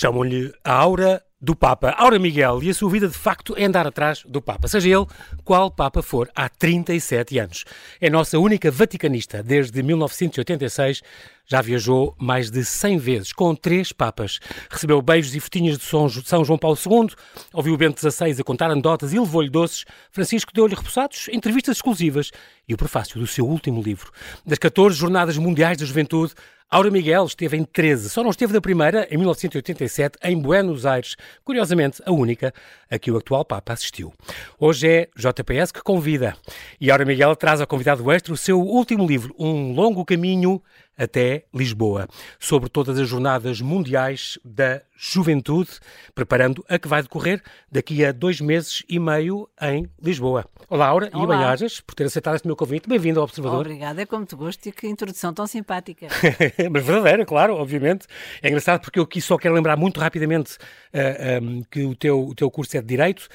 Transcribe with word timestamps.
Chamam-lhe 0.00 0.52
a 0.62 0.72
aura 0.74 1.20
do 1.40 1.56
Papa. 1.56 1.90
Aura 1.90 2.20
Miguel, 2.20 2.62
e 2.62 2.70
a 2.70 2.74
sua 2.74 2.88
vida 2.88 3.08
de 3.08 3.18
facto 3.18 3.56
é 3.56 3.64
andar 3.64 3.84
atrás 3.84 4.22
do 4.24 4.40
Papa, 4.40 4.68
seja 4.68 4.88
ele 4.88 5.06
qual 5.44 5.72
Papa 5.72 6.02
for, 6.02 6.30
há 6.36 6.48
37 6.48 7.36
anos. 7.36 7.64
É 8.00 8.08
nossa 8.08 8.38
única 8.38 8.70
vaticanista 8.70 9.42
desde 9.42 9.82
1986. 9.82 11.02
Já 11.50 11.60
viajou 11.60 12.14
mais 12.16 12.48
de 12.48 12.64
100 12.64 12.98
vezes, 12.98 13.32
com 13.32 13.56
três 13.56 13.90
papas. 13.90 14.38
Recebeu 14.70 15.02
beijos 15.02 15.34
e 15.34 15.40
fotinhas 15.40 15.78
de 15.78 15.84
São 15.84 16.44
João 16.44 16.58
Paulo 16.58 16.78
II, 16.78 17.08
ouviu 17.52 17.76
Bento 17.76 17.98
XVI 17.98 18.40
a 18.40 18.44
contar 18.44 18.70
anedotas 18.70 19.12
e 19.12 19.18
levou-lhe 19.18 19.50
doces. 19.50 19.84
Francisco 20.12 20.52
deu-lhe 20.54 20.76
repousados, 20.76 21.26
entrevistas 21.32 21.78
exclusivas 21.78 22.30
e 22.68 22.74
o 22.74 22.76
prefácio 22.76 23.18
do 23.18 23.26
seu 23.26 23.48
último 23.48 23.82
livro. 23.82 24.12
Das 24.46 24.58
14 24.58 24.96
Jornadas 24.96 25.36
Mundiais 25.38 25.76
da 25.76 25.84
Juventude, 25.84 26.34
Aura 26.70 26.90
Miguel 26.90 27.24
esteve 27.24 27.56
em 27.56 27.64
13, 27.64 28.10
só 28.10 28.22
não 28.22 28.28
esteve 28.28 28.52
na 28.52 28.60
primeira, 28.60 29.08
em 29.10 29.16
1987, 29.16 30.18
em 30.22 30.38
Buenos 30.38 30.84
Aires. 30.84 31.16
Curiosamente, 31.42 32.02
a 32.04 32.12
única 32.12 32.52
a 32.90 32.98
que 32.98 33.10
o 33.10 33.16
atual 33.16 33.42
Papa 33.42 33.72
assistiu. 33.72 34.12
Hoje 34.60 34.86
é 34.86 35.08
JPS 35.16 35.72
que 35.72 35.82
convida. 35.82 36.36
E 36.78 36.90
Aura 36.90 37.06
Miguel 37.06 37.34
traz 37.36 37.62
ao 37.62 37.66
convidado 37.66 38.12
extra 38.12 38.34
o 38.34 38.36
seu 38.36 38.60
último 38.60 39.06
livro, 39.06 39.34
Um 39.38 39.72
Longo 39.72 40.04
Caminho 40.04 40.62
até 40.98 41.44
Lisboa, 41.54 42.08
sobre 42.40 42.68
todas 42.68 42.98
as 42.98 43.08
jornadas 43.08 43.60
mundiais 43.60 44.36
da 44.44 44.82
juventude, 44.96 45.70
preparando 46.12 46.64
a 46.68 46.76
que 46.76 46.88
vai 46.88 47.00
decorrer 47.00 47.40
daqui 47.70 48.04
a 48.04 48.10
dois 48.10 48.40
meses 48.40 48.82
e 48.88 48.98
meio 48.98 49.48
em 49.62 49.88
Lisboa. 50.02 50.44
Olá, 50.68 50.88
Aura, 50.88 51.08
Olá. 51.14 51.22
e 51.22 51.26
bem-ajas 51.38 51.80
por 51.80 51.94
ter 51.94 52.04
aceitado 52.04 52.34
este 52.34 52.48
meu 52.48 52.56
convite. 52.56 52.88
Bem-vindo 52.88 53.20
ao 53.20 53.24
Observador. 53.24 53.60
Obrigada, 53.60 54.02
é 54.02 54.06
como 54.06 54.26
te 54.26 54.34
gosto 54.34 54.66
e 54.66 54.72
que 54.72 54.88
introdução 54.88 55.32
tão 55.32 55.46
simpática. 55.46 56.08
Mas 56.70 56.84
verdadeira, 56.84 57.24
claro, 57.24 57.54
obviamente. 57.54 58.06
É 58.42 58.48
engraçado 58.48 58.80
porque 58.80 58.98
eu 58.98 59.04
aqui 59.04 59.20
só 59.20 59.36
quero 59.38 59.54
lembrar 59.54 59.76
muito 59.76 60.00
rapidamente 60.00 60.56
uh, 60.56 60.58
eh, 60.92 61.40
um, 61.42 61.62
que 61.62 61.84
o 61.84 61.94
teu, 61.94 62.28
o 62.28 62.34
teu 62.34 62.50
curso 62.50 62.76
é 62.76 62.80
de 62.80 62.86
Direito, 62.86 63.28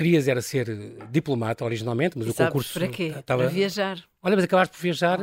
querias 0.00 0.28
era 0.28 0.40
ser 0.40 0.66
diplomata 1.10 1.62
originalmente, 1.62 2.16
mas 2.16 2.26
e 2.26 2.30
o 2.30 2.34
concurso 2.34 2.72
para 2.72 2.88
quê? 2.88 3.12
Estava... 3.18 3.42
Para 3.42 3.52
viajar. 3.52 4.02
Olha, 4.22 4.36
mas 4.36 4.44
acabaste 4.44 4.76
por 4.76 4.82
viajar 4.82 5.18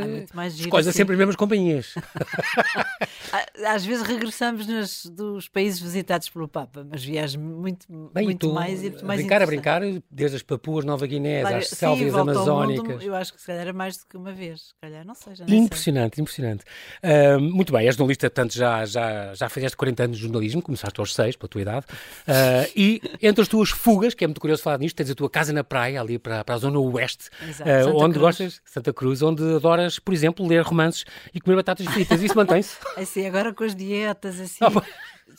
quase 0.69 0.89
assim. 0.89 0.97
sempre 0.97 1.13
as 1.13 1.19
mesmas 1.19 1.35
companhias. 1.35 1.93
Às 3.67 3.85
vezes 3.85 4.07
regressamos 4.07 4.65
nos, 4.65 5.05
dos 5.05 5.47
países 5.47 5.79
visitados 5.79 6.29
pelo 6.29 6.47
Papa, 6.47 6.87
mas 6.89 7.03
viajas 7.03 7.35
muito, 7.35 7.85
Bem, 8.11 8.25
muito 8.25 8.47
tu, 8.47 8.53
mais 8.53 8.83
e 8.83 8.89
muito 8.89 9.05
mais 9.05 9.19
brincar 9.19 9.41
a 9.43 9.45
brincar, 9.45 9.81
desde 10.09 10.37
as 10.37 10.41
Papuas 10.41 10.83
Nova 10.83 11.05
Guiné 11.05 11.41
claro, 11.41 11.57
às 11.57 11.67
selvas 11.67 12.15
amazónicas. 12.15 12.87
Mundo, 12.87 13.03
eu 13.03 13.13
acho 13.13 13.33
que 13.33 13.41
se 13.41 13.45
calhar 13.45 13.61
era 13.61 13.73
mais 13.73 13.97
do 13.97 14.07
que 14.07 14.17
uma 14.17 14.31
vez, 14.31 14.69
se 14.69 14.75
calhar, 14.81 15.05
não 15.05 15.13
sei. 15.13 15.33
impressionante, 15.47 16.15
sei. 16.15 16.21
impressionante. 16.23 16.63
Uh, 17.03 17.39
muito 17.39 17.71
bem, 17.71 17.85
és 17.85 17.95
jornalista, 17.95 18.29
portanto 18.31 18.55
já, 18.55 18.83
já, 18.85 19.33
já 19.35 19.49
fizeste 19.49 19.77
40 19.77 20.03
anos 20.03 20.17
de 20.17 20.23
jornalismo, 20.23 20.61
começaste 20.61 20.99
aos 20.99 21.13
6, 21.13 21.35
pela 21.35 21.49
tua 21.49 21.61
idade, 21.61 21.85
uh, 22.27 22.71
e 22.75 22.99
entre 23.21 23.43
as 23.43 23.47
tuas 23.47 23.69
fugas, 23.69 24.15
que 24.15 24.23
é 24.23 24.27
muito 24.27 24.41
curioso 24.41 24.63
falar 24.63 24.79
nisto, 24.79 24.95
tens 24.95 25.11
a 25.11 25.15
tua 25.15 25.29
casa 25.29 25.53
na 25.53 25.63
praia, 25.63 26.01
ali 26.01 26.17
para, 26.17 26.43
para 26.43 26.55
a 26.55 26.57
zona 26.57 26.79
oeste, 26.79 27.29
Exato, 27.47 27.69
uh, 27.69 27.95
onde 27.97 28.13
Cruz. 28.13 28.17
gostas, 28.17 28.61
Santa 28.65 28.86
Cruz, 28.93 29.21
onde 29.21 29.43
adoras, 29.55 29.99
por 29.99 30.13
exemplo, 30.13 30.45
ler 30.47 30.61
romances 30.61 31.05
e 31.33 31.39
comer 31.39 31.55
batatas 31.55 31.85
fritas. 31.87 32.21
Isso 32.21 32.35
mantém-se? 32.35 32.75
Assim, 32.97 33.25
agora 33.25 33.53
com 33.53 33.63
as 33.63 33.75
dietas, 33.75 34.39
assim. 34.39 34.57
Ah, 34.61 34.71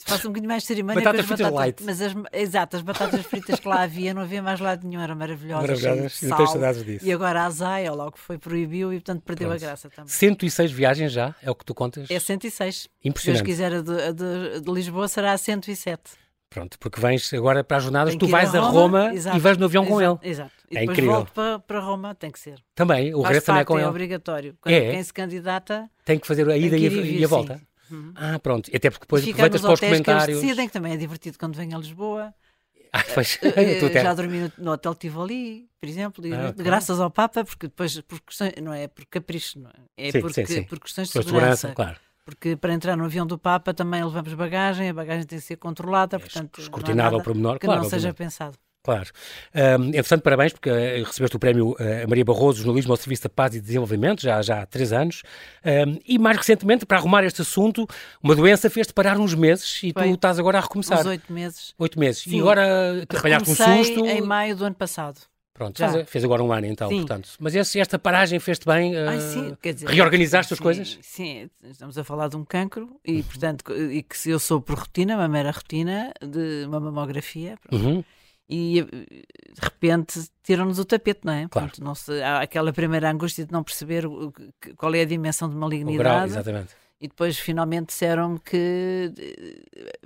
faço 0.05 0.27
um 0.27 0.31
bocadinho 0.31 0.49
mais 0.49 0.63
cerimónia 0.63 1.01
batatas 1.01 1.25
com 1.25 1.33
as 1.33 1.39
batatas, 1.39 1.59
light. 1.59 1.83
Mas 1.83 2.01
as, 2.01 2.13
exato, 2.33 2.77
as 2.77 2.81
batatas 2.81 3.25
fritas 3.25 3.59
que 3.59 3.67
lá 3.67 3.81
havia, 3.81 4.13
não 4.13 4.21
havia 4.21 4.41
mais 4.41 4.59
lado 4.59 4.87
nenhum, 4.87 5.01
eram 5.01 5.15
maravilhosas. 5.15 5.81
Maravilhosas, 5.81 6.21
e 6.21 6.35
tens 6.35 6.51
saudades 6.51 6.85
disso. 6.85 7.05
E 7.05 7.11
agora 7.11 7.41
a 7.41 7.45
Azaia, 7.45 7.91
logo 7.91 8.17
foi 8.17 8.37
proibiu 8.37 8.93
e 8.93 8.97
portanto 8.97 9.21
perdeu 9.23 9.49
Pronto. 9.49 9.63
a 9.63 9.67
graça 9.67 9.89
também. 9.89 10.09
106 10.09 10.71
viagens 10.71 11.11
já, 11.11 11.35
é 11.41 11.51
o 11.51 11.55
que 11.55 11.65
tu 11.65 11.73
contas? 11.73 12.09
É 12.09 12.19
106. 12.19 12.87
Impressionante. 13.03 13.39
Se 13.39 13.43
Deus 13.43 13.57
quiser, 13.57 13.73
a 13.73 13.81
de, 13.81 14.13
de, 14.13 14.61
de 14.61 14.71
Lisboa 14.71 15.07
será 15.07 15.33
a 15.33 15.37
107. 15.37 16.01
Pronto, 16.49 16.79
porque 16.79 16.99
vens 16.99 17.31
agora 17.33 17.63
para 17.63 17.77
as 17.77 17.83
jornadas, 17.83 18.15
tu 18.15 18.27
vais 18.27 18.53
a 18.55 18.59
Roma, 18.59 19.01
a 19.01 19.09
Roma 19.09 19.35
e 19.35 19.39
vais 19.39 19.57
no 19.57 19.65
avião 19.65 19.83
exato, 19.83 19.95
com 19.95 20.01
ele. 20.01 20.31
Exato. 20.31 20.51
E 20.71 20.77
é 20.77 20.79
depois 20.79 20.97
incrível. 20.97 21.15
volto 21.17 21.31
para, 21.31 21.59
para 21.59 21.79
Roma, 21.79 22.15
tem 22.15 22.31
que 22.31 22.39
ser. 22.39 22.59
Também, 22.73 23.13
o 23.13 23.21
resto 23.21 23.45
também 23.45 23.61
é 23.61 23.65
com 23.65 23.75
é 23.75 23.81
ele. 23.81 23.85
É 23.85 23.89
obrigatório. 23.89 24.57
Quando 24.59 24.73
é. 24.73 24.91
quem 24.91 25.03
se 25.03 25.13
candidata. 25.13 25.89
Tem 26.03 26.17
que 26.17 26.25
fazer 26.25 26.49
a 26.49 26.57
ida 26.57 26.75
e, 26.75 27.19
e, 27.19 27.23
a 27.23 27.27
volta. 27.27 27.61
Uhum. 27.91 28.13
Ah, 28.15 28.39
pronto. 28.39 28.69
Até 28.73 28.89
porque 28.89 29.05
depois 29.05 29.23
aproveitas 29.23 29.61
para 29.61 29.73
os 29.73 29.79
comentários. 29.79 30.39
Que 30.39 30.45
decidem, 30.45 30.67
que 30.67 30.73
também 30.73 30.93
é 30.93 30.97
divertido 30.97 31.37
quando 31.37 31.55
vem 31.55 31.73
a 31.73 31.77
Lisboa. 31.77 32.33
Ah, 32.91 33.03
pois, 33.13 33.37
uh, 33.43 33.93
já 33.93 34.15
dormi 34.15 34.39
no, 34.39 34.51
no 34.57 34.71
Hotel 34.71 34.95
Tivoli, 34.95 35.69
por 35.79 35.87
exemplo, 35.87 36.25
e, 36.25 36.33
ah, 36.33 36.49
okay. 36.49 36.65
graças 36.65 36.99
ao 36.99 37.11
Papa, 37.11 37.45
porque 37.45 37.67
depois, 37.67 38.01
por 38.01 38.19
questões, 38.21 38.53
não 38.63 38.73
é 38.73 38.87
por 38.87 39.05
capricho, 39.05 39.59
não 39.59 39.69
é, 39.69 40.07
é 40.07 40.11
sim, 40.11 40.19
porque, 40.19 40.33
sim, 40.47 40.53
sim. 40.55 40.63
por 40.63 40.79
questões 40.79 41.09
de 41.09 41.11
segurança. 41.11 41.67
segurança 41.67 41.75
claro 41.75 41.99
porque 42.29 42.55
para 42.55 42.73
entrar 42.73 42.95
no 42.95 43.05
avião 43.05 43.25
do 43.25 43.37
Papa 43.37 43.73
também 43.73 44.03
levamos 44.03 44.33
bagagem, 44.33 44.89
a 44.89 44.93
bagagem 44.93 45.25
tem 45.25 45.39
que 45.39 45.45
ser 45.45 45.55
controlada, 45.55 46.17
é 46.17 46.19
portanto, 46.19 46.61
escrutinada 46.61 47.15
ao 47.15 47.23
pormenor, 47.23 47.57
que 47.57 47.65
claro, 47.65 47.81
não 47.81 47.89
seja 47.89 48.13
pensado. 48.13 48.55
Claro. 48.81 49.09
Um, 49.53 49.87
entretanto, 49.87 50.21
parabéns, 50.21 50.53
porque 50.53 50.69
uh, 50.69 51.03
recebeste 51.03 51.35
o 51.35 51.39
prémio 51.39 51.71
uh, 51.71 52.07
Maria 52.07 52.23
Barroso, 52.23 52.59
Jornalismo 52.59 52.93
ao 52.93 52.97
Serviço 52.97 53.23
da 53.23 53.29
Paz 53.29 53.53
e 53.53 53.59
Desenvolvimento, 53.59 54.21
já, 54.21 54.41
já 54.41 54.61
há 54.61 54.65
três 54.65 54.93
anos. 54.93 55.21
Um, 55.65 55.99
e 56.07 56.17
mais 56.17 56.37
recentemente, 56.37 56.85
para 56.85 56.97
arrumar 56.97 57.23
este 57.23 57.41
assunto, 57.41 57.85
uma 58.23 58.35
doença 58.35 58.69
fez-te 58.69 58.93
parar 58.93 59.17
uns 59.19 59.35
meses 59.35 59.81
e 59.83 59.91
Foi. 59.91 60.03
tu 60.07 60.13
estás 60.13 60.39
agora 60.39 60.59
a 60.59 60.61
recomeçar. 60.61 61.01
Uns 61.01 61.07
oito 61.07 61.33
meses. 61.33 61.73
Oito 61.77 61.99
meses. 61.99 62.23
Sim. 62.23 62.37
E 62.37 62.39
agora 62.39 63.05
te 63.07 63.17
apanhaste 63.17 63.51
um 63.51 63.55
susto. 63.55 64.05
em 64.05 64.21
maio 64.21 64.55
do 64.55 64.63
ano 64.63 64.75
passado. 64.75 65.19
Pronto, 65.59 65.77
fez, 65.77 66.09
fez, 66.09 66.23
agora 66.23 66.41
um 66.41 66.53
ano 66.53 66.67
então, 66.67 66.87
sim. 66.87 66.99
portanto. 66.99 67.31
Mas 67.37 67.53
esse, 67.53 67.81
esta 67.81 67.99
paragem 67.99 68.39
fez-te 68.39 68.65
bem? 68.65 68.95
Uh, 68.95 69.09
Ai, 69.09 69.19
sim, 69.19 69.57
quer 69.61 69.73
dizer, 69.73 69.89
reorganizaste 69.89 70.53
as 70.53 70.59
coisas? 70.59 70.97
Sim, 71.01 71.49
estamos 71.61 71.97
a 71.97 72.03
falar 72.05 72.29
de 72.29 72.37
um 72.37 72.45
cancro 72.45 72.97
e, 73.05 73.17
uhum. 73.17 73.23
portanto, 73.23 73.73
e 73.73 74.01
que 74.01 74.17
se 74.17 74.29
eu 74.29 74.39
sou 74.39 74.61
por 74.61 74.79
rotina, 74.79 75.17
uma 75.17 75.27
mera 75.27 75.51
rotina 75.51 76.13
de 76.25 76.63
uma 76.65 76.79
mamografia, 76.79 77.57
uhum. 77.73 78.01
e 78.49 78.83
de 78.83 79.61
repente 79.61 80.29
tiram-nos 80.43 80.79
o 80.79 80.85
tapete, 80.85 81.25
não 81.25 81.33
é? 81.33 81.47
Claro. 81.49 81.67
Portanto, 81.67 81.83
não 81.83 81.93
se, 81.93 82.23
há 82.23 82.39
aquela 82.39 82.71
primeira 82.71 83.11
angústia 83.11 83.45
de 83.45 83.51
não 83.51 83.61
perceber 83.61 84.05
o, 84.05 84.33
qual 84.77 84.95
é 84.95 85.01
a 85.01 85.05
dimensão 85.05 85.49
de 85.49 85.57
malignidade. 85.57 85.97
O 85.97 85.99
grau, 85.99 86.25
exatamente. 86.25 86.69
E 87.01 87.07
depois 87.07 87.39
finalmente 87.39 87.87
disseram-me 87.87 88.39
que 88.39 89.13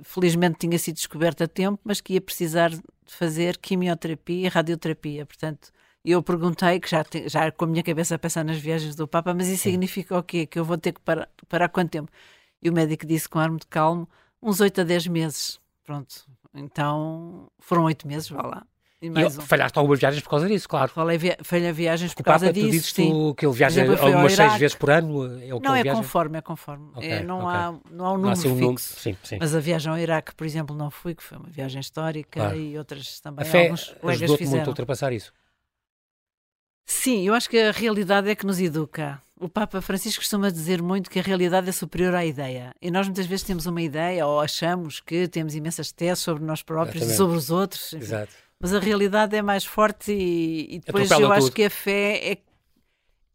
felizmente 0.04 0.59
tinha 0.59 0.78
sido 0.78 0.96
descoberta 0.96 1.46
a 1.46 1.48
tempo, 1.48 1.80
mas 1.84 2.00
que 2.00 2.14
ia 2.14 2.22
precisar 2.22 2.70
de 2.70 2.81
fazer 3.08 3.58
quimioterapia 3.58 4.46
e 4.46 4.50
radioterapia. 4.50 5.26
Portanto, 5.26 5.72
eu 6.06 6.22
perguntei, 6.22 6.80
que 6.80 6.90
já, 6.90 7.03
te, 7.03 7.28
já 7.30 7.52
com 7.52 7.66
a 7.66 7.68
minha 7.68 7.84
cabeça 7.84 8.16
a 8.16 8.20
pensar 8.20 8.44
nas 8.44 8.58
viagens 8.58 8.96
do 8.96 9.08
Papa, 9.08 9.34
mas 9.34 9.48
isso 9.48 9.64
Sim. 9.64 9.72
significa 9.72 10.18
o 10.18 10.24
quê? 10.24 10.46
Que 10.46 10.59
eu 10.59 10.66
vou 10.66 10.78
ter 10.78 10.92
que 10.92 11.02
parar, 11.02 11.30
parar 11.48 11.70
quanto 11.70 11.92
tempo? 11.92 12.12
E 12.62 12.70
o 12.70 12.74
médico 12.74 13.06
disse 13.06 13.28
com 13.28 13.40
ar 13.40 13.50
muito 13.50 13.68
calmo, 13.68 14.08
uns 14.42 14.59
8 14.59 14.82
a 14.82 14.84
10 14.84 15.08
meses. 15.08 15.59
Pronto. 15.84 16.28
Então, 16.53 17.50
foram 17.59 17.86
8 17.86 18.08
meses, 18.08 18.30
vá 18.30 18.42
lá. 18.42 18.68
Um. 19.03 19.30
falhaste 19.30 19.78
algumas 19.78 20.00
viagens 20.00 20.24
por 20.24 20.30
causa 20.30 20.47
disso, 20.47 20.68
claro. 20.69 20.91
Falei 20.91 21.18
via 21.18 21.38
falha 21.41 21.74
viagens 21.74 22.14
por 22.14 22.22
o 22.22 22.24
causa 22.24 22.46
Papa, 22.46 22.53
disso. 22.53 22.68
Tu 22.68 22.72
dizes 22.72 22.94
tu 22.94 23.36
que 23.36 23.46
ele 23.46 23.53
viaja 23.53 23.81
algumas 24.00 24.34
seis 24.34 24.53
vezes 24.56 24.75
por 24.75 24.90
ano? 24.90 25.41
É 25.41 25.53
o 25.53 25.59
que 25.59 25.68
não, 25.68 25.75
é 25.75 25.84
viaja? 25.84 25.97
conforme, 25.97 26.38
é 26.38 26.41
conforme. 26.41 26.90
Okay, 26.96 27.09
é, 27.09 27.24
não, 27.24 27.40
okay. 27.40 27.50
há, 27.50 27.74
não 27.91 28.06
há 28.06 28.12
um 28.14 28.16
número 28.16 28.31
assim 28.31 28.47
um 28.47 28.52
fixo. 28.52 28.62
Número, 28.64 28.80
sim, 28.80 29.18
sim. 29.24 29.38
Mas 29.40 29.53
a 29.53 29.59
viagem 29.59 29.91
ao 29.91 29.97
Iraque, 29.97 30.34
por 30.34 30.46
exemplo, 30.46 30.75
não 30.75 30.90
fui, 30.90 31.14
que 31.14 31.24
foi 31.24 31.38
uma 31.38 31.50
viagem 31.50 31.81
histórica 31.81 32.40
claro. 32.40 32.58
e 32.58 32.78
outras 32.78 33.19
também. 33.19 33.46
A 33.46 33.50
fé 33.50 33.64
alguns 33.64 33.96
colegas 34.00 34.31
fizeram. 34.31 34.52
muito 34.52 34.68
a 34.68 34.69
ultrapassar 34.69 35.12
isso? 35.12 35.34
Sim, 36.85 37.28
eu 37.28 37.34
acho 37.34 37.50
que 37.50 37.58
a 37.58 37.72
realidade 37.72 38.30
é 38.30 38.35
que 38.35 38.46
nos 38.46 38.59
educa. 38.59 39.22
O 39.40 39.50
Papa 39.50 39.81
Francisco 39.81 40.22
costuma 40.22 40.50
dizer 40.50 40.81
muito 40.81 41.09
que 41.09 41.20
a 41.20 41.22
realidade 41.22 41.68
é 41.68 41.72
superior 41.72 42.16
à 42.16 42.25
ideia. 42.25 42.74
E 42.81 42.90
nós 42.91 43.08
muitas 43.08 43.25
vezes 43.25 43.46
temos 43.46 43.66
uma 43.66 43.81
ideia 43.81 44.25
ou 44.25 44.40
achamos 44.40 45.02
que 45.02 45.28
temos 45.28 45.56
imensas 45.56 45.91
teses 45.91 46.20
sobre 46.20 46.44
nós 46.44 46.62
próprios 46.62 47.03
Exatamente. 47.03 47.14
e 47.14 47.18
sobre 47.18 47.38
os 47.38 47.50
outros. 47.50 47.94
Exato 47.94 48.43
mas 48.63 48.74
a 48.74 48.79
realidade 48.79 49.35
é 49.35 49.41
mais 49.41 49.66
forte 49.66 50.13
e, 50.13 50.75
e 50.75 50.79
depois 50.79 51.11
Atropela 51.11 51.34
eu 51.34 51.35
tudo. 51.35 51.46
acho 51.47 51.53
que 51.53 51.66
a 51.66 51.70
fé 51.70 52.32
é 52.32 52.38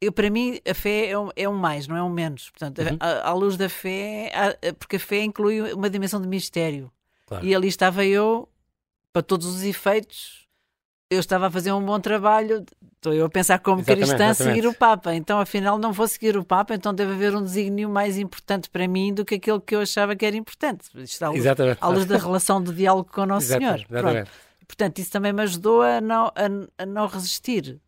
eu, 0.00 0.10
para 0.10 0.30
mim, 0.30 0.58
a 0.66 0.72
fé 0.72 1.10
é 1.10 1.18
um, 1.18 1.28
é 1.36 1.48
um, 1.48 1.54
mais, 1.54 1.86
não 1.86 1.96
é 1.96 2.02
um 2.02 2.08
menos. 2.08 2.50
Portanto, 2.50 2.78
uhum. 2.78 2.98
à, 3.00 3.32
luz 3.32 3.56
da 3.56 3.68
fé, 3.68 4.56
porque 4.78 4.96
a 4.96 5.00
fé 5.00 5.24
inclui 5.24 5.72
uma 5.72 5.90
dimensão 5.90 6.20
de 6.20 6.28
mistério. 6.28 6.90
Claro. 7.26 7.44
E 7.44 7.54
ali 7.54 7.68
estava 7.68 8.04
eu, 8.06 8.48
para 9.12 9.22
todos 9.22 9.46
os 9.46 9.64
efeitos, 9.64 10.46
eu 11.10 11.18
estava 11.18 11.48
a 11.48 11.50
fazer 11.50 11.72
um 11.72 11.84
bom 11.84 11.98
trabalho. 11.98 12.64
Estou 12.96 13.12
eu 13.12 13.26
a 13.26 13.28
pensar 13.28 13.58
como 13.58 13.80
exatamente, 13.80 14.06
cristã 14.06 14.30
exatamente. 14.30 14.56
seguir 14.56 14.68
o 14.68 14.72
Papa. 14.72 15.14
Então, 15.14 15.40
afinal, 15.40 15.78
não 15.78 15.92
vou 15.92 16.06
seguir 16.06 16.38
o 16.38 16.44
Papa, 16.44 16.74
então 16.74 16.94
deve 16.94 17.12
haver 17.12 17.34
um 17.34 17.42
desígnio 17.42 17.88
mais 17.90 18.16
importante 18.16 18.70
para 18.70 18.86
mim 18.86 19.12
do 19.12 19.24
que 19.24 19.34
aquele 19.34 19.60
que 19.60 19.74
eu 19.74 19.80
achava 19.80 20.14
que 20.14 20.24
era 20.24 20.36
importante. 20.36 20.88
Isto 20.94 21.24
à 21.24 21.28
luz, 21.30 21.44
à 21.80 21.88
luz 21.88 22.06
da 22.06 22.16
relação 22.16 22.62
do 22.62 22.72
diálogo 22.72 23.10
com 23.12 23.22
o 23.22 23.26
Nosso 23.26 23.48
Senhor. 23.48 23.84
Exatamente. 23.90 24.30
Portanto, 24.68 24.98
isso 24.98 25.10
também 25.10 25.32
me 25.32 25.42
ajudou 25.42 25.82
a 25.82 26.00
não, 26.00 26.26
a, 26.26 26.82
a 26.82 26.86
não 26.86 27.06
resistir. 27.06 27.80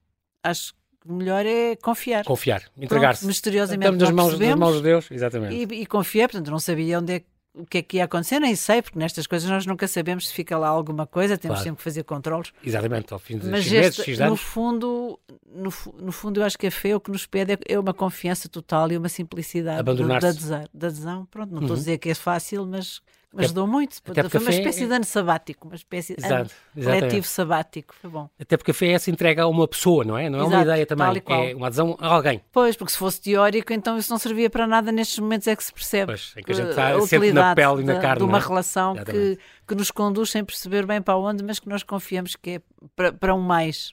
Acho 0.43 0.73
que 0.73 1.09
o 1.09 1.13
melhor 1.13 1.45
é 1.47 1.77
confiar. 1.77 2.25
Confiar, 2.25 2.65
entregar-se. 2.77 3.27
Misteriosamente 3.27 3.85
Estamos 3.85 4.03
nas 4.03 4.11
mãos, 4.11 4.39
nas 4.39 4.59
mãos 4.59 4.77
de 4.77 4.83
Deus, 4.83 5.11
exatamente. 5.11 5.55
E, 5.55 5.83
e 5.83 5.87
confiar, 5.87 6.29
portanto, 6.29 6.51
não 6.51 6.59
sabia 6.59 6.99
onde 6.99 7.17
é 7.17 7.23
o 7.55 7.67
que 7.67 7.79
é 7.79 7.83
que 7.83 7.97
ia 7.97 8.05
acontecer, 8.05 8.39
nem 8.39 8.55
sei, 8.55 8.81
porque 8.81 8.99
nestas 8.99 9.27
coisas 9.27 9.49
nós 9.49 9.67
nunca 9.67 9.89
sabemos 9.89 10.29
se 10.29 10.35
fica 10.35 10.57
lá 10.57 10.69
alguma 10.69 11.07
coisa, 11.07 11.37
temos 11.37 11.57
claro. 11.57 11.65
sempre 11.65 11.79
que 11.79 11.85
fazer 11.85 12.05
controles. 12.05 12.53
Exatamente, 12.65 13.13
ao 13.13 13.19
fim 13.19 13.39
de 13.39 13.47
Mas 13.49 13.69
meses, 13.69 13.99
este, 13.99 14.23
no 14.23 14.37
fundo, 14.37 15.19
no, 15.47 15.73
no, 16.01 16.13
fundo 16.13 16.41
eu 16.41 16.45
acho 16.45 16.57
que 16.57 16.69
a 16.69 16.71
fé 16.71 16.95
o 16.95 17.01
que 17.01 17.11
nos 17.11 17.27
pede 17.27 17.55
é, 17.55 17.59
é 17.69 17.79
uma 17.79 17.93
confiança 17.93 18.49
total 18.49 18.93
e 18.93 18.97
uma 18.97 19.09
simplicidade 19.09 19.83
da, 19.83 20.87
adesão. 20.87 21.27
Pronto, 21.27 21.51
não 21.51 21.63
estou 21.63 21.71
uhum. 21.71 21.75
a 21.75 21.79
dizer 21.79 21.99
que 21.99 22.11
é 22.11 22.15
fácil, 22.15 22.65
mas 22.67 23.03
Ajudou 23.37 23.67
muito. 23.67 23.97
até 24.09 24.29
Foi 24.29 24.41
uma 24.41 24.51
espécie 24.51 24.85
é- 24.85 24.87
de 24.89 24.93
ano 24.93 25.05
sabático, 25.05 25.69
uma 25.69 25.77
espécie 25.77 26.17
de 26.17 26.25
ano 26.27 26.51
Exato, 26.77 26.91
coletivo 27.01 27.27
sabático. 27.27 27.95
Foi 28.01 28.11
bom. 28.11 28.29
Até 28.41 28.57
porque 28.57 28.73
a 28.73 28.75
fé 28.75 28.89
é 28.93 28.99
se 28.99 29.11
entrega 29.11 29.45
a 29.45 29.47
uma 29.47 29.69
pessoa, 29.69 30.05
não 30.05 30.19
é? 30.19 30.29
Não 30.29 30.41
é 30.41 30.43
uma 30.43 30.49
Exato, 30.49 30.63
ideia 30.65 30.87
tal 30.87 30.97
também. 30.97 31.51
É 31.51 31.55
uma 31.55 31.67
adesão 31.69 31.97
a 32.01 32.09
alguém. 32.09 32.41
Pois, 32.51 32.77
porque 32.77 32.93
se 32.93 32.99
fosse 32.99 33.21
teórico, 33.21 33.73
então 33.73 33.97
isso 33.97 34.11
não 34.11 34.19
servia 34.19 34.51
para 34.51 34.67
nada 34.67 34.91
nestes 34.91 35.19
momentos 35.21 35.47
é 35.47 35.55
que 35.55 35.63
se 35.63 35.73
percebe. 35.73 36.07
Pois, 36.07 36.35
em 36.37 36.43
que 36.43 36.51
a 36.51 36.55
gente 36.55 36.71
está- 36.71 36.89
a 36.97 37.01
sente 37.03 37.33
na 37.33 37.55
pele 37.55 37.83
e 37.83 37.85
na 37.85 37.95
de, 37.95 38.01
carne, 38.01 38.19
De 38.19 38.25
uma 38.25 38.39
é? 38.39 38.41
relação 38.41 38.95
que, 38.97 39.39
que 39.67 39.75
nos 39.77 39.91
conduz 39.93 40.31
sem 40.31 40.45
perceber 40.45 40.85
bem 40.85 41.01
para 41.01 41.17
onde, 41.17 41.45
mas 41.45 41.61
que 41.61 41.69
nós 41.69 41.83
confiamos 41.85 42.35
que 42.35 42.51
é 42.51 42.61
para, 42.97 43.13
para 43.13 43.35
um 43.35 43.41
mais. 43.41 43.93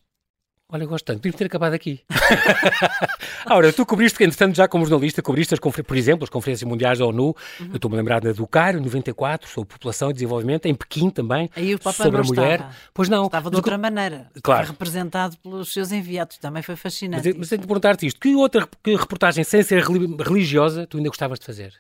Olha, 0.70 0.86
gosto 0.86 1.06
tanto. 1.06 1.18
Devíamos 1.20 1.38
ter 1.38 1.46
acabado 1.46 1.74
aqui. 1.74 2.02
Ora, 3.50 3.72
tu 3.72 3.86
cobriste, 3.86 4.22
entretanto, 4.22 4.56
já 4.56 4.68
como 4.68 4.86
jornalista, 4.86 5.22
cobriste, 5.22 5.54
as 5.54 5.60
por 5.62 5.96
exemplo, 5.96 6.26
as 6.26 6.30
conferências 6.30 6.68
mundiais 6.70 7.00
da 7.00 7.06
ONU. 7.06 7.28
Uhum. 7.60 7.68
Eu 7.70 7.76
estou-me 7.78 7.96
a 7.96 8.00
lembrar 8.00 8.20
da 8.20 8.34
do 8.34 8.46
Cairo, 8.46 8.78
em 8.80 8.82
94, 8.82 9.50
sobre 9.50 9.70
população 9.70 10.10
e 10.10 10.14
desenvolvimento, 10.14 10.66
em 10.66 10.76
Pequim 10.76 11.10
também, 11.10 11.50
Aí 11.56 11.74
o 11.74 11.80
Papa 11.80 12.04
sobre 12.04 12.18
não 12.18 12.26
a 12.26 12.28
mulher. 12.28 12.54
estava. 12.60 12.76
Pois 12.94 13.08
não. 13.08 13.26
Estava 13.28 13.50
de 13.50 13.56
outra 13.56 13.78
maneira. 13.78 14.30
Claro. 14.44 14.66
Foi 14.66 14.74
representado 14.74 15.38
pelos 15.38 15.72
seus 15.72 15.94
enviados. 15.94 16.38
Também 16.38 16.62
foi 16.62 16.74
Mas, 16.74 16.82
fascinante. 16.82 17.34
mas 17.38 17.48
tenho 17.48 17.62
de 17.62 17.68
perguntar-te 17.68 18.06
isto. 18.06 18.20
Que 18.20 18.36
outra 18.36 18.68
que 18.84 18.94
reportagem, 18.96 19.46
sem 19.46 19.64
ser 19.64 19.82
reli- 19.84 20.18
religiosa, 20.22 20.86
tu 20.86 20.98
ainda 20.98 21.08
gostavas 21.10 21.40
de 21.40 21.46
fazer? 21.46 21.74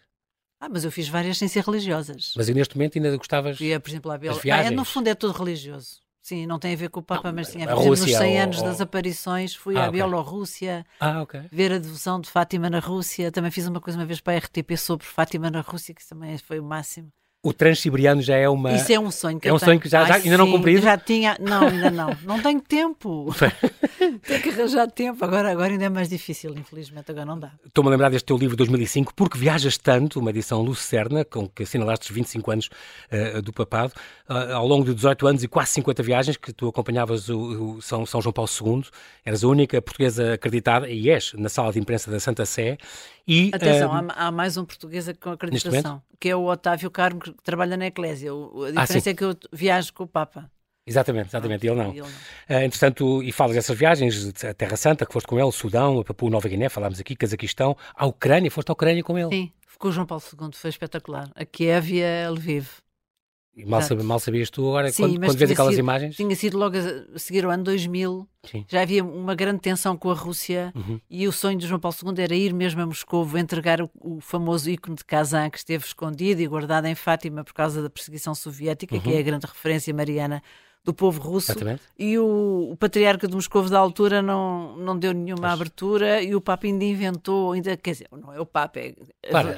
Ah, 0.61 0.69
mas 0.69 0.85
eu 0.85 0.91
fiz 0.91 1.09
várias 1.09 1.37
ciências 1.37 1.65
religiosas. 1.65 2.33
Mas 2.37 2.47
eu, 2.47 2.55
neste 2.55 2.75
momento 2.75 2.97
ainda 2.97 3.15
gostavas... 3.17 3.57
Fui, 3.57 3.77
por 3.79 3.89
exemplo. 3.89 4.11
As 4.11 4.19
viagens. 4.41 4.69
Ah, 4.69 4.71
é, 4.71 4.75
no 4.75 4.85
fundo 4.85 5.07
é 5.09 5.13
tudo 5.13 5.37
religioso. 5.37 6.06
Sim, 6.27 6.45
não 6.45 6.59
tem 6.59 6.73
a 6.73 6.75
ver 6.75 6.89
com 6.89 6.99
o 6.99 7.03
Papa, 7.03 7.31
mas 7.31 7.47
sim, 7.47 7.61
a 7.63 7.67
por 7.67 7.71
exemplo, 7.75 7.89
nos 7.91 7.99
Rússia 8.01 8.17
100 8.17 8.35
ou- 8.35 8.43
anos 8.43 8.57
ou- 8.57 8.63
das 8.65 8.81
aparições 8.81 9.55
fui 9.55 9.77
Ah, 9.77 9.85
à 9.85 9.87
ok. 9.87 9.91
Bielorrússia 9.93 10.85
Ah, 10.99 11.21
ok. 11.21 11.39
ver 11.49 11.71
a 11.71 11.77
devoção 11.77 12.19
de 12.19 12.29
Fátima 12.29 12.69
na 12.69 12.79
Rússia. 12.79 13.31
Também 13.31 13.49
fiz 13.49 13.65
uma 13.65 13.79
coisa 13.79 13.97
uma 13.97 14.05
vez 14.05 14.19
para 14.19 14.33
a 14.33 14.35
RTP 14.35 14.75
sobre 14.75 15.05
Fátima 15.07 15.49
na 15.49 15.61
Rússia, 15.61 15.93
que 15.95 16.05
também 16.05 16.37
foi 16.37 16.59
o 16.59 16.65
máximo. 16.65 17.07
O 17.41 17.53
transsiberiano 17.53 18.21
já 18.21 18.35
é 18.35 18.49
uma... 18.49 18.73
Isso 18.73 18.91
é 18.91 18.99
um 18.99 19.09
sonho 19.09 19.39
que 19.39 19.47
é 19.47 19.53
um 19.53 19.57
tenho. 19.57 19.69
sonho 19.69 19.79
que 19.79 19.87
já- 19.87 20.03
já- 20.03 20.15
Ai, 20.15 20.21
ainda 20.21 20.37
não 20.37 20.47
sim, 20.47 20.51
cumprido? 20.51 20.81
Já 20.81 20.97
tinha, 20.97 21.37
não, 21.39 21.67
ainda 21.69 21.89
não. 21.91 22.17
Não 22.25 22.41
tenho 22.41 22.59
tempo. 22.59 23.27
Tenho 24.25 24.41
que 24.41 24.49
arranjar 24.49 24.89
tempo. 24.91 25.23
Agora, 25.23 25.51
agora 25.51 25.71
ainda 25.71 25.85
é 25.85 25.89
mais 25.89 26.09
difícil, 26.09 26.53
infelizmente, 26.57 27.09
agora 27.11 27.25
não 27.25 27.39
dá. 27.39 27.51
Estou-me 27.65 27.89
a 27.89 27.91
lembrar 27.91 28.09
deste 28.09 28.25
teu 28.25 28.37
livro 28.37 28.55
de 28.55 28.57
2005, 28.57 29.13
Porque 29.15 29.37
Viajas 29.37 29.77
Tanto, 29.77 30.19
uma 30.19 30.29
edição 30.29 30.61
lucerna, 30.61 31.25
com 31.25 31.47
que 31.47 31.63
assinalaste 31.63 32.09
os 32.09 32.15
25 32.15 32.51
anos 32.51 32.69
eh, 33.09 33.41
do 33.41 33.51
papado, 33.53 33.93
Ah, 34.29 34.55
ao 34.55 34.67
longo 34.67 34.83
de 34.85 34.93
18 34.93 35.27
anos 35.27 35.43
e 35.43 35.47
quase 35.47 35.71
50 35.71 36.03
viagens 36.03 36.37
que 36.37 36.51
tu 36.51 36.67
acompanhavas 36.67 37.29
o, 37.29 37.75
o 37.77 37.81
São, 37.81 38.05
São 38.05 38.21
João 38.21 38.33
Paulo 38.33 38.49
II, 38.61 38.83
eras 39.25 39.43
a 39.43 39.47
única 39.47 39.81
portuguesa 39.81 40.33
acreditada, 40.33 40.89
e 40.89 41.09
és, 41.09 41.33
na 41.33 41.47
sala 41.49 41.71
de 41.71 41.79
imprensa 41.79 42.11
da 42.11 42.19
Santa 42.19 42.45
Sé, 42.45 42.77
e... 43.27 43.51
Atenção, 43.53 43.93
ah, 43.93 44.05
há, 44.09 44.27
há 44.27 44.31
mais 44.31 44.57
um 44.57 44.65
português 44.65 45.09
com 45.19 45.31
acreditação, 45.31 46.01
que 46.19 46.29
é 46.29 46.35
o 46.35 46.45
Otávio 46.45 46.89
Carmo, 46.91 47.19
que 47.19 47.33
trabalha 47.43 47.75
na 47.77 47.87
Eclésia. 47.87 48.31
A 48.31 48.35
Ah, 48.35 48.81
diferença 48.83 48.99
sim. 49.01 49.09
é 49.09 49.13
que 49.13 49.23
eu 49.23 49.35
viajo 49.51 49.93
com 49.93 50.03
o 50.03 50.07
Papa. 50.07 50.49
Exatamente, 50.87 51.27
exatamente, 51.27 51.67
ele 51.67 51.75
não. 51.75 51.89
Ele 51.91 51.99
não. 52.01 52.07
Ah, 52.47 52.63
entretanto, 52.63 53.21
e 53.21 53.31
falas 53.31 53.55
dessas 53.55 53.77
viagens, 53.77 54.33
a 54.43 54.53
Terra 54.53 54.77
Santa, 54.77 55.05
que 55.05 55.11
foste 55.13 55.27
com 55.27 55.39
ele, 55.39 55.51
Sudão, 55.51 55.99
a 55.99 56.03
Papua 56.03 56.29
Nova 56.29 56.47
Guiné, 56.47 56.69
falámos 56.69 56.99
aqui, 56.99 57.15
Cazaquistão, 57.15 57.75
à 57.93 58.05
Ucrânia, 58.05 58.49
foste 58.49 58.69
à 58.69 58.73
Ucrânia 58.73 59.03
com 59.03 59.17
ele. 59.17 59.29
Sim, 59.29 59.51
ficou 59.67 59.91
João 59.91 60.05
Paulo 60.07 60.23
II, 60.41 60.49
foi 60.53 60.69
espetacular. 60.69 61.29
A 61.35 61.45
Kiev 61.45 61.91
e 61.93 62.03
a 62.03 62.29
Lviv. 62.31 62.67
E 63.59 63.65
mal, 63.65 63.79
Exato. 63.79 63.95
sab- 63.95 64.07
mal 64.07 64.19
sabias 64.19 64.51
tu 64.51 64.61
agora, 64.67 64.91
Sim, 64.91 65.01
quando, 65.01 65.19
quando 65.25 65.37
vês 65.39 65.49
aquelas 65.51 65.71
sido- 65.71 65.79
imagens... 65.79 66.15
Tinha 66.15 66.35
sido 66.35 66.59
logo 66.59 66.77
a 66.77 67.17
seguir 67.17 67.43
ao 67.43 67.49
ano 67.49 67.63
2000, 67.63 68.29
Sim. 68.43 68.63
já 68.69 68.83
havia 68.83 69.03
uma 69.03 69.33
grande 69.33 69.59
tensão 69.61 69.97
com 69.97 70.11
a 70.11 70.13
Rússia 70.13 70.71
Uhum. 70.75 71.01
e 71.09 71.27
o 71.27 71.31
sonho 71.31 71.57
de 71.57 71.65
João 71.65 71.79
Paulo 71.79 71.97
II 72.05 72.23
era 72.23 72.35
ir 72.35 72.53
mesmo 72.53 72.83
a 72.83 72.85
Moscou 72.85 73.27
entregar 73.35 73.81
o, 73.81 73.89
o 73.95 74.21
famoso 74.21 74.69
ícone 74.69 74.95
de 74.95 75.03
Kazan 75.03 75.49
que 75.49 75.57
esteve 75.57 75.83
escondido 75.85 76.39
e 76.39 76.45
guardado 76.45 76.85
em 76.85 76.93
Fátima 76.93 77.43
por 77.43 77.53
causa 77.55 77.81
da 77.81 77.89
perseguição 77.89 78.35
soviética, 78.35 78.99
que 78.99 79.09
Uhum. 79.09 79.15
é 79.15 79.19
a 79.19 79.23
grande 79.23 79.47
referência 79.47 79.91
mariana 79.91 80.39
do 80.87 80.93
povo 80.93 81.19
russo. 81.21 81.51
Exatamente. 81.51 81.81
E 81.99 82.17
o, 82.17 82.69
o 82.71 82.77
patriarca 82.77 83.27
de 83.27 83.35
Moscou 83.35 83.67
da 83.67 83.77
altura 83.77 84.21
não, 84.21 84.77
não 84.77 84.97
deu 84.97 85.13
nenhuma 85.13 85.51
abertura 85.51 86.21
e 86.21 86.33
o 86.33 86.39
Papa 86.39 86.65
ainda 86.65 86.85
inventou, 86.85 87.51
ainda, 87.51 87.75
quer 87.75 87.91
dizer, 87.91 88.07
não 88.09 88.31
é 88.33 88.39
o 88.39 88.45
Papa, 88.45 88.79
é, 88.79 88.95
Claro, 89.29 89.49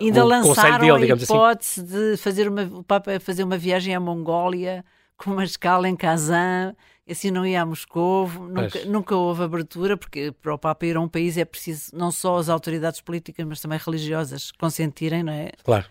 ainda 0.00 0.24
lançaram 0.24 0.78
dele, 0.98 1.12
a 1.12 1.14
assim. 1.14 1.24
hipótese 1.24 1.82
de 1.82 2.16
fazer 2.16 2.48
uma, 2.48 2.62
o 2.62 2.82
Papa 2.82 3.20
fazer 3.20 3.44
uma 3.44 3.58
viagem 3.58 3.94
à 3.94 4.00
Mongólia 4.00 4.82
com 5.18 5.30
uma 5.32 5.44
escala 5.44 5.86
em 5.86 5.94
Kazan, 5.94 6.74
e 7.06 7.12
assim 7.12 7.30
não 7.30 7.44
ia 7.44 7.60
a 7.60 7.66
Moscou, 7.66 8.26
nunca, 8.30 8.84
nunca 8.86 9.14
houve 9.14 9.42
abertura, 9.42 9.94
porque 9.94 10.32
para 10.40 10.54
o 10.54 10.58
Papa 10.58 10.86
ir 10.86 10.96
a 10.96 11.00
um 11.00 11.08
país 11.08 11.36
é 11.36 11.44
preciso 11.44 11.90
não 11.92 12.10
só 12.10 12.38
as 12.38 12.48
autoridades 12.48 13.02
políticas, 13.02 13.44
mas 13.46 13.60
também 13.60 13.78
religiosas 13.78 14.50
consentirem, 14.52 15.22
não 15.22 15.34
é? 15.34 15.50
Claro. 15.62 15.84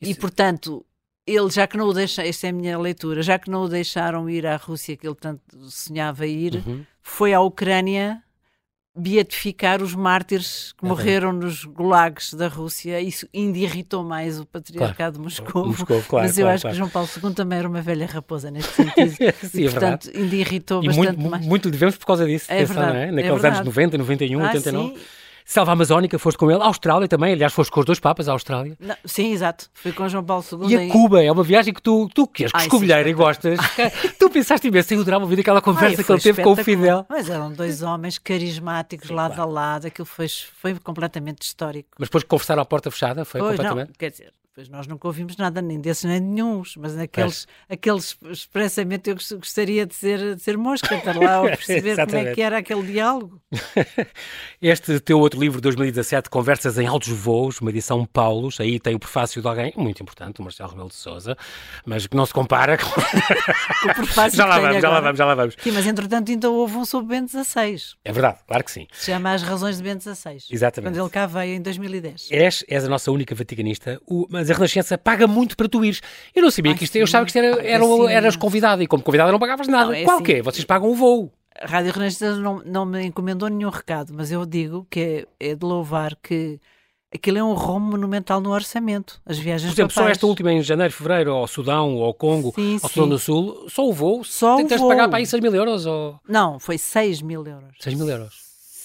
E 0.00 0.12
Isso- 0.12 0.20
portanto, 0.20 0.82
ele 1.26 1.50
já 1.50 1.66
que 1.66 1.76
não 1.76 1.86
o 1.88 1.92
deixa, 1.92 2.26
esta 2.26 2.46
é 2.46 2.50
a 2.50 2.52
minha 2.52 2.78
leitura, 2.78 3.22
já 3.22 3.38
que 3.38 3.50
não 3.50 3.62
o 3.62 3.68
deixaram 3.68 4.28
ir 4.28 4.46
à 4.46 4.56
Rússia, 4.56 4.96
que 4.96 5.06
ele 5.06 5.14
tanto 5.14 5.42
sonhava 5.70 6.26
ir, 6.26 6.62
Uhum. 6.66 6.84
foi 7.02 7.32
à 7.32 7.40
Ucrânia 7.40 8.22
beatificar 8.96 9.80
os 9.80 9.94
mártires 9.94 10.72
que 10.72 10.84
Exatamente. 10.84 10.88
morreram 10.88 11.32
nos 11.32 11.64
gulags 11.64 12.34
da 12.34 12.48
Rússia. 12.48 13.00
Isso 13.00 13.26
ainda 13.34 13.56
irritou 13.58 14.02
mais 14.02 14.40
o 14.40 14.44
patriarcado 14.44 15.16
de 15.16 15.22
Moscou. 15.22 15.66
Moscou, 15.68 16.02
claro, 16.02 16.26
Mas 16.26 16.36
eu 16.36 16.42
claro, 16.44 16.54
acho 16.54 16.62
claro. 16.62 16.74
que 16.74 16.78
João 16.78 16.90
Paulo 16.90 17.08
II 17.24 17.32
também 17.34 17.58
era 17.60 17.68
uma 17.68 17.80
velha 17.80 18.06
raposa 18.06 18.50
neste 18.50 18.72
sentido. 18.74 19.10
Sim, 19.48 19.60
e, 19.62 19.66
é 19.66 19.68
verdade. 19.68 19.70
portanto, 20.08 20.10
ainda 20.16 20.36
irritou 20.36 20.82
E 20.82 20.86
bastante 20.88 21.16
muito, 21.16 21.30
mais. 21.30 21.46
muito 21.46 21.70
devemos 21.70 21.96
por 21.96 22.04
causa 22.06 22.26
disso, 22.26 22.46
É 22.50 22.56
atenção, 22.56 22.74
verdade, 22.76 22.92
não 22.98 23.00
é? 23.00 23.06
é 23.06 23.10
Naqueles 23.12 23.30
anos 23.30 23.42
verdade. 23.42 23.64
90, 23.64 23.98
91, 23.98 24.40
Ah, 24.40 24.46
89. 24.48 24.88
sim? 24.98 25.04
Selva 25.44 25.72
Amazónica, 25.72 26.18
foste 26.18 26.38
com 26.38 26.50
ele. 26.50 26.62
Austrália 26.62 27.08
também, 27.08 27.32
aliás, 27.32 27.52
foste 27.52 27.70
com 27.70 27.80
os 27.80 27.86
dois 27.86 28.00
papas 28.00 28.28
à 28.28 28.32
Austrália. 28.32 28.76
Não, 28.78 28.96
sim, 29.04 29.32
exato. 29.32 29.68
Fui 29.74 29.92
com 29.92 30.08
João 30.08 30.24
Paulo 30.24 30.44
II. 30.52 30.68
E 30.68 30.76
a 30.76 30.92
Cuba, 30.92 31.22
é 31.22 31.30
uma 31.30 31.42
viagem 31.42 31.72
que 31.74 31.82
tu, 31.82 32.08
tu 32.14 32.26
que 32.26 32.44
és 32.44 32.52
sim, 32.54 33.10
e 33.10 33.12
gostas. 33.12 33.58
tu 34.18 34.30
pensaste 34.30 34.68
imenso 34.68 34.94
em 34.94 34.98
o 34.98 35.04
drama, 35.04 35.24
ouvir 35.24 35.40
aquela 35.40 35.60
conversa 35.60 36.00
Ai, 36.00 36.04
que 36.04 36.12
ele 36.12 36.20
teve 36.20 36.42
com 36.42 36.52
o. 36.52 36.56
Fidel. 36.56 37.06
Mas 37.08 37.28
eram 37.30 37.52
dois 37.52 37.82
homens 37.82 38.18
carismáticos, 38.18 39.10
lado 39.10 39.40
a 39.40 39.44
lado. 39.44 39.86
Aquilo 39.86 40.06
foi, 40.06 40.26
foi 40.28 40.74
completamente 40.78 41.42
histórico. 41.42 41.88
Mas 41.98 42.08
depois 42.08 42.22
de 42.22 42.28
conversaram 42.28 42.62
à 42.62 42.64
porta 42.64 42.90
fechada, 42.90 43.24
foi 43.24 43.40
Pois, 43.40 43.58
não, 43.58 43.64
completamente. 43.64 43.98
quer 43.98 44.10
dizer, 44.10 44.32
pois 44.54 44.68
nós 44.68 44.86
nunca 44.86 45.06
ouvimos 45.06 45.36
nada, 45.36 45.62
nem 45.62 45.80
desses 45.80 46.04
nem 46.04 46.20
de 46.20 46.26
nenhuns, 46.26 46.74
mas 46.76 46.94
naqueles, 46.96 47.46
aqueles 47.68 48.16
expressamente 48.30 49.08
eu 49.10 49.14
gost- 49.16 49.34
gostaria 49.34 49.86
de 49.86 49.94
ser, 49.94 50.34
de 50.36 50.42
ser 50.42 50.58
mosca, 50.58 50.98
para 50.98 51.18
lá 51.18 51.38
a 51.38 51.42
perceber 51.56 51.96
como 52.04 52.16
é 52.16 52.34
que 52.34 52.42
era 52.42 52.58
aquele 52.58 52.82
diálogo. 52.82 53.40
Este 54.60 55.00
teu 55.00 55.18
outro 55.18 55.40
livro, 55.40 55.60
2017, 55.60 56.28
Conversas 56.28 56.78
em 56.78 56.86
Altos 56.86 57.08
Voos, 57.08 57.60
uma 57.60 57.70
edição 57.70 58.04
Paulos, 58.04 58.60
aí 58.60 58.78
tem 58.78 58.94
o 58.94 58.98
prefácio 58.98 59.40
de 59.40 59.48
alguém 59.48 59.72
muito 59.76 60.02
importante, 60.02 60.40
o 60.40 60.42
Marcelo 60.42 60.68
Rebelo 60.70 60.88
de 60.88 60.94
Sousa, 60.96 61.36
mas 61.86 62.06
que 62.06 62.16
não 62.16 62.26
se 62.26 62.32
compara 62.34 62.76
com... 62.76 62.84
Com 62.90 63.88
o 63.90 63.94
prefácio 63.94 64.36
já 64.36 64.44
lá 64.46 64.58
vamos, 64.58 64.80
já 64.82 64.88
lá 64.88 64.96
agora. 64.98 65.00
vamos, 65.02 65.18
já 65.18 65.24
lá 65.24 65.34
vamos. 65.34 65.56
Sim, 65.58 65.70
mas 65.72 65.86
entretanto 65.86 66.30
ainda 66.30 66.50
houve 66.50 66.76
um 66.76 66.84
sobre 66.84 67.16
Bento 67.16 67.30
XVI, 67.32 67.76
É 68.04 68.12
verdade, 68.12 68.38
claro 68.46 68.64
que 68.64 68.70
sim. 68.70 68.86
se 68.92 69.06
chama 69.06 69.32
As 69.32 69.42
Razões 69.42 69.76
de 69.78 69.82
Bento 69.82 70.02
XVI. 70.02 70.36
Exatamente. 70.50 70.92
Quando 70.92 71.02
ele 71.02 71.10
cá 71.10 71.26
veio 71.26 71.54
em 71.54 71.62
2010. 71.62 72.28
És, 72.30 72.64
és 72.68 72.84
a 72.84 72.88
nossa 72.88 73.10
única 73.10 73.34
vaticanista, 73.34 74.00
o- 74.06 74.26
mas 74.40 74.50
a 74.50 74.54
Renascença 74.54 74.96
paga 74.96 75.26
muito 75.26 75.56
para 75.56 75.68
tu 75.68 75.84
ires. 75.84 76.00
Eu 76.34 76.42
não 76.42 76.50
sabia 76.50 76.74
que 76.74 76.84
isto, 76.84 76.96
eu 76.96 77.06
sim. 77.06 77.10
achava 77.10 77.26
que 77.26 77.30
isto 77.30 77.38
era, 77.38 77.62
era, 77.62 77.84
sim. 77.84 78.06
eras 78.08 78.36
convidada 78.36 78.82
e 78.82 78.86
como 78.86 79.02
convidada 79.02 79.30
não 79.30 79.38
pagavas 79.38 79.68
nada. 79.68 79.86
Não, 79.86 79.92
é 79.92 80.04
Qual 80.04 80.16
assim. 80.16 80.24
que 80.24 80.32
é? 80.34 80.42
Vocês 80.42 80.64
pagam 80.64 80.90
o 80.90 80.94
voo. 80.94 81.32
A 81.60 81.66
Rádio 81.66 81.92
Renascença 81.92 82.36
não, 82.36 82.62
não 82.64 82.86
me 82.86 83.04
encomendou 83.04 83.48
nenhum 83.48 83.68
recado, 83.68 84.14
mas 84.14 84.32
eu 84.32 84.46
digo 84.46 84.86
que 84.88 85.26
é, 85.38 85.50
é 85.50 85.54
de 85.54 85.64
louvar 85.64 86.16
que 86.22 86.58
aquilo 87.14 87.38
é 87.38 87.44
um 87.44 87.52
rombo 87.52 87.90
monumental 87.90 88.40
no 88.40 88.50
orçamento. 88.50 89.20
As 89.26 89.38
viagens 89.38 89.70
Por 89.72 89.74
exemplo, 89.76 89.92
só 89.92 90.00
papais. 90.00 90.16
esta 90.16 90.26
última 90.26 90.52
em 90.52 90.62
janeiro, 90.62 90.92
fevereiro, 90.92 91.32
ao 91.32 91.46
Sudão, 91.46 91.96
ou 91.96 92.04
ao 92.04 92.14
Congo, 92.14 92.52
Sim, 92.54 92.78
ao. 92.82 92.88
Sudão 92.88 93.08
do 93.08 93.18
Sul, 93.18 93.66
só 93.68 93.86
o 93.86 93.92
voo, 93.92 94.24
Só 94.24 94.54
o 94.54 94.56
tens 94.58 94.68
de 94.68 94.76
voo. 94.78 94.88
pagar 94.88 95.08
para 95.08 95.18
aí 95.18 95.26
6 95.26 95.42
mil 95.42 95.54
euros 95.54 95.84
ou 95.84 96.18
Não, 96.26 96.58
foi 96.58 96.78
6 96.78 97.20
mil 97.20 97.46
euros. 97.46 97.74
6 97.80 97.94
mil 97.94 98.08
euros. 98.08 98.34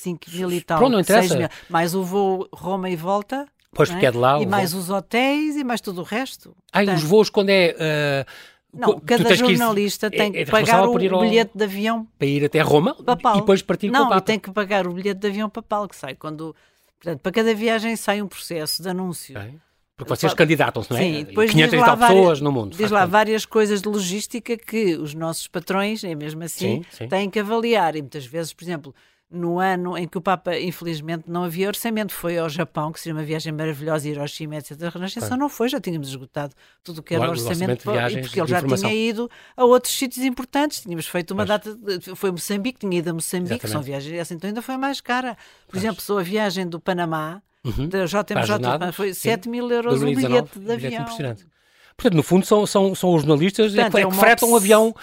5 0.05 0.19
mil 0.33 0.51
e 0.51 0.61
tal. 0.61 0.77
Pronto, 0.79 0.91
não 0.93 0.99
interessa. 0.99 1.29
6 1.29 1.39
mil. 1.39 1.49
Mais 1.69 1.95
o 1.95 2.03
voo 2.03 2.47
Roma 2.53 2.89
e 2.89 2.95
volta. 2.95 3.47
Pois, 3.75 3.89
não 3.89 3.95
porque 3.95 4.05
é 4.07 4.11
de 4.11 4.17
lá. 4.17 4.41
E 4.41 4.45
mais 4.47 4.71
voo. 4.71 4.81
os 4.81 4.89
hotéis 4.89 5.55
e 5.55 5.63
mais 5.63 5.81
tudo 5.81 6.01
o 6.01 6.03
resto. 6.03 6.55
Ai, 6.73 6.85
Portanto, 6.85 7.03
os 7.03 7.07
voos 7.09 7.29
quando 7.29 7.49
é... 7.49 7.75
ah, 7.79 8.25
Não, 8.73 8.99
cada 8.99 9.33
ir- 9.33 9.37
jornalista 9.37 10.09
tem 10.09 10.29
é- 10.29 10.31
que 10.31 10.37
é 10.39 10.45
pagar 10.45 10.81
o 10.87 10.93
ao- 10.93 11.21
bilhete 11.21 11.51
de 11.55 11.63
avião 11.63 12.07
para 12.17 12.27
ir 12.27 12.43
até 12.45 12.61
Roma 12.61 12.95
papal. 13.03 13.35
e 13.37 13.39
depois 13.41 13.61
partir 13.61 13.87
com 13.89 13.93
Não, 13.93 14.05
o 14.05 14.09
Papa. 14.09 14.17
e 14.17 14.21
tem 14.21 14.39
que 14.39 14.51
pagar 14.51 14.87
o 14.87 14.93
bilhete 14.93 15.19
de 15.19 15.27
avião 15.27 15.49
papal 15.49 15.87
que 15.87 15.95
sai 15.95 16.15
quando. 16.15 16.55
Portanto, 16.99 17.19
para 17.21 17.31
cada 17.31 17.53
viagem 17.53 17.95
sai 17.95 18.21
um 18.21 18.27
processo 18.27 18.81
de 18.81 18.89
anúncio. 18.89 19.35
Porque 19.97 20.09
vocês 20.13 20.33
candidatam-se, 20.33 20.91
não 20.91 20.97
é? 20.97 21.01
Sim, 21.01 21.19
E 21.19 21.23
depois 21.23 21.51
500 21.51 21.71
diz 21.71 21.77
e 21.77 21.81
lá 21.81 21.85
tal 21.87 21.97
várias- 21.97 22.19
pessoas 22.19 22.41
no 22.41 22.51
mundo. 22.51 22.75
Diz 22.75 22.91
lá 22.91 23.05
várias 23.05 23.45
coisas 23.45 23.81
de 23.81 23.87
logística 23.87 24.57
que 24.57 24.95
os 24.95 25.13
nossos 25.13 25.47
patrões, 25.47 26.03
é 26.03 26.13
mesmo 26.15 26.43
assim, 26.43 26.83
Sim, 26.83 26.85
sim. 26.91 27.07
têm 27.07 27.29
que 27.29 27.39
avaliar. 27.39 27.95
E 27.95 28.01
muitas 28.01 28.25
vezes, 28.25 28.51
por 28.51 28.63
exemplo, 28.65 28.93
no 29.35 29.59
ano 29.59 29.97
em 29.97 30.07
que 30.07 30.17
o 30.17 30.21
Papa, 30.21 30.57
infelizmente, 30.57 31.25
não 31.27 31.43
havia 31.43 31.67
orçamento, 31.67 32.13
foi 32.13 32.37
ao 32.37 32.47
Japão, 32.49 32.91
que 32.91 32.99
seria 32.99 33.15
uma 33.17 33.23
viagem 33.23 33.51
maravilhosa, 33.53 34.07
Hiroshima, 34.07 34.55
etc. 34.55 34.81
A 34.83 34.89
Renascença 34.89 35.35
não 35.37 35.49
foi, 35.49 35.69
já 35.69 35.79
tínhamos 35.79 36.07
esgotado 36.07 36.53
tudo 36.83 36.99
o 36.99 37.03
que 37.03 37.13
era 37.15 37.27
O 37.27 37.29
orçamento, 37.29 37.51
orçamento 37.71 37.91
viagens 37.91 38.25
porque 38.27 38.39
ele 38.41 38.47
já 38.47 38.61
tinha 38.61 38.93
ido 38.93 39.29
a 39.55 39.65
outros 39.65 39.93
sítios 39.95 40.25
importantes. 40.25 40.81
Tínhamos 40.81 41.07
feito 41.07 41.31
uma 41.31 41.45
Pois. 41.45 41.61
data, 41.61 42.15
foi 42.15 42.31
Moçambique, 42.31 42.79
tinha 42.79 42.97
ido 42.97 43.09
a 43.09 43.13
Moçambique, 43.13 43.67
são 43.67 43.81
Exatamente. 43.81 43.85
viagens, 43.85 44.19
essa 44.21 44.33
então 44.33 44.47
ainda 44.47 44.61
foi 44.61 44.77
mais 44.77 45.01
cara. 45.01 45.37
Por 45.67 45.77
exemplo, 45.77 46.01
sou 46.01 46.17
a 46.17 46.23
viagem 46.23 46.67
do 46.67 46.79
Panamá, 46.79 47.41
Uhum. 47.63 47.89
da 47.89 48.05
JMJ, 48.05 48.91
foi 48.93 49.13
sim. 49.13 49.21
7 49.31 49.49
mil 49.49 49.69
euros 49.71 49.95
o 49.95 49.99
2019, 49.99 50.29
bilhete 50.29 50.53
de 50.53 50.59
bilhete 50.59 50.85
avião. 50.85 51.01
impressionante. 51.01 51.47
Portanto, 51.97 52.15
no 52.15 52.23
fundo, 52.23 52.45
são, 52.45 52.65
são, 52.65 52.93
são 52.93 53.13
os 53.13 53.21
jornalistas 53.21 53.73
portanto, 53.73 53.97
é, 53.97 54.01
é 54.01 54.05
que 54.05 54.15
fretam 54.15 54.51
um 54.51 54.55
avião. 54.55 54.93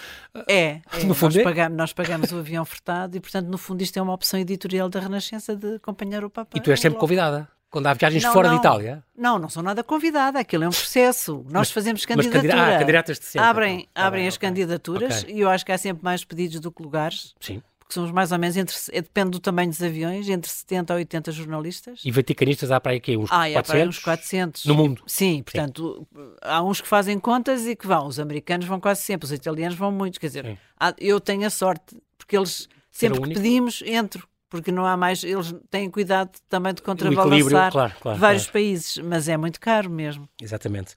É, 0.46 0.80
é 0.92 1.04
no 1.04 1.14
fundo 1.14 1.34
nós, 1.34 1.36
é? 1.36 1.42
pagamos, 1.42 1.78
nós 1.78 1.92
pagamos 1.92 2.32
o 2.32 2.38
avião 2.38 2.64
fretado 2.64 3.16
e, 3.16 3.20
portanto, 3.20 3.46
no 3.46 3.56
fundo, 3.56 3.82
isto 3.82 3.98
é 3.98 4.02
uma 4.02 4.12
opção 4.12 4.38
editorial 4.38 4.88
da 4.88 5.00
Renascença 5.00 5.56
de 5.56 5.76
acompanhar 5.76 6.24
o 6.24 6.30
Papa. 6.30 6.56
E 6.56 6.60
tu 6.60 6.70
és 6.70 6.80
sempre 6.80 6.98
convidada? 6.98 7.48
Quando 7.70 7.86
há 7.86 7.94
viagens 7.94 8.22
não, 8.22 8.32
fora 8.34 8.48
não. 8.48 8.56
de 8.56 8.60
Itália? 8.60 9.02
Não, 9.16 9.38
não 9.38 9.48
sou 9.48 9.62
nada 9.62 9.82
convidada, 9.82 10.38
aquilo 10.38 10.64
é 10.64 10.68
um 10.68 10.72
processo. 10.72 11.42
Nós 11.44 11.68
mas, 11.68 11.70
fazemos 11.70 12.04
candidatura. 12.04 12.54
Mas 12.54 12.74
ah, 12.74 12.78
candidatas 12.78 13.18
de 13.18 13.24
sempre, 13.24 13.48
abrem 13.48 13.74
então. 13.76 13.90
Tá 13.94 14.06
abrem 14.06 14.22
bem, 14.22 14.28
as 14.28 14.36
okay. 14.36 14.48
candidaturas 14.48 15.22
okay. 15.22 15.34
e 15.34 15.40
eu 15.40 15.48
acho 15.48 15.64
que 15.64 15.72
há 15.72 15.78
sempre 15.78 16.04
mais 16.04 16.22
pedidos 16.22 16.60
do 16.60 16.70
que 16.70 16.82
lugares. 16.82 17.34
Sim 17.40 17.62
que 17.92 17.94
somos 17.94 18.10
mais 18.10 18.32
ou 18.32 18.38
menos, 18.38 18.56
entre, 18.56 18.74
é, 18.90 19.02
depende 19.02 19.30
do 19.30 19.38
tamanho 19.38 19.68
dos 19.68 19.82
aviões, 19.82 20.28
entre 20.28 20.50
70 20.50 20.92
a 20.92 20.96
80 20.96 21.32
jornalistas. 21.32 22.00
E 22.04 22.10
vaticanistas 22.10 22.70
há 22.70 22.80
para 22.80 22.92
aí 22.92 23.00
quê? 23.00 23.16
Uns 23.16 23.30
ah, 23.30 23.44
400? 23.44 23.56
Há 23.56 23.62
para 23.62 23.76
aí 23.76 23.88
uns 23.88 23.98
400. 23.98 24.64
No 24.66 24.74
mundo? 24.74 25.02
Sim, 25.06 25.42
portanto, 25.42 26.06
Sim. 26.14 26.30
há 26.40 26.62
uns 26.62 26.80
que 26.80 26.88
fazem 26.88 27.18
contas 27.18 27.66
e 27.66 27.76
que 27.76 27.86
vão. 27.86 28.06
Os 28.06 28.18
americanos 28.18 28.66
vão 28.66 28.80
quase 28.80 29.02
sempre, 29.02 29.26
os 29.26 29.32
italianos 29.32 29.76
vão 29.76 29.92
muitos. 29.92 30.18
Quer 30.18 30.26
dizer, 30.28 30.58
há, 30.80 30.94
eu 30.98 31.20
tenho 31.20 31.46
a 31.46 31.50
sorte, 31.50 31.96
porque 32.16 32.36
eles, 32.36 32.68
sempre 32.90 33.20
que 33.20 33.34
pedimos, 33.34 33.82
entro 33.84 34.26
porque 34.52 34.70
não 34.70 34.84
há 34.84 34.98
mais, 34.98 35.24
eles 35.24 35.54
têm 35.70 35.88
cuidado 35.88 36.30
também 36.46 36.74
de 36.74 36.82
contrabalançar 36.82 37.72
claro, 37.72 37.94
claro, 37.98 38.18
vários 38.18 38.42
claro. 38.42 38.52
países, 38.52 38.98
mas 38.98 39.26
é 39.26 39.34
muito 39.34 39.58
caro 39.58 39.88
mesmo. 39.88 40.28
Exatamente. 40.38 40.94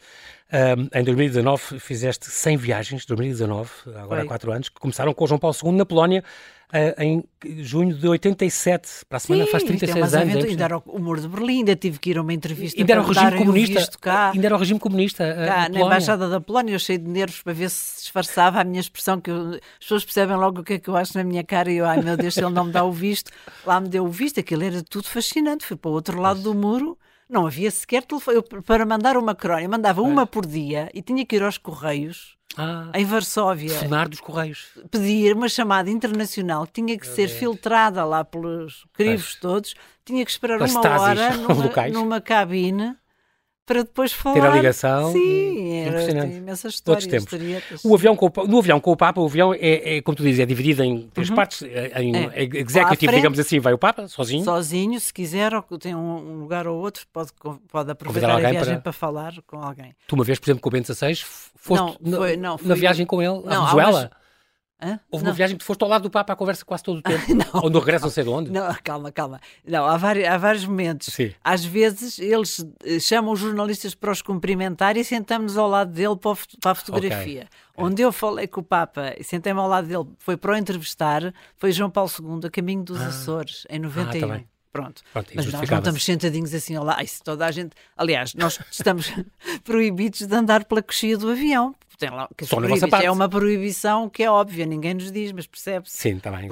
Um, 0.52 1.00
em 1.00 1.04
2019 1.06 1.80
fizeste 1.80 2.30
100 2.30 2.58
viagens, 2.58 3.06
2019, 3.06 3.70
agora 3.96 4.08
Foi. 4.08 4.20
há 4.20 4.26
4 4.26 4.52
anos, 4.52 4.68
que 4.68 4.78
começaram 4.78 5.14
com 5.14 5.24
o 5.24 5.28
João 5.28 5.40
Paulo 5.40 5.56
II 5.64 5.72
na 5.72 5.86
Polónia, 5.86 6.22
uh, 6.74 7.02
em 7.02 7.24
junho 7.64 7.94
de 7.96 8.08
87. 8.08 9.06
Para 9.08 9.18
a 9.18 9.20
semana 9.20 9.46
Sim, 9.46 9.52
faz 9.52 9.64
36 9.64 10.14
anos. 10.14 10.14
Evento, 10.14 10.46
ainda 10.48 10.64
era 10.64 10.78
o 10.78 11.00
Muro 11.00 11.22
de 11.22 11.28
Berlim, 11.28 11.60
ainda 11.60 11.76
tive 11.76 12.00
que 12.00 12.12
ir 12.12 12.18
a 12.18 12.22
uma 12.22 12.34
entrevista 12.34 12.80
ainda 12.80 12.94
era 12.94 13.02
o 13.02 13.06
regime 13.06 13.38
comunista, 13.38 13.98
cá. 14.00 14.32
Ainda 14.32 14.48
era 14.48 14.56
o 14.56 14.58
regime 14.60 14.80
comunista. 14.80 15.36
Cá, 15.46 15.70
na 15.70 15.80
Embaixada 15.82 16.30
da 16.30 16.42
Polónia, 16.42 16.74
eu 16.74 16.80
cheio 16.80 17.00
de 17.00 17.10
nervos 17.10 17.42
para 17.42 17.54
ver 17.54 17.70
se 17.70 18.02
disfarçava 18.02 18.62
a 18.62 18.64
minha 18.64 18.80
expressão, 18.80 19.20
que 19.20 19.30
eu, 19.30 19.52
as 19.52 19.60
pessoas 19.80 20.06
percebem 20.06 20.36
logo 20.38 20.62
o 20.62 20.64
que 20.64 20.74
é 20.74 20.80
que 20.80 20.88
eu 20.88 20.96
acho 20.96 21.18
na 21.18 21.24
minha 21.24 21.44
cara 21.44 21.72
e 21.72 21.78
eu, 21.78 21.86
ai 21.86 22.02
meu 22.02 22.18
Deus, 22.18 22.34
se 22.34 22.44
ele 22.44 22.54
não 22.54 22.66
me 22.66 22.72
dá 22.72 22.84
o 22.84 22.92
visto, 22.92 23.32
lá 23.66 23.80
me 23.80 23.90
deu 23.90 24.06
o 24.06 24.10
visto, 24.10 24.40
aquilo 24.40 24.64
era 24.64 24.82
tudo 24.84 25.08
fascinante. 25.08 25.66
Fui 25.66 25.78
para 25.78 25.90
o 25.90 25.94
outro 25.94 26.20
lado 26.20 26.42
do 26.42 26.54
muro 26.54 26.98
não 27.30 27.46
havia 27.48 27.70
sequer 27.72 28.04
telefone. 28.04 28.38
Eu, 28.38 28.44
para 28.64 28.86
mandar 28.86 29.18
uma 29.18 29.36
crónica, 29.36 29.70
mandava 29.70 30.02
uma 30.02 30.26
por 30.26 30.46
dia 30.46 30.90
e 30.94 31.02
tinha 31.02 31.26
que 31.26 31.36
ir 31.36 31.44
aos 31.44 31.58
Correios. 31.58 32.36
Ah, 32.58 32.90
em 32.94 33.04
Varsóvia. 33.04 33.80
Sonar 33.80 34.08
dos 34.08 34.22
Correios. 34.22 34.68
Pedir 34.90 35.36
uma 35.36 35.50
chamada 35.50 35.90
internacional 35.90 36.66
que 36.66 36.74
tinha 36.74 36.98
que 36.98 37.06
Meu 37.06 37.16
ser 37.16 37.28
Deus. 37.28 37.40
filtrada 37.40 38.06
lá 38.06 38.24
pelos 38.24 38.86
crivos 38.94 39.36
todos. 39.36 39.76
Tinha 40.06 40.24
que 40.24 40.32
esperar 40.32 40.62
uma 40.62 41.02
hora 41.02 41.36
numa, 41.38 41.88
numa 41.92 42.22
cabine 42.22 42.96
para 43.66 43.84
depois 43.84 44.12
falar. 44.14 44.36
Ter 44.36 44.46
a 44.46 44.52
ligação. 44.52 45.12
Sim, 45.12 45.78
era 45.80 46.26
imensas 46.26 46.76
histórias. 46.76 47.08
Tempos. 47.08 47.84
O 47.84 47.96
avião 47.96 48.16
com 48.16 48.28
o, 48.28 48.48
no 48.48 48.60
avião 48.60 48.80
com 48.80 48.92
o 48.92 48.98
Papa, 48.98 49.20
o 49.20 49.26
avião 49.26 49.54
é, 49.54 49.98
é 49.98 50.02
como 50.02 50.16
tu 50.16 50.24
dizes, 50.24 50.40
é 50.40 50.46
dividido 50.46 50.84
em 50.84 51.10
três 51.14 51.30
uhum. 51.30 51.36
partes. 51.36 51.64
É, 51.64 52.02
em 52.02 52.16
é. 52.16 52.44
executive, 52.54 53.14
digamos 53.14 53.40
assim, 53.40 53.60
vai 53.60 53.74
o 53.74 53.78
Papa, 53.78 54.08
sozinho. 54.08 54.44
Sozinho, 54.44 55.00
se 55.00 55.14
quiser, 55.14 55.52
ou 55.54 55.64
tem 55.80 55.96
um 55.96 56.40
lugar 56.40 56.68
ou 56.68 56.78
outro, 56.80 57.06
pode, 57.12 57.32
pode 57.68 57.92
aproveitar 57.92 58.32
a 58.32 58.40
viagem 58.40 58.74
para... 58.74 58.82
para... 58.82 58.94
falar 58.94 59.34
com 59.48 59.58
alguém. 59.58 59.96
Tu 60.08 60.16
uma 60.16 60.24
vez, 60.24 60.38
por 60.38 60.46
exemplo, 60.46 60.62
com 60.62 60.70
o 60.70 60.72
Bento 60.72 60.94
XVI, 60.94 61.16
foste 61.56 61.98
não, 62.02 62.18
foi, 62.18 62.38
não, 62.38 62.60
na 62.64 62.76
viagem 62.76 63.06
com 63.06 63.22
ele, 63.22 63.42
não, 63.44 63.66
à 63.66 63.74
Venezuela? 63.74 64.12
Hã? 64.82 65.00
Houve 65.10 65.24
não. 65.24 65.32
uma 65.32 65.36
viagem 65.36 65.56
que 65.58 65.64
tu 65.64 65.66
foste 65.66 65.82
ao 65.84 65.90
lado 65.90 66.04
do 66.04 66.10
Papa 66.10 66.34
à 66.34 66.36
conversa 66.36 66.66
quase 66.66 66.84
todo 66.84 66.98
o 66.98 67.02
tempo. 67.04 67.34
não, 67.34 67.62
Ou 67.64 67.70
no 67.70 67.80
regresso 67.80 68.06
não 68.06 68.12
sei 68.12 68.24
de 68.24 68.30
onde. 68.30 68.52
Não, 68.52 68.76
calma, 68.84 69.12
calma. 69.12 69.40
Não, 69.66 69.86
há, 69.86 69.98
vários, 69.98 70.28
há 70.28 70.38
vários 70.38 70.66
momentos. 70.66 71.14
Sim. 71.14 71.34
Às 71.44 71.64
vezes 71.64 72.20
eles 72.20 72.66
eh, 72.84 73.00
chamam 73.00 73.32
os 73.34 73.40
jornalistas 73.40 73.96
para 73.96 74.12
os 74.12 74.22
cumprimentar 74.22 74.98
e 74.98 75.04
sentamos-nos 75.04 75.58
ao 75.58 75.70
lado 75.70 75.92
dele 75.92 76.16
para, 76.18 76.38
para 76.62 76.72
a 76.72 76.76
fotografia. 76.76 77.48
Okay. 77.74 77.86
Onde 77.86 78.02
eu 78.02 78.12
falei 78.12 78.48
com 78.48 78.62
o 78.62 78.64
Papa 78.64 79.14
e 79.18 79.24
sentei-me 79.24 79.60
ao 79.60 79.68
lado 79.68 79.88
dele, 79.88 80.06
foi 80.20 80.38
para 80.38 80.54
o 80.54 80.56
entrevistar, 80.56 81.34
foi 81.58 81.72
João 81.72 81.90
Paulo 81.90 82.10
II, 82.20 82.48
a 82.48 82.50
caminho 82.50 82.84
dos 82.84 83.02
ah. 83.02 83.08
Açores, 83.08 83.66
em 83.70 83.80
91. 83.80 84.32
Ah, 84.32 84.38
tá 84.40 84.44
Pronto. 84.76 85.02
Pronto 85.14 85.32
Mas 85.34 85.46
nós 85.46 85.70
não 85.70 85.78
estamos 85.78 86.04
sentadinhos 86.04 86.54
assim, 86.54 86.76
olá, 86.76 87.02
isso 87.02 87.24
toda 87.24 87.46
a 87.46 87.52
gente. 87.52 87.72
Aliás, 87.96 88.34
nós 88.34 88.60
estamos 88.70 89.10
proibidos 89.64 90.28
de 90.28 90.36
andar 90.36 90.66
pela 90.66 90.84
coxia 90.84 91.18
do 91.18 91.30
avião, 91.30 91.74
tem 91.98 92.10
lá, 92.10 92.28
que 92.36 92.46
Só 92.46 92.60
na 92.60 92.68
vossa 92.68 92.88
parte. 92.88 93.06
É 93.06 93.12
uma 93.12 93.30
proibição 93.30 94.10
que 94.10 94.24
é 94.24 94.30
óbvia, 94.30 94.66
ninguém 94.66 94.94
nos 94.94 95.12
diz, 95.12 95.32
mas 95.32 95.48
percebe-se. 95.48 95.96
Sim, 95.98 96.18
está 96.18 96.32
bem. 96.32 96.50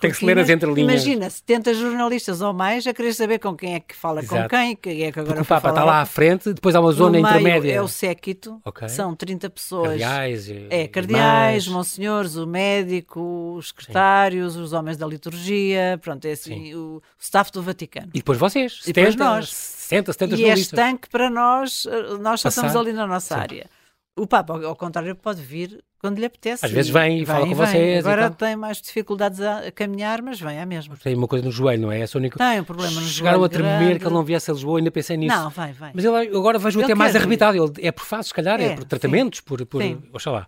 Tem 0.00 0.10
que 0.10 0.16
se 0.16 0.24
ler 0.24 0.38
as 0.38 0.48
entrelinhas. 0.48 0.90
Imagina, 0.90 1.30
70 1.30 1.74
jornalistas 1.74 2.40
ou 2.40 2.52
mais 2.52 2.86
a 2.86 2.94
querer 2.94 3.12
saber 3.14 3.38
com 3.38 3.56
quem 3.56 3.74
é 3.74 3.80
que 3.80 3.94
fala 3.94 4.20
Exato. 4.20 4.42
com 4.42 4.48
quem, 4.48 4.76
quem 4.76 5.02
é 5.04 5.12
que 5.12 5.20
agora 5.20 5.36
Porque 5.36 5.42
o 5.42 5.44
Papa 5.46 5.68
está 5.70 5.84
lá 5.84 6.00
à 6.00 6.06
frente, 6.06 6.52
depois 6.52 6.74
há 6.74 6.80
uma 6.80 6.92
zona 6.92 7.18
no 7.18 7.26
intermédia. 7.26 7.72
É 7.72 7.82
o 7.82 7.88
séquito, 7.88 8.60
okay. 8.64 8.88
são 8.88 9.14
30 9.14 9.50
pessoas. 9.50 10.00
Cardeais, 10.00 10.50
é, 10.70 10.88
cardeais, 10.88 11.68
monsenhores, 11.68 12.36
o 12.36 12.46
médico, 12.46 13.54
os 13.56 13.68
secretários, 13.68 14.54
Sim. 14.54 14.62
os 14.62 14.72
homens 14.72 14.96
da 14.96 15.06
liturgia, 15.06 15.98
pronto, 16.02 16.24
é 16.24 16.32
assim, 16.32 16.74
o, 16.74 16.96
o 16.96 17.02
staff 17.18 17.50
do 17.52 17.62
Vaticano. 17.62 18.10
E 18.14 18.18
depois 18.18 18.38
vocês, 18.38 18.80
70, 18.82 18.90
e 18.90 18.92
depois 18.92 19.16
nós. 19.16 19.50
60, 19.50 20.12
70 20.12 20.34
e 20.34 20.38
jornalistas. 20.38 20.78
E 20.78 20.80
é 20.80 20.84
estanque 20.84 21.08
para 21.08 21.28
nós, 21.30 21.86
nós 22.20 22.40
só 22.40 22.48
estamos 22.48 22.76
ali 22.76 22.92
na 22.92 23.06
nossa 23.06 23.34
Sim. 23.34 23.40
área. 23.40 23.79
O 24.20 24.26
Papa, 24.26 24.62
ao 24.66 24.76
contrário, 24.76 25.16
pode 25.16 25.40
vir 25.40 25.82
quando 25.98 26.18
lhe 26.18 26.26
apetece. 26.26 26.64
Às 26.64 26.70
vezes 26.70 26.90
vem 26.90 27.22
e 27.22 27.26
fala 27.26 27.46
com 27.46 27.54
vem. 27.54 27.66
vocês. 27.66 28.06
Agora 28.06 28.30
tem 28.30 28.54
mais 28.54 28.80
dificuldades 28.82 29.40
a 29.40 29.70
caminhar, 29.70 30.20
mas 30.20 30.38
vem, 30.38 30.58
é 30.58 30.66
mesmo. 30.66 30.94
Tem 30.98 31.14
uma 31.14 31.26
coisa 31.26 31.42
no 31.42 31.50
joelho, 31.50 31.80
não 31.80 31.92
é? 31.92 32.00
Essa 32.00 32.18
única... 32.18 32.38
Tem 32.38 32.60
um 32.60 32.64
problema 32.64 33.00
no 33.00 33.06
Chegaram 33.06 33.38
joelho. 33.38 33.44
a 33.44 33.48
tremer 33.48 33.78
grande. 33.78 33.98
que 33.98 34.06
ele 34.06 34.14
não 34.14 34.22
viesse 34.22 34.50
a 34.50 34.54
Lisboa, 34.54 34.78
ainda 34.78 34.90
pensei 34.90 35.16
nisso. 35.16 35.34
Não, 35.34 35.48
vai, 35.48 35.72
vai. 35.72 35.92
Mas 35.94 36.04
ele, 36.04 36.36
agora 36.36 36.58
vejo 36.58 36.82
até 36.82 36.94
mais 36.94 37.16
arrebitado. 37.16 37.56
Ele 37.56 37.86
é 37.86 37.90
por 37.90 38.04
fases, 38.04 38.28
se 38.28 38.34
calhar, 38.34 38.60
é, 38.60 38.64
é 38.64 38.74
por 38.74 38.84
tratamentos, 38.84 39.38
sim. 39.38 39.44
por, 39.46 39.64
por 39.64 39.82
oxalá. 40.12 40.46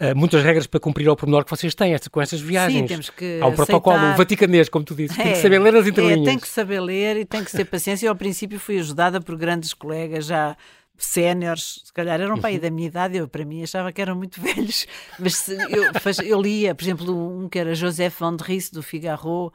lá. 0.00 0.12
Uh, 0.12 0.16
muitas 0.16 0.42
regras 0.42 0.66
para 0.66 0.80
cumprir 0.80 1.08
ao 1.08 1.16
pormenor 1.16 1.44
que 1.44 1.50
vocês 1.50 1.74
têm 1.74 1.94
com 2.10 2.20
estas 2.22 2.40
viagens. 2.40 2.80
Sim, 2.80 2.86
temos 2.86 3.10
que. 3.10 3.38
Há 3.42 3.46
o 3.46 3.52
protocolo 3.52 3.98
o 3.98 4.16
vaticanês, 4.16 4.70
como 4.70 4.84
tu 4.84 4.94
dizes. 4.94 5.18
É, 5.18 5.22
tem 5.24 5.32
que 5.32 5.38
saber 5.38 5.58
ler 5.58 5.76
as 5.76 5.86
entrelinhas. 5.86 6.26
É, 6.26 6.30
tem 6.30 6.38
que 6.38 6.48
saber 6.48 6.80
ler 6.80 7.16
e 7.18 7.24
tem 7.26 7.44
que 7.44 7.52
ter 7.52 7.66
paciência. 7.66 8.06
Eu, 8.06 8.12
ao 8.12 8.16
princípio, 8.16 8.58
fui 8.58 8.78
ajudada 8.78 9.20
por 9.20 9.36
grandes 9.36 9.74
colegas 9.74 10.26
já 10.26 10.56
séniores, 11.04 11.82
se 11.84 11.92
calhar 11.92 12.20
eram 12.20 12.38
para 12.38 12.48
aí 12.48 12.56
uhum. 12.56 12.60
da 12.60 12.70
minha 12.70 12.86
idade, 12.88 13.16
eu 13.16 13.28
para 13.28 13.44
mim 13.44 13.62
achava 13.62 13.92
que 13.92 14.00
eram 14.00 14.16
muito 14.16 14.40
velhos, 14.42 14.86
mas 15.18 15.48
eu, 15.48 16.24
eu 16.24 16.40
lia, 16.40 16.74
por 16.74 16.84
exemplo, 16.84 17.38
um 17.38 17.48
que 17.48 17.58
era 17.58 17.74
Joseph 17.74 18.18
von 18.18 18.36
Ries, 18.36 18.70
do 18.70 18.82
Figaro, 18.82 19.52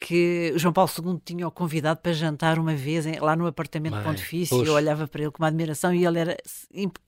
que 0.00 0.52
o 0.54 0.58
João 0.58 0.72
Paulo 0.72 0.90
II 0.96 1.20
tinha-o 1.24 1.50
convidado 1.50 2.00
para 2.00 2.12
jantar 2.12 2.58
uma 2.58 2.74
vez 2.74 3.06
em, 3.06 3.18
lá 3.18 3.34
no 3.34 3.46
apartamento 3.46 3.94
Mãe, 3.94 4.04
pontifício, 4.04 4.64
eu 4.64 4.74
olhava 4.74 5.08
para 5.08 5.22
ele 5.22 5.30
com 5.30 5.42
uma 5.42 5.48
admiração 5.48 5.92
e 5.92 6.06
ele 6.06 6.18
era 6.18 6.36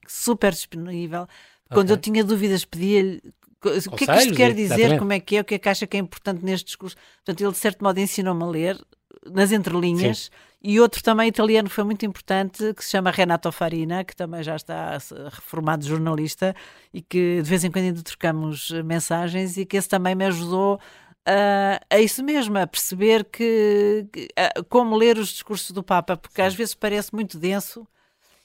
super 0.07 0.51
disponível. 0.51 1.27
Quando 1.69 1.91
okay. 1.91 1.95
eu 1.95 1.97
tinha 1.97 2.23
dúvidas, 2.23 2.65
pedia-lhe 2.65 3.21
o 3.63 3.95
que 3.95 4.03
é 4.03 4.07
que 4.07 4.13
isto 4.13 4.33
quer 4.33 4.53
dizer, 4.53 4.73
exatamente. 4.73 4.99
como 4.99 5.13
é 5.13 5.19
que 5.19 5.37
é, 5.37 5.41
o 5.41 5.45
que 5.45 5.55
é 5.55 5.59
que 5.59 5.69
acha 5.69 5.85
que 5.85 5.95
é 5.95 5.99
importante 5.99 6.43
neste 6.43 6.65
discurso. 6.65 6.95
Portanto, 7.17 7.41
ele 7.41 7.51
de 7.51 7.57
certo 7.57 7.83
modo 7.83 7.99
ensinou-me 7.99 8.43
a 8.43 8.47
ler 8.47 8.81
nas 9.25 9.51
entrelinhas. 9.51 10.25
Sim 10.25 10.51
e 10.63 10.79
outro 10.79 11.01
também 11.01 11.27
italiano 11.27 11.67
que 11.67 11.73
foi 11.73 11.83
muito 11.83 12.05
importante, 12.05 12.73
que 12.75 12.85
se 12.85 12.91
chama 12.91 13.09
Renato 13.09 13.51
Farina, 13.51 14.03
que 14.03 14.15
também 14.15 14.43
já 14.43 14.55
está 14.55 14.99
reformado 15.31 15.83
jornalista 15.83 16.55
e 16.93 17.01
que 17.01 17.41
de 17.41 17.49
vez 17.49 17.63
em 17.63 17.71
quando 17.71 17.85
ainda 17.85 18.03
trocamos 18.03 18.69
mensagens 18.85 19.57
e 19.57 19.65
que 19.65 19.75
esse 19.75 19.89
também 19.89 20.13
me 20.13 20.25
ajudou 20.25 20.79
a, 21.25 21.81
a 21.89 21.99
isso 21.99 22.23
mesmo, 22.23 22.59
a 22.59 22.67
perceber 22.67 23.25
que, 23.25 24.07
a, 24.35 24.61
como 24.63 24.95
ler 24.95 25.17
os 25.17 25.29
discursos 25.29 25.71
do 25.71 25.81
Papa, 25.81 26.15
porque 26.15 26.41
às 26.43 26.53
vezes 26.53 26.75
parece 26.75 27.11
muito 27.13 27.39
denso 27.39 27.87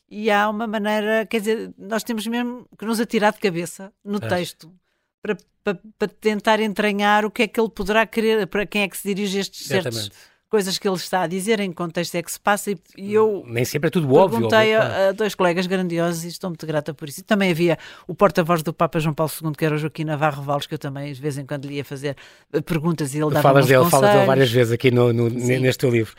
e 0.09 0.30
há 0.30 0.49
uma 0.49 0.66
maneira, 0.66 1.26
quer 1.26 1.40
dizer, 1.40 1.75
nós 1.76 2.02
temos 2.02 2.26
mesmo 2.26 2.66
que 2.78 2.87
nos 2.87 2.99
atirar 2.99 3.33
de 3.35 3.40
cabeça 3.40 3.92
no 4.02 4.16
é. 4.16 4.28
texto. 4.28 4.73
Para, 5.21 5.37
para, 5.62 5.78
para, 5.99 6.09
tentar 6.09 6.61
entranhar 6.61 7.26
o 7.26 7.30
que 7.30 7.42
é 7.42 7.49
que 7.49 7.61
ele 7.61 7.68
poderá 7.68 8.06
querer, 8.06 8.47
para 8.47 8.64
quem 8.64 8.83
é 8.83 8.88
que 8.88 8.97
se 8.97 9.12
dirige 9.12 9.40
estes 9.40 9.66
certos 9.66 10.11
coisas 10.48 10.78
que 10.78 10.86
ele 10.86 10.96
está 10.96 11.22
a 11.22 11.26
dizer, 11.26 11.60
em 11.60 11.70
que 11.70 11.76
contexto 11.76 12.14
é 12.14 12.22
que 12.22 12.30
se 12.30 12.38
passa, 12.38 12.70
e, 12.70 12.78
e 12.96 13.14
eu 13.14 13.44
nem 13.46 13.64
sempre 13.64 13.88
é 13.88 13.90
tudo 13.90 14.12
óbvio. 14.14 14.38
Perguntei 14.38 14.74
a, 14.74 15.08
a, 15.08 15.12
dois 15.12 15.34
colegas 15.34 15.66
grandiosos 15.66 16.24
e 16.24 16.28
estou 16.28 16.50
muito 16.50 16.66
grata 16.66 16.94
por 16.94 17.08
isso. 17.08 17.20
E 17.20 17.22
também 17.22 17.50
havia 17.50 17.76
o 18.06 18.14
porta-voz 18.14 18.62
do 18.62 18.72
Papa 18.72 19.00
João 19.00 19.14
Paulo 19.14 19.32
II, 19.42 19.52
que 19.56 19.64
era 19.64 19.74
o 19.74 19.78
Joaquim 19.78 20.04
Navarro 20.04 20.42
Valles, 20.42 20.66
que 20.66 20.74
eu 20.74 20.78
também 20.78 21.12
de 21.12 21.20
vez 21.20 21.36
em 21.36 21.44
quando 21.44 21.66
lhe 21.66 21.74
ia 21.74 21.84
fazer 21.84 22.16
eh, 22.52 22.60
perguntas 22.60 23.14
e 23.14 23.18
ele 23.18 23.30
dava 23.30 23.42
falas 23.42 23.66
dele. 23.66 23.90
Falas 23.90 24.12
dele 24.12 24.26
várias 24.26 24.50
vezes 24.50 24.72
aqui 24.72 24.90
no, 24.90 25.12
no 25.12 25.28
neste 25.28 25.78
teu 25.78 25.90
livro. 25.90 26.14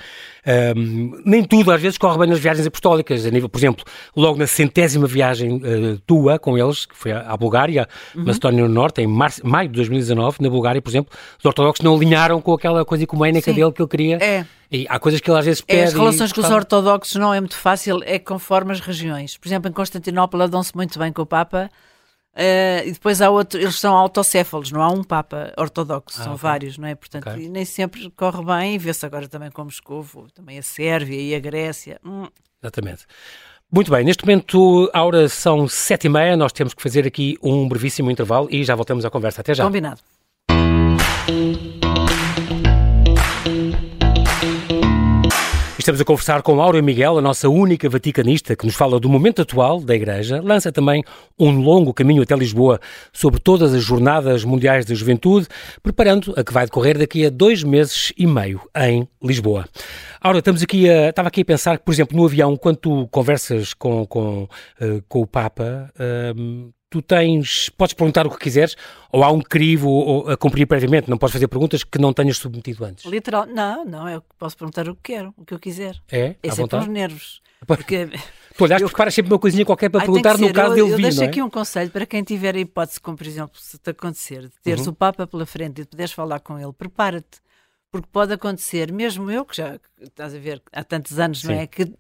Um, 0.47 1.21
nem 1.25 1.43
tudo 1.43 1.71
às 1.71 1.81
vezes 1.81 1.97
corre 1.97 2.17
bem 2.19 2.29
nas 2.29 2.39
viagens 2.39 2.65
apostólicas, 2.65 3.25
a 3.25 3.29
nível, 3.29 3.49
por 3.49 3.57
exemplo, 3.57 3.83
logo 4.15 4.37
na 4.37 4.47
centésima 4.47 5.05
viagem 5.05 5.57
uh, 5.57 5.99
tua 6.05 6.39
com 6.39 6.57
eles, 6.57 6.85
que 6.85 6.95
foi 6.95 7.11
à, 7.11 7.35
Bulgária, 7.35 7.87
uhum. 8.15 8.25
Macedónia 8.25 8.63
do 8.63 8.69
Norte, 8.69 9.01
em 9.01 9.07
março, 9.07 9.45
maio 9.45 9.67
de 9.67 9.75
2019, 9.75 10.37
na 10.41 10.49
Bulgária, 10.49 10.81
por 10.81 10.89
exemplo, 10.89 11.13
os 11.37 11.45
ortodoxos 11.45 11.83
não 11.83 11.95
alinharam 11.95 12.41
com 12.41 12.53
aquela 12.53 12.85
coisa 12.85 13.03
ecuménica 13.03 13.51
dele 13.51 13.71
que 13.73 13.81
ele 13.81 13.89
queria. 13.89 14.16
É 14.23 14.45
e 14.71 14.85
há 14.89 14.99
coisas 14.99 15.21
que 15.21 15.29
ele 15.29 15.39
às 15.39 15.45
vezes 15.45 15.61
pede. 15.61 15.79
É, 15.79 15.83
as 15.85 15.93
relações 15.93 16.33
com 16.33 16.41
os 16.41 16.49
ortodoxos 16.49 17.15
não 17.15 17.33
é 17.33 17.39
muito 17.39 17.55
fácil, 17.55 18.01
é 18.03 18.19
conforme 18.19 18.73
as 18.73 18.79
regiões. 18.79 19.37
Por 19.37 19.47
exemplo, 19.47 19.69
em 19.69 19.73
Constantinopla 19.73 20.47
dão-se 20.47 20.75
muito 20.75 20.99
bem 20.99 21.11
com 21.11 21.21
o 21.21 21.25
Papa. 21.25 21.69
Uh, 22.33 22.85
e 22.85 22.91
depois 22.91 23.19
há 23.19 23.31
outro, 23.31 23.59
eles 23.59 23.79
são 23.79 23.95
autocéfalos, 23.95 24.71
não 24.71 24.79
há 24.79 24.89
um 24.89 25.03
Papa 25.03 25.51
ortodoxo, 25.57 26.21
ah, 26.21 26.23
são 26.23 26.33
okay. 26.33 26.43
vários, 26.43 26.77
não 26.77 26.87
é? 26.87 26.93
Portanto, 26.93 27.27
okay. 27.27 27.49
nem 27.49 27.65
sempre 27.65 28.11
corre 28.11 28.45
bem, 28.45 28.75
e 28.75 28.77
vê-se 28.77 29.03
agora 29.03 29.27
também 29.27 29.49
com 29.49 29.63
Moscou, 29.63 30.05
também 30.35 30.59
a 30.59 30.61
Sérvia 30.61 31.19
e 31.19 31.33
a 31.33 31.39
Grécia. 31.39 31.99
Hum. 32.05 32.27
Exatamente. 32.61 33.07
Muito 33.71 33.89
bem, 33.89 34.05
neste 34.05 34.23
momento, 34.23 34.87
a 34.93 35.03
hora 35.03 35.27
são 35.27 35.67
sete 35.67 36.05
e 36.05 36.09
meia, 36.11 36.37
nós 36.37 36.53
temos 36.53 36.75
que 36.75 36.83
fazer 36.83 37.07
aqui 37.07 37.39
um 37.41 37.67
brevíssimo 37.67 38.11
intervalo 38.11 38.47
e 38.51 38.63
já 38.63 38.75
voltamos 38.75 39.03
à 39.03 39.09
conversa. 39.09 39.41
Até 39.41 39.55
já. 39.55 39.63
Combinado. 39.63 39.99
Estamos 45.87 46.01
a 46.01 46.03
conversar 46.03 46.41
com 46.41 46.59
Áurea 46.59 46.81
Miguel, 46.81 47.17
a 47.17 47.21
nossa 47.21 47.47
única 47.47 47.87
vaticanista, 47.87 48.57
que 48.57 48.65
nos 48.65 48.75
fala 48.75 48.99
do 48.99 49.07
momento 49.07 49.41
atual 49.41 49.79
da 49.79 49.95
Igreja. 49.95 50.41
Lança 50.43 50.69
também 50.69 51.01
um 51.39 51.61
longo 51.61 51.93
caminho 51.93 52.21
até 52.21 52.35
Lisboa 52.35 52.77
sobre 53.13 53.39
todas 53.39 53.73
as 53.73 53.83
Jornadas 53.83 54.43
Mundiais 54.43 54.83
da 54.83 54.93
Juventude, 54.93 55.47
preparando 55.81 56.33
a 56.35 56.43
que 56.43 56.51
vai 56.51 56.65
decorrer 56.65 56.97
daqui 56.97 57.25
a 57.25 57.29
dois 57.29 57.63
meses 57.63 58.11
e 58.17 58.27
meio 58.27 58.59
em 58.75 59.07
Lisboa. 59.23 59.65
Áurea, 60.19 60.39
estamos 60.39 60.61
aqui 60.61 60.89
a, 60.89 61.07
estava 61.07 61.29
aqui 61.29 61.39
a 61.39 61.45
pensar 61.45 61.77
que, 61.77 61.85
por 61.85 61.93
exemplo, 61.93 62.17
no 62.17 62.25
avião, 62.25 62.57
quando 62.57 62.75
tu 62.75 63.07
conversas 63.07 63.73
com, 63.73 64.05
com, 64.05 64.43
uh, 64.81 65.01
com 65.07 65.21
o 65.21 65.25
Papa, 65.25 65.89
uh, 65.95 66.73
tu 66.89 67.01
tens, 67.01 67.69
podes 67.69 67.93
perguntar 67.93 68.25
o 68.25 68.29
que 68.29 68.37
quiseres, 68.37 68.75
ou 69.11 69.23
há 69.23 69.31
um 69.31 69.41
crivo 69.41 70.29
a 70.29 70.37
cumprir 70.37 70.65
previamente, 70.65 71.09
não 71.09 71.17
podes 71.17 71.33
fazer 71.33 71.47
perguntas 71.47 71.83
que 71.83 71.99
não 71.99 72.13
tenhas 72.13 72.37
submetido 72.37 72.85
antes. 72.85 73.05
Literal, 73.05 73.45
não, 73.45 73.85
não, 73.85 74.09
eu 74.09 74.23
posso 74.37 74.57
perguntar 74.57 74.87
o 74.87 74.95
que 74.95 75.13
quero, 75.13 75.33
o 75.37 75.45
que 75.45 75.53
eu 75.53 75.59
quiser. 75.59 75.99
É? 76.11 76.35
É 76.41 76.51
sempre 76.51 76.77
os 76.77 76.87
nervos. 76.87 77.41
Porque... 77.65 78.09
Tu 78.57 78.63
olhaste, 78.63 78.81
eu... 78.81 78.89
preparas 78.89 79.13
sempre 79.13 79.31
uma 79.31 79.37
coisinha 79.37 79.63
qualquer 79.63 79.87
para 79.87 79.99
Ai, 79.99 80.07
perguntar 80.07 80.35
no 80.35 80.51
caso 80.51 80.75
eu, 80.75 80.85
dele 80.85 80.87
vir, 80.87 80.93
Eu 80.93 81.09
deixo 81.09 81.23
é? 81.23 81.27
aqui 81.27 81.43
um 81.43 81.49
conselho 81.49 81.91
para 81.91 82.07
quem 82.07 82.23
tiver 82.23 82.55
a 82.55 82.59
hipótese, 82.59 82.99
como 82.99 83.15
por 83.15 83.27
exemplo, 83.27 83.55
se 83.59 83.77
te 83.77 83.91
acontecer, 83.91 84.41
de 84.41 84.53
teres 84.63 84.87
uhum. 84.87 84.93
o 84.93 84.95
Papa 84.95 85.27
pela 85.27 85.45
frente 85.45 85.81
e 85.81 85.83
de 85.83 85.87
poderes 85.87 86.11
falar 86.11 86.39
com 86.39 86.57
ele, 86.57 86.73
prepara-te, 86.73 87.39
porque 87.91 88.07
pode 88.11 88.33
acontecer, 88.33 88.91
mesmo 88.91 89.29
eu, 89.29 89.45
que 89.45 89.55
já 89.55 89.79
estás 90.01 90.33
a 90.33 90.39
ver 90.39 90.59
há 90.73 90.83
tantos 90.83 91.19
anos, 91.19 91.41
Sim. 91.41 91.49
não 91.49 91.53
é? 91.53 91.67
Que 91.67 91.93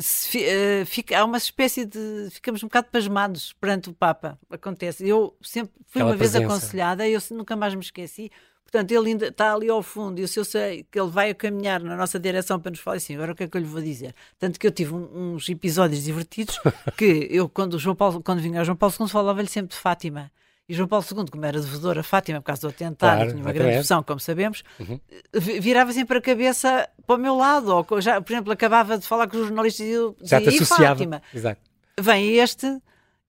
se, 0.00 0.38
uh, 0.38 0.86
fica, 0.86 1.18
há 1.18 1.24
uma 1.24 1.38
espécie 1.38 1.84
de. 1.84 2.28
Ficamos 2.30 2.62
um 2.62 2.66
bocado 2.66 2.88
pasmados 2.90 3.52
perante 3.60 3.90
o 3.90 3.92
Papa. 3.92 4.38
Acontece. 4.48 5.06
Eu 5.06 5.36
sempre 5.42 5.72
fui 5.86 6.00
Aquela 6.00 6.12
uma 6.12 6.16
presença. 6.16 6.38
vez 6.38 6.50
aconselhada 6.50 7.08
e 7.08 7.12
eu 7.12 7.20
nunca 7.32 7.56
mais 7.56 7.74
me 7.74 7.80
esqueci. 7.80 8.30
Portanto, 8.70 8.92
ele 8.92 9.08
ainda 9.08 9.28
está 9.28 9.54
ali 9.54 9.70
ao 9.70 9.82
fundo 9.82 10.20
e 10.20 10.28
se 10.28 10.38
eu 10.38 10.44
sei 10.44 10.86
que 10.90 11.00
ele 11.00 11.08
vai 11.08 11.32
caminhar 11.32 11.80
na 11.82 11.96
nossa 11.96 12.20
direção 12.20 12.60
para 12.60 12.70
nos 12.70 12.80
falar 12.80 12.98
assim, 12.98 13.14
agora 13.14 13.32
o 13.32 13.34
que 13.34 13.44
é 13.44 13.48
que 13.48 13.56
eu 13.56 13.62
lhe 13.62 13.66
vou 13.66 13.80
dizer? 13.80 14.14
Tanto 14.38 14.60
que 14.60 14.66
eu 14.66 14.70
tive 14.70 14.92
um, 14.92 15.32
uns 15.32 15.48
episódios 15.48 16.04
divertidos 16.04 16.60
que 16.94 17.26
eu, 17.30 17.48
quando, 17.48 17.74
o 17.74 17.78
João 17.78 17.96
Paulo, 17.96 18.22
quando 18.22 18.40
vinha 18.40 18.58
ao 18.58 18.66
João 18.66 18.76
Paulo 18.76 18.94
II, 19.00 19.08
falava-lhe 19.08 19.48
sempre 19.48 19.74
de 19.74 19.80
Fátima. 19.80 20.30
E 20.68 20.74
João 20.74 20.86
Paulo 20.86 21.04
II, 21.10 21.24
como 21.30 21.46
era 21.46 21.58
devedor 21.58 21.98
a 21.98 22.02
Fátima 22.02 22.40
por 22.40 22.46
causa 22.46 22.60
do 22.60 22.68
atentado, 22.68 23.16
claro, 23.16 23.30
tinha 23.30 23.42
uma 23.42 23.52
grande 23.52 23.70
devoção, 23.70 24.02
como 24.02 24.20
sabemos, 24.20 24.62
uhum. 24.78 25.00
virava 25.32 25.92
sempre 25.94 26.18
a 26.18 26.20
cabeça 26.20 26.86
para 27.06 27.16
o 27.16 27.18
meu 27.18 27.34
lado. 27.34 27.86
Ou 27.88 28.00
já, 28.02 28.20
por 28.20 28.32
exemplo, 28.32 28.52
acabava 28.52 28.98
de 28.98 29.06
falar 29.06 29.28
com 29.28 29.38
os 29.38 29.46
jornalistas 29.46 29.86
e 29.86 29.90
eu 29.90 30.14
dizia, 30.20 30.38
já 30.38 30.40
te 30.42 30.48
associava. 30.56 30.96
Fátima? 30.96 31.22
Exato. 31.32 31.60
Vem 31.98 32.34
este, 32.34 32.80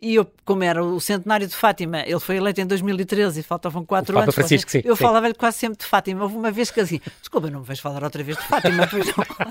e 0.01 0.15
eu, 0.15 0.25
como 0.45 0.63
era 0.63 0.81
o 0.81 0.97
centenário 1.01 1.45
de 1.45 1.53
Fátima, 1.53 1.99
ele 2.05 2.19
foi 2.21 2.37
eleito 2.37 2.61
em 2.61 2.65
2013 2.65 3.41
e 3.41 3.43
faltavam 3.43 3.83
quatro 3.85 4.17
anos. 4.17 4.33
Francisco, 4.33 4.71
sim, 4.71 4.81
eu 4.85 4.95
sim. 4.95 5.03
falava-lhe 5.03 5.33
quase 5.33 5.57
sempre 5.57 5.77
de 5.77 5.85
Fátima. 5.85 6.23
Houve 6.23 6.37
uma 6.37 6.51
vez 6.51 6.71
que 6.71 6.81
disse: 6.81 7.01
Desculpa, 7.19 7.49
não 7.49 7.59
me 7.59 7.65
vais 7.65 7.81
falar 7.81 8.01
outra 8.01 8.23
vez 8.23 8.37
de 8.37 8.43
Fátima. 8.43 8.87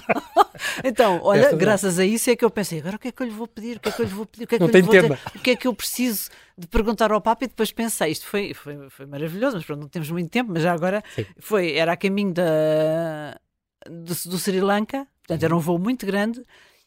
então, 0.82 1.20
olha, 1.22 1.54
graças 1.54 1.98
a 1.98 2.04
isso 2.04 2.30
é 2.30 2.36
que 2.36 2.42
eu 2.46 2.50
pensei: 2.50 2.78
agora 2.78 2.96
o 2.96 2.98
que 2.98 3.08
é 3.08 3.12
que 3.12 3.22
eu 3.22 3.26
lhe 3.26 3.32
vou 3.32 3.46
pedir? 3.46 3.76
O 3.76 3.80
que 3.80 3.90
é 3.90 3.92
que 3.92 4.00
eu 4.00 4.06
lhe 4.06 4.14
vou 4.14 4.24
pedir? 4.24 4.44
O 4.44 4.46
que 4.46 4.54
é 4.54 4.58
que 4.58 4.64
não 4.64 4.70
eu 4.70 4.74
lhe 4.74 4.82
vou 4.82 4.90
tema. 4.90 5.18
O 5.34 5.38
que 5.38 5.50
é 5.50 5.56
que 5.56 5.68
eu 5.68 5.74
preciso 5.74 6.30
de 6.56 6.66
perguntar 6.66 7.12
ao 7.12 7.20
Papa? 7.20 7.44
E 7.44 7.48
depois 7.48 7.70
pensei: 7.70 8.10
isto 8.10 8.24
foi, 8.24 8.54
foi, 8.54 8.88
foi 8.88 9.04
maravilhoso, 9.04 9.56
mas 9.56 9.66
pronto, 9.66 9.80
não 9.80 9.88
temos 9.88 10.10
muito 10.10 10.30
tempo, 10.30 10.50
mas 10.50 10.62
já 10.62 10.72
agora 10.72 11.04
foi, 11.38 11.74
era 11.74 11.92
a 11.92 11.96
caminho 11.96 12.32
da, 12.32 13.38
do, 13.86 14.14
do 14.30 14.38
Sri 14.38 14.62
Lanka, 14.62 15.06
portanto, 15.26 15.42
era 15.42 15.54
um 15.54 15.60
voo 15.60 15.78
muito 15.78 16.06
grande 16.06 16.42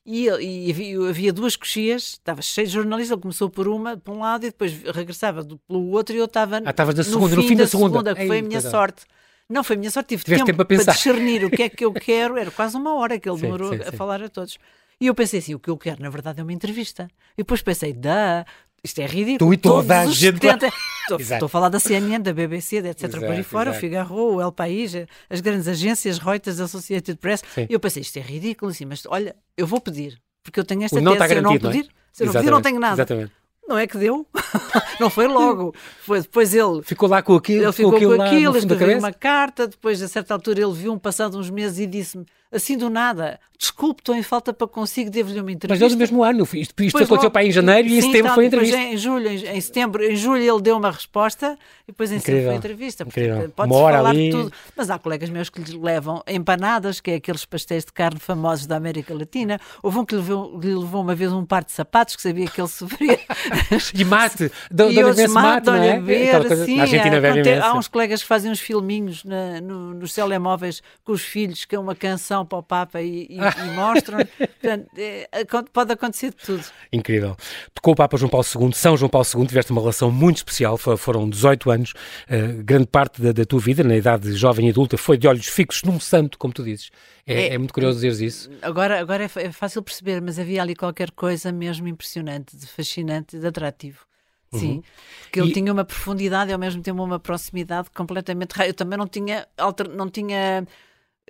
e, 0.06 0.26
e 0.26 0.72
havia, 0.72 1.10
havia, 1.10 1.34
duas 1.34 1.56
coxias, 1.56 2.04
estava 2.14 2.42
cheio 2.42 2.68
de 2.68 2.74
jornalistas, 2.74 3.12
ele 3.12 3.22
começou 3.22 3.50
por 3.50 3.68
uma, 3.68 3.98
por 3.98 4.14
um 4.16 4.20
lado, 4.20 4.46
e 4.46 4.50
depois 4.50 4.82
regressava 4.84 5.44
do, 5.44 5.58
pelo 5.60 5.90
outro, 5.90 6.16
e 6.16 6.20
eu 6.20 6.26
estava 6.26 6.58
ah, 6.58 6.62
no, 6.62 7.04
segunda, 7.04 7.36
no, 7.36 7.44
fim 7.44 7.56
da, 7.56 7.64
da 7.64 7.70
segunda, 7.70 8.00
segunda 8.00 8.16
que 8.16 8.28
foi 8.28 8.40
a 8.40 8.42
minha 8.42 8.62
sorte. 8.62 9.06
Não 9.48 9.64
foi 9.64 9.76
a 9.76 9.80
minha 9.80 9.92
sorte, 9.92 10.08
tive 10.08 10.24
tempo, 10.24 10.46
tempo, 10.46 10.66
para, 10.66 10.84
para 10.84 10.94
discernir 10.94 11.44
o 11.44 11.50
que 11.52 11.64
é 11.64 11.70
que 11.70 11.84
eu 11.84 11.92
quero, 11.94 12.38
era 12.38 12.50
quase 12.50 12.76
uma 12.78 12.96
hora 12.96 13.20
que 13.20 13.30
ele 13.30 13.36
sim, 13.36 13.44
demorou 13.44 13.74
sim, 13.74 13.82
a 13.82 13.92
sim. 13.92 13.98
falar 13.98 14.24
a 14.24 14.30
todos. 14.30 14.58
E 15.00 15.08
eu 15.08 15.16
pensei 15.16 15.40
assim: 15.40 15.54
o 15.54 15.60
que 15.60 15.70
eu 15.70 15.78
quero, 15.78 16.02
na 16.02 16.10
verdade, 16.10 16.40
é 16.40 16.44
uma 16.44 16.54
entrevista. 16.54 17.10
E 17.34 17.38
depois 17.38 17.62
pensei: 17.62 17.92
dá, 17.92 18.46
isto 18.84 19.00
é 19.00 19.06
ridículo. 19.06 19.52
Tu 19.52 19.54
e 19.54 19.58
toda 19.58 20.02
a 20.02 20.06
gente. 20.06 20.40
70... 20.40 20.70
Estou, 21.18 21.36
estou, 21.36 21.46
a 21.46 21.50
falar 21.50 21.70
da 21.70 21.80
CNN, 21.80 22.20
da 22.20 22.34
BBC, 22.34 22.78
etc. 22.78 23.04
Exato, 23.04 23.26
por 23.26 23.32
aí 23.32 23.44
fora, 23.44 23.70
exato. 23.70 23.78
o 23.78 23.80
Figaro, 23.82 24.14
o 24.14 24.42
El 24.42 24.52
País, 24.52 24.94
as 25.30 25.42
grandes 25.42 25.68
agências, 25.68 26.18
Reuters, 26.18 26.60
Associated 26.60 27.18
Press. 27.18 27.44
Sim. 27.54 27.68
E 27.70 27.74
eu 27.74 27.80
pensei: 27.80 28.02
isto 28.02 28.18
é 28.18 28.22
ridículo, 28.22 28.72
assim, 28.72 28.86
mas 28.86 29.04
olha, 29.08 29.36
eu 29.58 29.68
vou 29.68 29.80
pedir. 29.80 30.20
Porque 30.44 30.60
eu 30.60 30.64
tenho 30.64 30.84
esta 30.84 30.98
O 30.98 31.02
não 31.02 31.14
tese, 31.14 31.24
está 31.24 31.28
se 31.28 31.40
eu 31.40 31.42
não 31.42 31.50
garantido, 31.52 31.64
não 31.64 31.72
é? 31.72 31.78
pedir, 31.78 31.92
se 32.12 32.24
eu 32.24 32.26
não 32.26 32.34
pedir, 32.34 32.52
não 32.52 32.62
tenho 32.62 32.80
nada. 32.80 32.94
Exatamente. 32.96 33.32
Não 33.68 33.78
é 33.78 33.88
que 33.88 33.98
deu. 33.98 34.28
não 35.00 35.10
foi 35.10 35.28
logo. 35.28 35.74
Foi 36.02 36.22
depois 36.22 36.54
ele. 36.54 36.82
Ficou 36.84 37.08
lá 37.08 37.22
com 37.22 37.36
aquilo, 37.36 37.64
Ele 37.64 37.72
ficou 37.72 37.92
com 37.92 37.98
aquilo, 37.98 38.18
com 38.18 38.22
aquilo, 38.24 38.52
lá 38.52 38.58
escreveu 38.60 39.00
uma 39.00 39.14
carta, 39.14 39.68
depois 39.68 40.02
a 40.02 40.08
certa 40.08 40.34
altura 40.34 40.62
ele 40.62 40.74
viu-me 40.74 41.00
passado 41.00 41.38
uns 41.38 41.50
meses 41.50 41.80
e 41.80 41.86
disse-me, 41.86 42.26
assim 42.52 42.78
do 42.78 42.90
nada, 42.90 43.40
desculpe, 43.58 44.02
estou 44.02 44.16
em 44.16 44.24
falta 44.24 44.52
para 44.52 44.68
consigo, 44.68 45.10
devo-lhe 45.12 45.40
uma 45.40 45.46
Mas 45.46 45.54
entrevista. 45.56 45.86
deu 45.88 45.94
no 45.94 46.00
mesmo 46.00 46.24
ano. 46.24 46.44
Isto, 46.44 46.58
isto 46.58 46.74
Depois 46.76 46.96
aconteceu 46.96 47.16
logo- 47.16 47.30
para 47.32 47.46
em 47.46 47.52
janeiro 47.52 47.88
e 47.88 47.98
em 47.98 48.02
Sim, 48.02 48.08
setembro 48.08 48.30
tá, 48.30 48.36
foi 48.36 48.44
a 48.44 48.48
entrevista. 48.48 48.78
Em 48.78 48.98
julho, 48.98 49.28
em, 49.30 49.36
em 49.58 49.62
setembro, 49.62 50.04
em 50.04 50.16
julho 50.16 50.42
ele 50.42 50.62
deu 50.62 50.78
uma 50.78 50.90
resposta 50.92 51.58
e 51.88 51.92
depois 51.92 52.12
em 52.12 52.18
setembro 52.20 52.44
foi 52.46 52.54
a 52.54 52.58
entrevista. 52.58 53.04
incrível. 53.04 53.54
Hora 53.70 53.98
falar 53.98 54.10
ali. 54.10 54.26
de 54.26 54.32
tudo. 54.32 54.52
Mas 54.76 54.90
há 54.90 54.98
colegas 54.98 55.30
meus 55.30 55.50
que 55.50 55.60
lhes 55.62 55.74
levam 55.74 56.24
empanadas, 56.28 57.00
que 57.00 57.12
é 57.12 57.16
aqueles 57.16 57.46
pastéis 57.46 57.86
de 57.86 57.94
carne 57.94 58.20
famosos 58.20 58.66
da 58.66 58.76
América 58.78 59.14
Latina. 59.14 59.60
Houve 59.84 60.00
um 60.00 60.06
que 60.06 60.16
lhe 60.16 60.22
levou, 60.22 60.60
lhe 60.60 60.74
levou 60.76 61.02
uma 61.04 61.14
vez 61.14 61.32
um 61.32 61.46
par 61.46 61.64
de 61.64 61.72
sapatos 61.72 62.16
que 62.16 62.22
sabia 62.24 62.48
que 62.48 62.60
ele 62.60 62.68
sofria. 62.68 63.20
E 63.94 64.04
mate. 64.04 64.52
Dão- 64.72 64.92
Dão-lhe 64.92 65.00
imenso 65.14 65.34
mate, 65.34 65.66
não 65.68 65.76
é? 65.76 65.96
a 65.98 66.00
ver, 66.00 66.32
coisa- 66.48 66.64
assim, 66.64 66.76
Na 66.78 66.84
Argentina 66.84 67.18
há, 67.18 67.22
bebe 67.22 67.28
aconte- 67.40 67.50
imenso. 67.50 67.68
há 67.68 67.74
uns 67.78 67.88
colegas 67.88 68.22
que 68.22 68.28
fazem 68.28 68.52
uns 68.52 68.60
filminhos 68.60 69.24
na- 69.24 69.62
no- 69.62 69.94
nos 69.94 70.14
telemóveis 70.14 70.82
com 71.04 71.12
os 71.14 71.22
filhos, 71.22 71.64
que 71.66 71.76
é 71.76 71.80
uma 71.80 71.96
canção 71.96 72.41
para 72.46 72.58
o 72.60 72.64
Papa 72.64 73.02
e, 73.02 73.28
e- 73.30 73.38
e 73.38 73.70
mostram. 73.76 74.20
Portanto, 74.62 74.88
é, 74.98 75.28
pode 75.74 75.92
acontecer 75.94 76.30
de 76.32 76.38
tudo. 76.38 76.64
Incrível. 76.92 77.36
Tocou 77.74 77.94
o 77.94 77.96
Papa 77.96 78.18
João 78.18 78.30
Paulo 78.30 78.46
II, 78.46 78.72
São 78.74 78.96
João 78.98 79.10
Paulo 79.10 79.28
II, 79.36 79.46
tiveste 79.48 79.72
uma 79.72 79.82
relação 79.82 80.12
muito 80.12 80.38
especial, 80.38 80.78
fo- 80.78 80.96
foram 80.98 81.30
18 81.30 81.72
anos, 81.72 81.94
eh, 82.28 82.48
grande 82.64 82.88
parte 82.88 83.22
da, 83.22 83.32
da 83.32 83.46
tua 83.46 83.60
vida, 83.60 83.84
na 83.84 83.96
idade 83.96 84.34
jovem 84.34 84.68
e 84.68 84.70
adulta, 84.70 84.98
foi 84.98 85.18
de 85.18 85.28
olhos 85.28 85.48
fixos 85.48 85.84
num 85.84 86.00
santo, 86.00 86.38
como 86.38 86.54
tu 86.54 86.64
dizes. 86.64 86.92
É, 87.26 87.34
É- 87.50 87.54
é 87.54 87.58
muito 87.58 87.74
curioso 87.74 87.96
dizeres 88.00 88.20
isso. 88.20 88.50
Agora, 88.62 89.00
agora 89.00 89.24
é, 89.24 89.30
é 89.44 89.52
fácil 89.52 89.82
perceber, 89.82 90.22
mas 90.22 90.38
havia 90.40 90.62
ali 90.62 90.76
qualquer 90.76 91.12
coisa 91.12 91.52
mesmo 91.52 91.88
impressionante, 91.88 92.56
de 92.58 92.66
fascinante, 92.68 93.38
de 93.40 93.46
atrativo. 93.48 94.06
Sim, 94.54 94.84
porque 95.22 95.40
ele 95.40 95.52
E- 95.52 95.54
tinha 95.54 95.72
uma 95.72 95.86
profundidade 95.86 96.52
e 96.52 96.54
ao 96.54 96.60
mesmo 96.60 96.82
tempo 96.84 97.02
uma 97.02 97.18
proximidade 97.18 97.90
completamente. 97.92 98.54
Eu 98.68 98.74
também 98.74 98.98
não 99.00 99.08
tinha, 99.08 99.48
alter, 99.58 99.88
não 99.88 100.10
tinha 100.10 100.68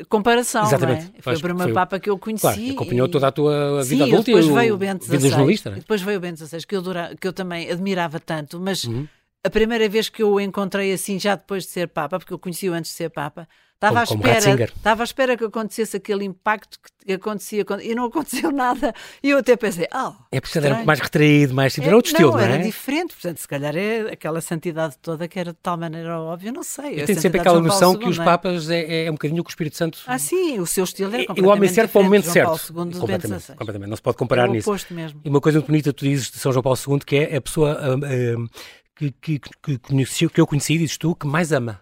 comparação, 0.09 0.63
Exatamente. 0.63 1.05
não 1.05 1.13
é? 1.17 1.21
Foi 1.21 1.35
o 1.35 1.39
primeiro 1.41 1.63
foi 1.69 1.73
Papa 1.73 1.99
que 1.99 2.09
eu 2.09 2.17
conheci. 2.17 2.41
Claro, 2.41 2.71
acompanhou 2.71 3.07
e- 3.07 3.11
toda 3.11 3.27
a 3.27 3.31
tua 3.31 3.83
Sim, 3.83 3.89
vida 3.89 4.03
e 4.05 4.07
adulta 4.11 4.25
depois 4.31 4.45
e 4.45 4.51
veio 4.51 4.73
o 4.75 4.77
Bento 4.77 5.05
vida 5.09 5.29
jornalista, 5.29 5.69
não 5.69 5.77
E 5.77 5.79
é? 5.79 5.81
depois 5.81 6.01
veio 6.01 6.17
o 6.17 6.21
Bento 6.21 6.45
XVI, 6.45 6.65
que 6.65 6.75
eu, 6.75 6.81
dura- 6.81 7.15
que 7.19 7.27
eu 7.27 7.33
também 7.33 7.69
admirava 7.71 8.19
tanto, 8.19 8.59
mas 8.59 8.83
Uhum. 8.83 9.07
a 9.43 9.49
primeira 9.49 9.87
vez 9.89 10.09
que 10.09 10.21
eu 10.23 10.31
o 10.31 10.39
encontrei 10.39 10.93
assim, 10.93 11.19
já 11.19 11.35
depois 11.35 11.63
de 11.63 11.69
ser 11.69 11.87
Papa, 11.87 12.19
porque 12.19 12.33
eu 12.33 12.39
conheci-o 12.39 12.73
antes 12.73 12.91
de 12.91 12.97
ser 12.97 13.09
Papa, 13.09 13.47
estava 13.81 14.01
à 14.01 14.05
Como- 14.07 14.23
espera, 14.27 14.63
estava 14.65 15.03
à 15.03 15.05
espera 15.05 15.35
que 15.35 15.43
acontecesse 15.43 15.97
aquele 15.97 16.23
impacto 16.23 16.77
que 17.03 17.13
acontecia 17.13 17.65
e 17.81 17.95
não 17.95 18.05
aconteceu 18.05 18.51
nada. 18.53 18.93
E 19.23 19.31
eu 19.31 19.39
até 19.39 19.55
pensei, 19.55 19.87
ah, 19.91 20.13
É 20.31 20.39
porque 20.39 20.59
era 20.59 20.83
mais 20.85 20.99
retraído, 20.99 21.53
mais 21.53 21.73
simples, 21.73 21.87
era 21.87 21.95
outro 21.95 22.11
estilo, 22.11 22.31
não 22.33 22.39
era 22.39 22.55
é? 22.55 22.57
diferente, 22.59 23.13
portanto, 23.15 23.39
se 23.39 23.47
calhar 23.47 23.75
é 23.75 24.01
aquela 24.11 24.39
santidade 24.39 24.95
toda 25.01 25.27
que 25.27 25.39
era 25.39 25.51
de 25.51 25.57
tal 25.61 25.77
maneira 25.77 26.19
óbvia, 26.19 26.51
não 26.51 26.61
sei. 26.61 27.01
Eu 27.01 27.05
tenho 27.07 27.19
sempre 27.19 27.39
aquela 27.39 27.59
noção 27.59 27.95
que 27.97 28.07
os 28.07 28.17
não 28.17 28.23
é? 28.23 28.25
papas 28.25 28.69
é, 28.69 29.05
é 29.05 29.09
um 29.09 29.15
bocadinho 29.15 29.41
o 29.41 29.43
que 29.43 29.49
o 29.49 29.51
Espírito 29.53 29.75
Santo... 29.77 29.99
Ah, 30.05 30.19
sim, 30.19 30.59
o 30.59 30.67
seu 30.67 30.83
estilo 30.83 31.13
era 31.13 31.23
e 31.23 31.25
o 31.25 31.27
completamente 31.27 31.57
homem 31.57 31.69
certo 31.69 31.91
para 31.91 32.01
o 32.01 32.03
momento 32.03 32.25
certo. 32.29 32.73
Completamente, 32.73 33.41
XVI. 33.43 33.55
completamente. 33.55 33.89
Não 33.89 33.95
se 33.95 34.01
pode 34.01 34.17
comparar 34.17 34.45
É 34.45 34.49
o 34.49 34.51
nisso. 34.51 34.71
mesmo. 34.91 35.21
E 35.25 35.29
uma 35.29 35.41
coisa 35.41 35.57
muito 35.57 35.67
bonita 35.67 35.91
tu 35.91 36.05
dizes 36.05 36.29
de 36.29 36.37
São 36.37 36.51
João 36.51 36.61
Paulo 36.61 36.77
II, 36.87 36.99
que 36.99 37.15
é 37.15 37.37
a 37.37 37.41
pessoa 37.41 37.79
hum, 37.95 38.01
hum, 38.43 38.47
que, 38.95 39.11
que, 39.11 39.39
que, 39.39 40.29
que 40.29 40.41
eu 40.41 40.45
conheci, 40.45 40.77
dizes 40.77 40.97
tu, 40.97 41.15
que 41.15 41.25
mais 41.25 41.51
ama, 41.51 41.81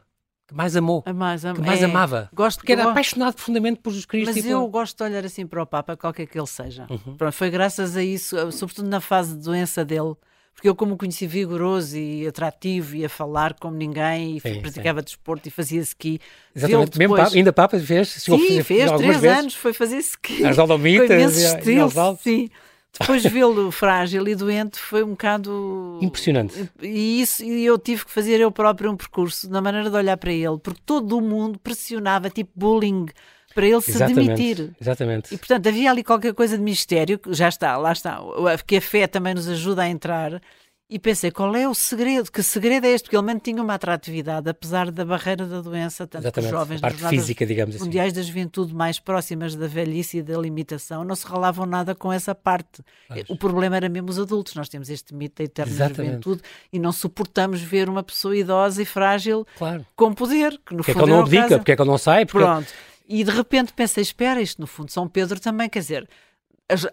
que 0.49 0.55
mais 0.55 0.75
amou, 0.75 1.03
A 1.05 1.13
mais, 1.13 1.41
que 1.43 1.61
mais 1.61 1.81
é, 1.81 1.85
amava. 1.85 2.29
Gosto, 2.33 2.57
Porque 2.59 2.73
era 2.73 2.81
eu- 2.83 2.89
apaixonado 2.89 3.35
profundamente 3.35 3.79
por 3.79 3.91
Jesus 3.91 4.05
Cristo. 4.05 4.27
Mas 4.27 4.37
e 4.37 4.41
por- 4.41 4.49
eu 4.49 4.67
gosto 4.67 4.97
de 4.97 5.03
olhar 5.03 5.23
assim 5.25 5.45
para 5.47 5.61
o 5.63 5.65
Papa, 5.65 5.95
qualquer 5.95 6.25
que 6.25 6.37
ele 6.37 6.47
seja. 6.47 6.85
Uhum. 6.89 7.15
Pronto, 7.15 7.31
foi 7.33 7.49
graças 7.49 7.95
a 7.95 8.03
isso, 8.03 8.37
eh, 8.37 8.51
sobretudo 8.51 8.89
na 8.89 8.99
fase 8.99 9.35
de 9.35 9.43
doença 9.43 9.85
dele, 9.85 10.15
porque 10.55 10.67
eu, 10.67 10.75
como 10.75 10.95
o 10.95 10.97
conheci 10.97 11.25
vigoroso 11.27 11.95
e 11.97 12.27
atrativo, 12.27 12.95
ia 12.95 13.07
falar 13.07 13.53
como 13.53 13.77
ninguém, 13.77 14.35
e 14.37 14.39
Sim, 14.41 14.59
praticava 14.61 15.01
desporto 15.01 15.47
e 15.47 15.51
fazia 15.51 15.79
ski. 15.81 16.19
Exatamente, 16.53 16.97
Vê-lo 16.97 16.99
mesmo 16.99 17.15
depois- 17.15 17.23
Papa, 17.29 17.37
ainda 17.37 17.53
Papa 17.53 17.79
fez, 17.79 18.15
a 18.17 18.19
Sim, 18.19 18.31
fazer 18.39 18.63
fez 18.63 18.91
três 18.91 19.19
vezes. 19.21 19.37
anos, 19.39 19.55
foi 19.55 19.71
fazer 19.71 19.97
ski. 19.99 20.43
As 20.45 20.55
Dolomitas 20.57 21.07
Com 21.07 21.13
imenso 21.13 21.39
e 21.39 21.45
a- 21.45 21.49
e 21.49 21.57
estilo, 21.59 21.99
Alpes. 22.01 22.23
sim. 22.23 22.49
Depois 22.97 23.23
vê-lo 23.23 23.71
frágil 23.71 24.27
e 24.27 24.35
doente 24.35 24.79
foi 24.79 25.03
um 25.03 25.11
bocado 25.11 25.99
Impressionante. 26.01 26.69
E 26.81 27.21
isso 27.21 27.43
e 27.43 27.65
eu 27.65 27.77
tive 27.77 28.05
que 28.05 28.11
fazer 28.11 28.39
eu 28.39 28.51
próprio 28.51 28.91
um 28.91 28.95
percurso 28.95 29.49
na 29.49 29.61
maneira 29.61 29.89
de 29.89 29.95
olhar 29.95 30.17
para 30.17 30.31
ele, 30.31 30.57
porque 30.57 30.81
todo 30.85 31.17
o 31.17 31.21
mundo 31.21 31.59
pressionava, 31.59 32.29
tipo 32.29 32.51
bullying 32.55 33.05
para 33.53 33.67
ele 33.67 33.81
se 33.81 33.91
Exatamente, 33.91 34.27
demitir. 34.27 34.71
Exatamente. 34.79 35.33
E 35.33 35.37
portanto 35.37 35.67
havia 35.67 35.91
ali 35.91 36.03
qualquer 36.03 36.33
coisa 36.33 36.57
de 36.57 36.63
mistério, 36.63 37.19
que 37.19 37.33
já 37.33 37.49
está, 37.49 37.77
lá 37.77 37.91
está, 37.91 38.19
que 38.65 38.77
a 38.77 38.81
fé 38.81 39.07
também 39.07 39.33
nos 39.33 39.47
ajuda 39.47 39.83
a 39.83 39.89
entrar. 39.89 40.41
E 40.91 40.97
pensei, 40.97 41.29
qual 41.29 41.55
é 41.55 41.69
o 41.69 41.75
segredo? 41.75 42.31
Que 42.31 42.41
segredo 42.41 42.87
é 42.87 42.89
este? 42.89 43.03
Porque 43.03 43.15
ele 43.15 43.23
mantinha 43.23 43.61
uma 43.61 43.75
atratividade, 43.75 44.49
apesar 44.49 44.89
da 44.89 45.05
barreira 45.05 45.45
da 45.45 45.61
doença, 45.61 46.07
tanto 46.07 46.23
que 46.23 46.39
os 46.39 46.45
Exatamente. 46.45 46.51
jovens 46.51 46.77
a 46.79 46.81
parte 46.81 47.07
física, 47.09 47.45
digamos 47.45 47.75
assim. 47.75 47.85
mundiais 47.85 48.11
da 48.11 48.23
juventude 48.23 48.73
mais 48.73 48.99
próximas 48.99 49.53
da 49.55 49.67
velhice 49.67 50.17
e 50.17 50.23
da 50.23 50.35
limitação 50.35 51.03
não 51.03 51.15
se 51.15 51.27
ralavam 51.27 51.67
nada 51.67 51.93
com 51.93 52.11
essa 52.11 52.33
parte. 52.33 52.81
Pois. 53.07 53.29
O 53.29 53.37
problema 53.37 53.75
era 53.77 53.87
mesmo 53.87 54.09
os 54.09 54.17
adultos. 54.17 54.55
Nós 54.55 54.67
temos 54.67 54.89
este 54.89 55.13
mito 55.13 55.35
da 55.37 55.43
eterna 55.43 55.71
Exatamente. 55.71 56.07
juventude 56.07 56.41
e 56.73 56.79
não 56.79 56.91
suportamos 56.91 57.61
ver 57.61 57.87
uma 57.87 58.01
pessoa 58.01 58.35
idosa 58.35 58.81
e 58.81 58.85
frágil 58.85 59.45
Claro. 59.59 59.85
com 59.95 60.11
poder, 60.11 60.59
que 60.65 60.73
no 60.73 60.77
Porque 60.77 60.89
é 60.89 60.93
que 60.95 60.99
fundo 60.99 61.03
ele 61.03 61.11
não 61.11 61.17
era 61.17 61.23
o 61.23 61.39
abdica? 61.39 61.57
Porque 61.59 61.71
é 61.71 61.75
que 61.75 61.81
ele 61.83 61.89
não 61.91 61.97
sai? 61.99 62.25
Porque... 62.25 62.43
Pronto. 62.43 62.67
E 63.07 63.23
de 63.23 63.31
repente 63.31 63.73
pensei, 63.73 64.01
espera, 64.01 64.41
isto 64.41 64.59
no 64.59 64.65
fundo 64.67 64.91
São 64.91 65.07
Pedro 65.07 65.39
também, 65.39 65.67
quer 65.69 65.79
dizer, 65.79 66.07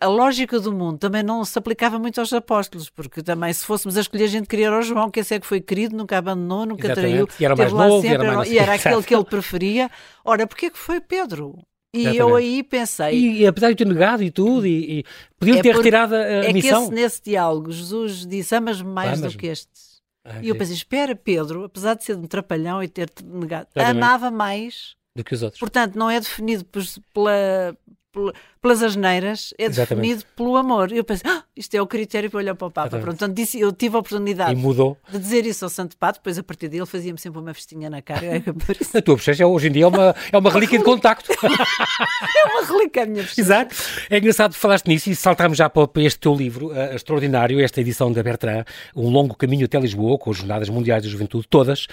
a, 0.00 0.06
a 0.06 0.08
lógica 0.08 0.58
do 0.58 0.72
mundo 0.72 0.98
também 0.98 1.22
não 1.22 1.44
se 1.44 1.58
aplicava 1.58 1.98
muito 1.98 2.18
aos 2.20 2.32
apóstolos, 2.32 2.88
porque 2.90 3.22
também 3.22 3.52
se 3.52 3.64
fôssemos 3.64 3.96
a 3.96 4.00
escolher, 4.00 4.24
a 4.24 4.28
gente 4.28 4.48
queria 4.48 4.72
o 4.72 4.82
João, 4.82 5.10
que 5.10 5.20
esse 5.20 5.34
é 5.34 5.40
que 5.40 5.46
foi 5.46 5.60
querido, 5.60 5.96
nunca 5.96 6.16
abandonou, 6.18 6.64
nunca 6.66 6.86
Exatamente. 6.86 7.12
traiu, 7.12 7.28
E 7.38 7.44
era 7.44 7.56
mais 7.56 7.72
novo, 7.72 7.98
e 7.98 8.08
sempre, 8.08 8.26
era 8.26 8.36
mais- 8.36 8.50
e 8.50 8.58
era 8.58 8.74
aquele 8.74 9.02
que 9.02 9.14
ele 9.14 9.24
preferia. 9.24 9.90
Ora, 10.24 10.46
porquê 10.46 10.70
que 10.70 10.78
foi 10.78 11.00
Pedro? 11.00 11.58
E 11.94 12.04
eu 12.04 12.10
Exatamente. 12.14 12.36
aí 12.46 12.62
pensei, 12.62 13.14
E, 13.14 13.38
e 13.42 13.46
apesar 13.46 13.70
de 13.70 13.76
ter 13.76 13.86
negado 13.86 14.22
e 14.22 14.30
tudo, 14.30 14.66
e, 14.66 14.98
e 15.00 15.04
podiam 15.38 15.58
É 15.58 15.62
ter 15.62 15.74
retirado 15.76 16.14
a, 16.14 16.18
a 16.18 16.22
é 16.22 16.46
que 16.48 16.52
missão. 16.54 16.82
esse, 16.84 16.92
nesse 16.92 17.22
diálogo 17.22 17.70
Jesus 17.72 18.26
disse, 18.26 18.54
amas-me 18.54 18.90
mais 18.90 19.18
Amas-me. 19.18 19.28
do 19.30 19.38
que 19.38 19.46
estes. 19.46 19.96
Ah, 20.24 20.40
E 20.42 20.48
eu 20.48 20.56
pensei, 20.56 20.74
espera, 20.74 21.14
Pedro, 21.14 21.64
apesar 21.64 21.94
de 21.94 22.04
ser 22.04 22.16
um 22.16 22.26
trapalhão 22.26 22.82
e 22.82 22.88
ter 22.88 23.08
negado, 23.24 23.68
Exatamente. 23.74 24.02
amava 24.04 24.30
mais 24.30 24.94
Do 25.14 25.22
que 25.24 25.32
os 25.34 25.42
outros. 25.42 25.60
Portanto, 25.60 25.94
não 25.96 26.10
é 26.10 26.18
definido 26.20 26.66
pela, 27.14 27.76
pela- 28.12 28.32
pelas 28.66 28.82
asneiras, 28.82 29.54
é 29.56 29.64
Exatamente. 29.66 30.06
definido 30.08 30.24
pelo 30.34 30.56
amor. 30.56 30.90
Eu 30.90 31.04
pensei, 31.04 31.30
ah, 31.30 31.42
isto 31.56 31.72
é 31.76 31.80
o 31.80 31.86
critério 31.86 32.28
para 32.28 32.38
olhar 32.38 32.54
para 32.56 32.66
o 32.66 32.70
Papa. 32.70 32.88
Exatamente. 32.88 33.04
Pronto, 33.04 33.18
Portanto, 33.18 33.36
disse, 33.36 33.60
eu 33.60 33.70
tive 33.72 33.94
a 33.96 34.00
oportunidade 34.00 34.60
de 34.60 35.18
dizer 35.18 35.46
isso 35.46 35.64
ao 35.64 35.68
Santo 35.68 35.96
Padre, 35.96 36.18
depois 36.18 36.36
a 36.38 36.42
partir 36.42 36.68
dele 36.68 36.84
fazia-me 36.84 37.18
sempre 37.18 37.40
uma 37.40 37.54
festinha 37.54 37.88
na 37.88 38.02
cara. 38.02 38.26
É 38.26 38.98
A 38.98 39.02
tua 39.02 39.14
bochecha 39.14 39.46
hoje 39.46 39.68
em 39.68 39.72
dia 39.72 39.84
é 39.84 39.86
uma, 39.86 40.14
é 40.32 40.36
uma 40.38 40.50
relíquia 40.50 40.78
de 40.78 40.84
contacto. 40.84 41.30
é 41.32 42.44
uma 42.50 42.66
relíquia 42.66 43.04
a 43.04 43.06
minha 43.06 43.22
festinha. 43.22 43.44
Exato. 43.44 43.76
É 44.10 44.18
engraçado 44.18 44.52
que 44.54 44.58
falaste 44.58 44.86
nisso 44.88 45.10
e 45.10 45.14
saltámos 45.14 45.56
já 45.56 45.70
para, 45.70 45.88
este 46.02 46.18
teu 46.18 46.34
livro 46.34 46.68
uh, 46.68 46.94
extraordinário, 46.94 47.60
esta 47.60 47.80
edição 47.80 48.12
da 48.12 48.22
Bertrand, 48.22 48.64
Um 48.94 49.08
Longo 49.08 49.34
Caminho 49.36 49.64
até 49.66 49.78
Lisboa, 49.78 50.18
com 50.18 50.30
as 50.30 50.36
Jornadas 50.38 50.68
Mundiais 50.68 51.02
da 51.04 51.08
Juventude 51.08 51.46
todas, 51.48 51.86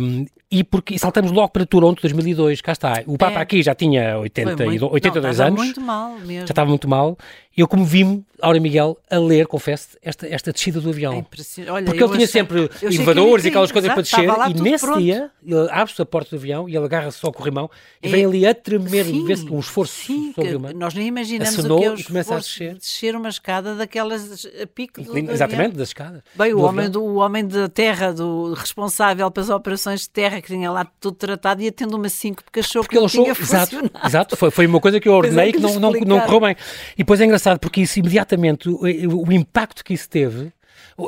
um, 0.00 0.26
e, 0.50 0.62
porque, 0.62 0.94
e 0.94 0.98
saltamos 0.98 1.32
logo 1.32 1.48
para 1.48 1.64
Toronto 1.64 2.02
2002, 2.02 2.60
cá 2.60 2.72
está. 2.72 3.02
O 3.06 3.16
Papa 3.16 3.38
É. 3.38 3.42
aqui 3.42 3.62
já 3.62 3.74
tinha 3.74 4.12
Foi 4.12 4.20
80, 4.22 4.62
e 4.64 4.66
muito- 4.66 4.80
do- 4.80 4.92
82 4.92 5.22
não, 5.24 5.30
estava 5.30 5.48
anos, 5.48 5.64
muito 5.64 5.80
mal 5.80 6.01
mesmo. 6.10 6.46
já 6.46 6.52
estava 6.52 6.68
muito 6.68 6.88
mal, 6.88 7.16
e 7.56 7.60
eu 7.60 7.68
comovi-me, 7.68 8.24
Aura 8.42 8.58
Miguel, 8.60 8.98
a 9.10 9.18
ler, 9.18 9.46
confesso, 9.46 9.90
esta, 10.02 10.26
esta 10.26 10.52
descida 10.52 10.80
do 10.80 10.88
É 10.88 10.92
avião. 10.92 11.14
impressionante. 11.18 11.72
Olha, 11.72 11.84
Porque 11.86 12.02
eu 12.02 12.06
ele 12.08 12.14
tinha 12.16 12.24
achei- 12.26 12.40
sempre 12.40 12.70
elevadores 12.82 13.44
e 13.44 13.48
aquelas 13.48 13.70
coisas 13.72 13.90
exato, 13.90 14.10
para 14.10 14.46
descer, 14.46 14.56
e 14.58 14.60
nesse 14.62 14.84
pronto. 14.84 15.00
dia 15.00 15.30
ele 15.46 15.68
abre-se 15.70 16.02
a 16.02 16.04
porta 16.04 16.30
do 16.30 16.36
avião 16.36 16.68
e 16.68 16.76
ele 16.76 16.84
agarra-se 16.84 17.18
só 17.18 17.30
com 17.30 17.40
o 17.40 17.44
rimão 17.44 17.70
e 18.02 18.08
É- 18.08 18.10
vem 18.10 18.24
ali 18.24 18.46
a 18.46 18.54
tremer, 18.54 19.04
Sim, 19.06 19.24
vê-se 19.24 19.48
um 19.48 19.60
esforço 19.60 19.94
sim, 19.94 20.28
que 20.32 20.34
sobre-humano. 20.42 20.78
Nós 20.78 20.92
nem 20.94 21.06
imaginamos 21.06 21.56
Acenou 21.58 21.78
o 21.78 21.80
que 21.80 21.86
é 21.86 21.90
o 21.92 21.98
e 21.98 22.04
começa 22.04 22.34
a 22.34 22.38
descer. 22.38 22.72
de 22.74 22.78
descer 22.80 23.14
uma 23.16 23.28
escada 23.28 23.74
daquelas 23.76 24.22
a 24.22 24.64
do 25.02 25.18
Exatamente, 25.30 25.42
avião. 25.42 25.70
das 25.78 25.88
escadas. 25.88 26.22
Bem, 26.34 26.52
o 26.52 26.60
homem, 26.62 26.90
do, 26.90 27.02
o 27.02 27.14
homem 27.16 27.46
da 27.46 27.68
terra, 27.68 28.12
do 28.12 28.52
responsável 28.54 29.30
pelas 29.30 29.50
operações 29.50 30.00
de 30.02 30.10
terra, 30.10 30.40
que 30.40 30.48
tinha 30.48 30.70
lá 30.70 30.84
tudo 31.00 31.16
tratado, 31.16 31.62
ia 31.62 31.70
tendo 31.70 31.96
uma 31.96 32.08
5 32.08 32.42
porque 32.44 32.60
achou 32.60 32.82
Porque 32.82 32.96
que 32.96 32.98
ele 32.98 33.00
não 33.02 33.06
achou, 33.06 33.22
tinha 33.24 33.36
exato, 33.40 33.90
exato 34.04 34.36
foi, 34.36 34.50
foi 34.50 34.66
uma 34.66 34.80
coisa 34.80 34.98
que 34.98 35.08
eu 35.08 35.12
é, 35.12 35.16
ordenei 35.16 35.52
que 35.52 35.58
que 35.58 35.62
não, 35.62 35.78
não, 35.78 35.92
não 35.92 36.20
correu 36.20 36.40
bem. 36.40 36.56
E 36.94 36.98
depois 36.98 37.20
é 37.20 37.24
engraçado 37.24 37.58
porque 37.60 37.80
isso 37.82 37.98
imediatamente, 38.00 38.31
o, 38.70 39.28
o 39.28 39.32
impacto 39.32 39.84
que 39.84 39.94
isso 39.94 40.08
teve, 40.08 40.52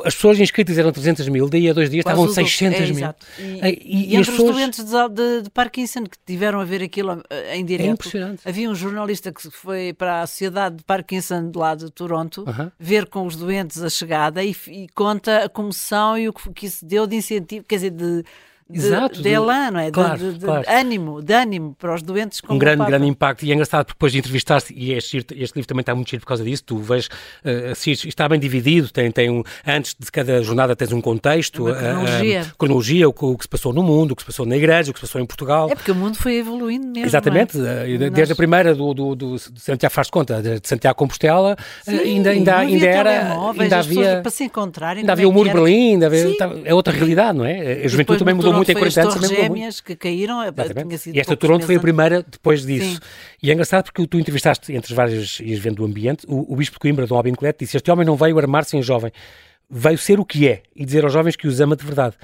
as 0.03 0.15
pessoas 0.15 0.39
inscritas 0.39 0.77
eram 0.77 0.91
300 0.91 1.27
mil, 1.29 1.47
daí 1.47 1.69
a 1.69 1.73
dois 1.73 1.89
dias 1.89 2.03
Quase 2.03 2.13
estavam 2.19 2.31
os 2.31 2.37
outros. 2.37 2.57
600 2.57 2.79
É, 2.79 2.83
mil. 2.85 2.95
exato. 2.95 3.25
E, 3.37 3.43
E- 3.43 3.81
e- 3.83 4.01
e 4.13 4.15
entre 4.15 4.21
os 4.21 4.29
pessoas- 4.29 4.55
doentes 4.55 4.83
de, 4.83 5.09
de- 5.09 5.41
de 5.43 5.49
Parkinson 5.51 6.03
que 6.05 6.17
tiveram 6.25 6.59
a 6.59 6.65
ver 6.65 6.81
aquilo 6.81 7.21
eh, 7.29 7.55
em 7.57 7.61
É 7.61 7.63
direto, 7.63 7.89
impressionante. 7.91 8.41
havia 8.47 8.69
um 8.69 8.73
jornalista 8.75 9.31
que 9.31 9.49
foi 9.51 9.93
para 9.93 10.21
a 10.21 10.27
Sociedade 10.27 10.77
de 10.77 10.83
Parkinson 10.83 11.51
de 11.51 11.57
lá 11.57 11.75
de 11.75 11.89
Toronto 11.91 12.43
Aham. 12.47 12.71
ver 12.79 13.05
com 13.07 13.25
os 13.27 13.35
doentes 13.35 13.81
a 13.83 13.89
chegada 13.89 14.43
e, 14.43 14.55
e 14.67 14.87
conta 14.95 15.45
a 15.45 15.49
comoção 15.49 16.17
e 16.17 16.27
o 16.29 16.33
que, 16.33 16.51
que 16.51 16.65
isso 16.65 16.83
deu 16.85 17.05
de 17.05 17.15
incentivo, 17.17 17.65
quer 17.67 17.75
dizer, 17.75 17.91
de, 17.91 18.23
de, 18.67 18.79
Exato, 18.79 19.17
de 19.17 19.21
de- 19.23 19.29
elan, 19.29 19.69
não 19.71 19.79
é? 19.79 19.85
De- 19.85 19.91
claro, 19.91 20.17
de, 20.17 20.33
de 20.39 20.45
claro. 20.45 20.65
ânimo, 20.67 21.21
de 21.21 21.33
ânimo 21.33 21.75
para 21.77 21.93
os 21.93 22.01
doentes 22.01 22.41
com 22.41 22.55
um 22.55 22.57
grande, 22.57 22.83
grande 22.83 23.05
impacto. 23.05 23.45
E 23.45 23.51
é 23.51 23.53
engraçado 23.53 23.85
porque 23.85 23.95
depois 23.95 24.11
de 24.11 24.17
entrevistar-te, 24.17 24.73
e 24.75 24.91
este, 24.93 25.17
este 25.17 25.55
livro 25.55 25.67
também 25.67 25.81
está 25.81 25.93
muito 25.93 26.09
giro 26.09 26.21
por 26.21 26.27
causa 26.27 26.43
disso, 26.43 26.63
tu 26.65 26.77
vês, 26.79 27.05
uh, 27.05 27.71
assistes, 27.71 28.05
está 28.07 28.27
bem 28.27 28.39
dividido, 28.39 28.89
tem, 28.89 29.11
tem 29.11 29.29
um, 29.29 29.43
antes 29.67 29.95
de 29.99 30.11
cada 30.11 30.41
jornada 30.41 30.75
tens 30.75 30.91
um 30.91 30.99
contexto, 30.99 31.65
Uma 31.65 31.71
uh, 31.73 31.75
cronologia. 31.77 32.41
uh, 32.41 32.57
cronologia, 32.57 33.07
o, 33.09 33.13
que- 33.13 33.25
o 33.25 33.37
que 33.37 33.43
se 33.43 33.49
passou 33.49 33.71
no 33.71 33.83
mundo, 33.83 34.11
o 34.13 34.15
que 34.15 34.23
se 34.23 34.25
passou 34.25 34.47
na 34.47 34.57
igreja, 34.57 34.89
o 34.89 34.93
que 34.95 34.99
se 34.99 35.05
passou 35.05 35.21
em 35.21 35.25
Portugal. 35.27 35.69
É 35.69 35.75
porque 35.75 35.91
o 35.91 35.95
mundo 35.95 36.17
foi 36.17 36.33
evoluindo 36.37 36.87
mesmo. 36.87 37.05
Exatamente, 37.05 37.59
é? 37.59 37.93
eh, 37.93 37.97
de- 37.99 38.09
desde 38.09 38.33
a 38.33 38.35
primeira 38.35 38.73
do, 38.73 38.95
do, 38.95 39.15
do 39.15 39.35
de 39.35 39.61
Santiago 39.61 39.93
faz 39.93 40.07
de 40.07 40.11
conta, 40.11 40.41
de 40.41 40.59
de 40.59 40.67
Santiago 40.67 40.97
Compostela, 40.97 41.55
eh, 41.85 41.91
Sim, 41.91 41.97
ainda, 41.99 42.29
ainda, 42.31 42.57
ainda 42.57 42.85
era, 42.87 43.33
ainda 43.59 43.77
havia, 43.77 44.21
para 44.23 44.31
se 44.31 44.43
encontrarem. 44.45 45.01
ainda 45.01 45.11
havia 45.11 45.25
é 45.25 45.27
o 45.27 45.31
muro 45.31 45.49
de. 45.49 45.53
Berlim, 45.53 45.91
ainda 45.93 46.07
havia, 46.07 46.33
é 46.63 46.73
outra 46.73 46.91
realidade, 46.91 47.37
não 47.37 47.45
é? 47.45 47.83
A 47.83 47.87
juventude 47.87 48.17
também 48.19 48.33
mudou 48.33 48.54
muito 48.57 48.71
em 48.71 48.73
foi 48.73 48.81
40 48.81 49.01
anos, 49.01 49.15
as 49.15 49.21
também 49.21 49.37
muito. 49.37 49.53
Gêmeas 49.55 49.81
que 49.81 49.95
caíram, 49.95 50.41
eh, 50.41 50.51
tinha 50.51 50.97
sido 50.97 51.15
E 51.15 51.19
esta 51.19 51.35
Toronto 51.37 51.65
foi 51.65 51.75
a 51.75 51.79
primeira 51.79 52.23
depois 52.23 52.65
disso. 52.65 52.95
Sim. 52.95 52.99
E 53.41 53.49
é 53.49 53.53
engraçado 53.53 53.85
porque 53.85 54.05
tu 54.07 54.17
entrevistaste, 54.19 54.71
entre 54.73 54.91
as 54.93 54.95
várias, 54.95 55.39
ias 55.39 55.59
vendo 55.59 55.81
o 55.81 55.85
ambiente, 55.85 56.25
o, 56.27 56.53
o 56.53 56.55
Bispo 56.55 56.75
de 56.75 56.79
Coimbra, 56.79 57.05
Dom 57.07 57.15
Albino 57.17 57.37
Colete, 57.37 57.65
disse: 57.65 57.77
Este 57.77 57.89
homem 57.91 58.05
não 58.05 58.15
veio 58.15 58.37
armar-se 58.37 58.75
em 58.77 58.81
jovem, 58.81 59.11
veio 59.69 59.97
ser 59.97 60.19
o 60.19 60.25
que 60.25 60.47
é 60.47 60.63
e 60.75 60.85
dizer 60.85 61.03
aos 61.03 61.13
jovens 61.13 61.35
que 61.35 61.47
os 61.47 61.59
ama 61.59 61.75
de 61.75 61.85
verdade. 61.85 62.15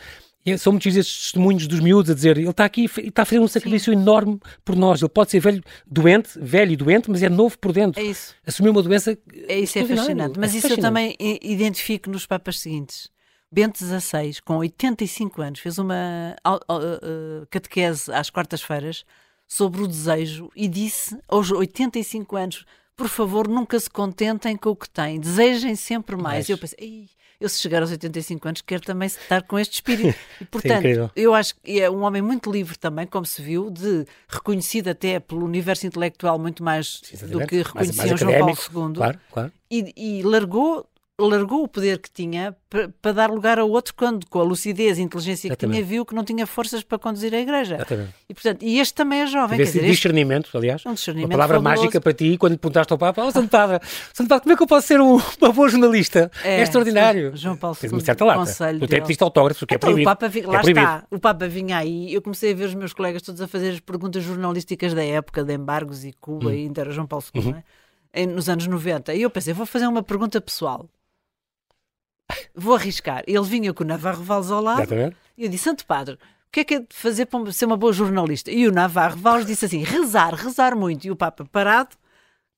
E 0.44 0.58
são 0.58 0.74
muitos 0.74 0.96
estes 0.96 1.22
testemunhos 1.26 1.68
dos 1.68 1.80
miúdos 1.80 2.10
a 2.10 2.16
dizer: 2.16 2.36
ele 2.36 2.50
está 2.50 2.66
aqui 2.66 2.90
e 2.98 3.08
está 3.10 3.22
a 3.22 3.26
fazer 3.26 3.40
um 3.40 3.48
sacrifício 3.48 3.94
enorme 3.94 4.40
por 4.66 4.76
nós. 4.76 5.00
Ele 5.00 5.10
pode 5.10 5.30
ser 5.30 5.40
velho, 5.40 5.64
doente, 5.86 6.30
velho 6.40 6.72
e 6.72 6.76
doente, 6.76 7.12
mas 7.12 7.22
é 7.22 7.30
novo 7.30 7.56
por 7.60 7.72
dentro. 7.72 8.02
É 8.02 8.06
isso. 8.06 8.34
Assumiu 8.44 8.72
uma 8.72 8.82
doença. 8.82 9.16
É 9.48 9.60
isso, 9.60 9.78
é 9.78 9.86
fascinante. 9.86 10.40
Mas 10.40 10.56
É 10.56 10.58
isso 10.58 10.66
eu 10.66 10.72
fascinante. 10.78 10.82
também 10.82 11.16
i- 11.20 11.40
identifico 11.44 12.10
nos 12.10 12.26
papas 12.26 12.60
seguintes. 12.60 13.12
Bento 13.52 13.78
XVI, 13.84 14.42
com 14.46 14.58
85 14.58 15.42
anos, 15.42 15.60
fez 15.60 15.78
uma 15.78 16.36
au- 16.44 16.58
uh, 16.70 17.46
catequese 17.50 18.12
às 18.12 18.30
quartas-feiras 18.30 19.04
sobre 19.48 19.82
o 19.82 19.88
desejo 19.88 20.50
e 20.56 20.68
disse 20.68 21.18
aos 21.28 21.52
85 21.52 22.36
anos: 22.38 22.66
por 22.96 23.08
favor, 23.10 23.48
nunca 23.48 23.80
se 23.80 23.90
contentem 23.90 24.56
com 24.56 24.70
o 24.70 24.76
que 24.76 24.90
têm, 24.90 25.20
desejem 25.20 25.76
sempre 25.76 26.16
mais. 26.16 26.48
E 26.48 26.54
eu 26.54 26.58
pensei, 26.58 26.78
"Ei, 26.80 27.10
eu 27.42 27.50
se 27.50 27.60
chegar 27.60 27.82
aos 27.82 27.90
85 27.92 28.48
anos 28.48 28.62
quero 28.62 28.84
também 28.84 29.08
estar 29.08 29.42
com 29.42 29.58
este 29.60 29.74
espírito. 29.74 30.16
E, 30.40 30.46
portanto, 30.46 30.78
incrível. 30.80 31.10
eu 31.16 31.34
acho 31.34 31.56
que 31.56 31.82
é 31.82 31.90
um 31.90 32.04
homem 32.04 32.22
muito 32.22 32.52
livre 32.52 32.78
também, 32.78 33.06
como 33.08 33.26
se 33.26 33.42
viu, 33.42 33.70
de 33.72 34.06
reconhecido 34.30 34.90
até 34.90 35.20
pelo 35.20 35.44
universo 35.44 35.86
intelectual 35.88 36.38
muito 36.40 36.64
mais 36.64 37.02
do 37.30 37.46
que 37.48 37.56
Mais- 37.56 37.68
reconhecia 37.68 37.96
mais 37.98 38.12
o 38.14 38.18
João 38.18 38.40
Paulo 38.40 38.88
II 38.90 38.96
Claro, 38.96 39.20
claro. 39.32 39.52
e, 39.70 39.94
e 40.20 40.24
largou, 40.24 40.88
largou 41.20 41.64
o 41.64 41.68
poder 41.68 42.00
que 42.00 42.10
tinha 42.10 42.56
para, 42.68 43.12
dar 43.12 43.30
lugar 43.30 43.60
a 43.60 43.64
outro 43.64 43.94
quando, 43.94 44.26
com 44.28 44.40
a 44.40 44.44
lucidez 44.44 44.98
e 44.98 45.02
inteligência 45.04 45.50
que 45.50 45.54
Exatamente. 45.54 45.78
tinha, 45.78 45.86
viu 45.88 46.04
que 46.04 46.16
não 46.16 46.24
tinha 46.24 46.48
forças 46.48 46.82
para 46.84 46.98
conduzir 46.98 47.32
a 47.36 47.40
igreja. 47.40 47.76
Exatamente. 47.76 48.14
E, 48.28 48.34
portanto, 48.34 48.64
e 48.64 48.80
este 48.80 48.94
também 48.96 49.22
é 49.22 49.28
jovem, 49.28 49.58
Tivesse 49.58 49.74
dizer, 49.74 49.86
este 49.86 49.96
discernimento, 49.98 50.50
aliás. 50.58 50.82
é 50.84 50.88
um 50.88 50.92
Uma 50.92 50.96
discernimento 50.96 51.32
palavra 51.32 51.58
fabuloso. 51.58 51.82
mágica 51.82 52.02
para 52.02 52.14
ti 52.14 52.38
quando 52.40 52.58
perguntaste 52.58 52.92
ao 52.92 52.98
Papa: 52.98 53.24
Oh, 53.24 53.32
Santo 53.32 53.50
Padre, 53.50 53.80
Santo 54.14 54.30
Padre, 54.30 54.44
como 54.44 54.54
é 54.54 54.58
que 54.58 54.64
eu 54.64 54.68
posso 54.68 54.88
ser 54.88 55.00
um, 55.00 55.20
uma 55.40 55.52
boa 55.54 55.70
jornalista? 55.70 56.32
É, 56.44 56.60
É, 56.60 56.62
extraordinário. 56.64 57.32
João 57.36 57.56
Paulo 57.56 57.78
II, 57.84 57.90
uma 57.92 58.00
certa 58.00 58.26
lata. 58.26 58.40
conselho 58.40 58.80
Tu 58.80 58.86
até 58.86 59.02
pediste 59.02 59.24
autógrafos, 59.24 59.62
o 59.62 59.68
que 59.68 59.76
é 59.76 59.78
Então, 59.78 59.90
o 59.90 59.94
proibido. 59.94 60.10
Papa, 60.10 60.28
vi- 60.28 60.40
É 60.40 60.48
lá 60.48 60.60
proibido. 60.62 60.80
está, 60.80 61.04
o 61.12 61.20
Papa 61.20 61.48
vinha 61.48 61.78
aí, 61.78 62.12
eu 62.12 62.22
comecei 62.22 62.52
a 62.52 62.56
ver 62.56 62.66
os 62.66 62.74
meus 62.74 62.94
colegas 62.94 63.22
todos 63.22 63.42
a 63.42 63.48
fazer 63.48 63.70
as 63.70 63.80
perguntas 63.80 64.24
jornalísticas 64.24 64.94
da 64.96 65.04
época, 65.06 65.44
de 65.44 65.54
embargos 65.54 66.04
e 66.04 66.14
Cuba, 66.14 66.50
Hum. 66.50 66.54
e 66.54 66.58
ainda 66.64 66.82
era 66.82 66.92
João 66.92 67.06
Paulo 67.06 67.24
II, 67.36 67.44
Uhum. 67.44 67.56
é? 67.58 67.64
Em- 68.24 68.28
nos 68.28 68.50
anos 68.50 68.66
90. 68.66 69.14
E 69.14 69.22
eu 69.22 69.30
pensei, 69.30 69.54
vou 69.54 69.66
fazer 69.68 69.86
uma 69.88 70.02
pergunta 70.02 70.42
pessoal. 70.42 70.90
Vou 72.56 72.76
arriscar. 72.76 73.24
Ele 73.28 73.44
vinha 73.44 73.74
com 73.74 73.84
o 73.84 73.88
Navarro 73.88 74.24
Valls 74.24 74.52
ao 74.52 74.62
lado, 74.62 74.82
Exatamente. 74.82 75.16
e 75.38 75.44
eu 75.46 75.50
disse, 75.50 75.64
Santo 75.64 75.86
Padre, 75.86 76.16
o 76.16 76.18
que 76.52 76.60
é 76.60 76.64
que 76.64 76.74
é 76.76 76.80
de 76.80 76.88
fazer 76.92 77.26
para 77.28 77.52
ser 77.52 77.66
uma 77.66 77.78
boa 77.78 77.94
jornalista? 77.94 78.52
E 78.52 78.68
o 78.68 78.72
Navarro 78.72 79.18
Valls 79.18 79.46
disse 79.46 79.66
assim, 79.66 79.84
rezar, 79.84 80.34
rezar 80.36 80.76
muito. 80.76 81.06
E 81.08 81.12
o 81.12 81.16
Papa 81.16 81.46
parado, 81.50 81.96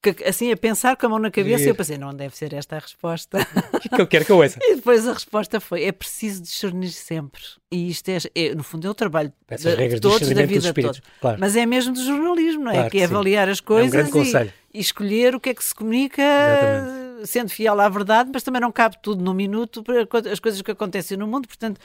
que- 0.01 0.23
assim 0.25 0.51
a 0.51 0.57
pensar 0.57 0.97
com 0.97 1.05
a 1.05 1.09
mão 1.09 1.19
na 1.19 1.29
cabeça, 1.31 1.63
e 1.63 1.67
eu 1.67 1.75
pensei, 1.75 1.97
não 1.97 2.13
deve 2.13 2.35
ser 2.35 2.53
esta 2.53 2.75
a 2.75 2.79
resposta. 2.79 3.37
O 3.71 3.79
que 3.79 3.87
é 3.87 3.95
que 3.95 4.01
eu 4.01 4.07
quero 4.07 4.25
que 4.25 4.31
eu 4.31 4.37
ouça? 4.37 4.57
E 4.61 4.75
depois 4.75 5.07
a 5.07 5.13
resposta 5.13 5.59
foi: 5.61 5.83
é 5.83 5.91
preciso 5.91 6.41
discernir 6.41 6.89
sempre. 6.91 7.41
E 7.71 7.87
isto 7.89 8.09
é, 8.09 8.17
é, 8.35 8.55
no 8.55 8.63
fundo, 8.63 8.85
é 8.87 8.89
o 8.89 8.93
trabalho 8.95 9.31
Essas 9.47 9.71
de, 9.71 9.77
regras 9.77 10.01
de 10.01 10.01
todos, 10.01 10.27
da 10.27 10.45
vida 10.45 10.59
de 10.59 10.67
espíritos. 10.67 10.97
todos. 10.99 11.11
Claro. 11.21 11.37
Mas 11.39 11.55
é 11.55 11.65
mesmo 11.65 11.93
do 11.93 12.03
jornalismo, 12.03 12.63
não 12.65 12.71
é? 12.71 12.75
Claro 12.75 12.89
que 12.89 12.97
é 12.97 13.01
que 13.01 13.07
sim. 13.07 13.13
avaliar 13.13 13.47
as 13.47 13.59
coisas 13.61 13.91
grande 13.91 14.09
e, 14.09 14.11
conselho. 14.11 14.53
e 14.73 14.79
escolher 14.79 15.35
o 15.35 15.39
que 15.39 15.49
é 15.51 15.53
que 15.53 15.63
se 15.63 15.73
comunica, 15.73 16.21
Exatamente. 16.21 17.02
Sendo 17.25 17.49
fiel 17.49 17.79
à 17.79 17.89
verdade, 17.89 18.29
mas 18.33 18.43
também 18.43 18.61
não 18.61 18.71
cabe 18.71 18.97
tudo 19.01 19.23
num 19.23 19.33
minuto 19.33 19.83
para 19.83 20.01
as 20.31 20.39
coisas 20.39 20.61
que 20.61 20.71
acontecem 20.71 21.17
no 21.17 21.27
mundo. 21.27 21.47
Portanto, 21.47 21.79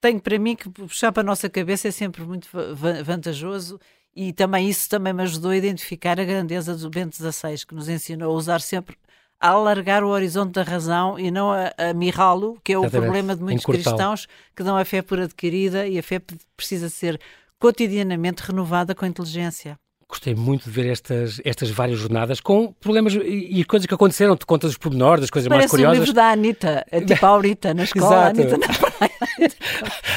tenho 0.00 0.20
para 0.20 0.38
mim 0.38 0.56
que 0.56 0.68
puxar 0.70 1.12
para 1.12 1.22
a 1.22 1.24
nossa 1.26 1.48
cabeça 1.48 1.88
é 1.88 1.90
sempre 1.90 2.22
muito 2.24 2.48
va- 2.52 2.72
va- 2.74 3.02
vantajoso. 3.02 3.78
E 4.14 4.32
também 4.32 4.68
isso 4.68 4.88
também 4.88 5.12
me 5.12 5.22
ajudou 5.22 5.52
a 5.52 5.56
identificar 5.56 6.18
a 6.18 6.24
grandeza 6.24 6.76
do 6.76 6.90
Bento 6.90 7.14
XVI, 7.16 7.64
que 7.66 7.74
nos 7.74 7.88
ensinou 7.88 8.32
a 8.32 8.34
usar 8.34 8.60
sempre 8.60 8.96
a 9.38 9.50
alargar 9.50 10.02
o 10.04 10.08
horizonte 10.08 10.52
da 10.52 10.62
razão 10.62 11.18
e 11.18 11.30
não 11.30 11.50
a, 11.52 11.72
a 11.78 11.94
mirrá-lo, 11.94 12.58
que 12.62 12.72
é 12.72 12.76
o 12.78 12.82
Exatamente. 12.82 13.04
problema 13.06 13.36
de 13.36 13.42
muitos 13.42 13.64
cristãos 13.64 14.26
que 14.54 14.62
dão 14.64 14.76
a 14.76 14.84
fé 14.84 15.00
por 15.00 15.18
adquirida 15.20 15.86
e 15.86 15.98
a 15.98 16.02
fé 16.02 16.20
precisa 16.56 16.88
ser 16.90 17.18
cotidianamente 17.58 18.42
renovada 18.42 18.94
com 18.94 19.06
inteligência. 19.06 19.78
Gostei 20.10 20.34
muito 20.34 20.64
de 20.64 20.70
ver 20.70 20.90
estas, 20.90 21.40
estas 21.44 21.70
várias 21.70 21.98
jornadas 21.98 22.40
com 22.40 22.72
problemas 22.80 23.14
e, 23.14 23.60
e 23.60 23.64
coisas 23.64 23.86
que 23.86 23.94
aconteceram. 23.94 24.36
Tu 24.36 24.44
contas 24.46 24.72
os 24.72 24.76
pormenores, 24.76 25.20
das 25.20 25.30
coisas 25.30 25.48
mais 25.48 25.60
Parece 25.60 25.74
o 25.74 25.76
curiosas. 25.76 25.98
livro 26.00 26.12
da 26.12 26.30
Anitta, 26.32 26.84
é 26.90 27.00
tipo 27.04 27.24
a 27.24 27.28
Aurita 27.28 27.72
na 27.72 27.84
escola, 27.84 28.16
a. 28.16 28.28
Anitta 28.28 28.58
na 28.58 28.66
praia. 28.68 29.10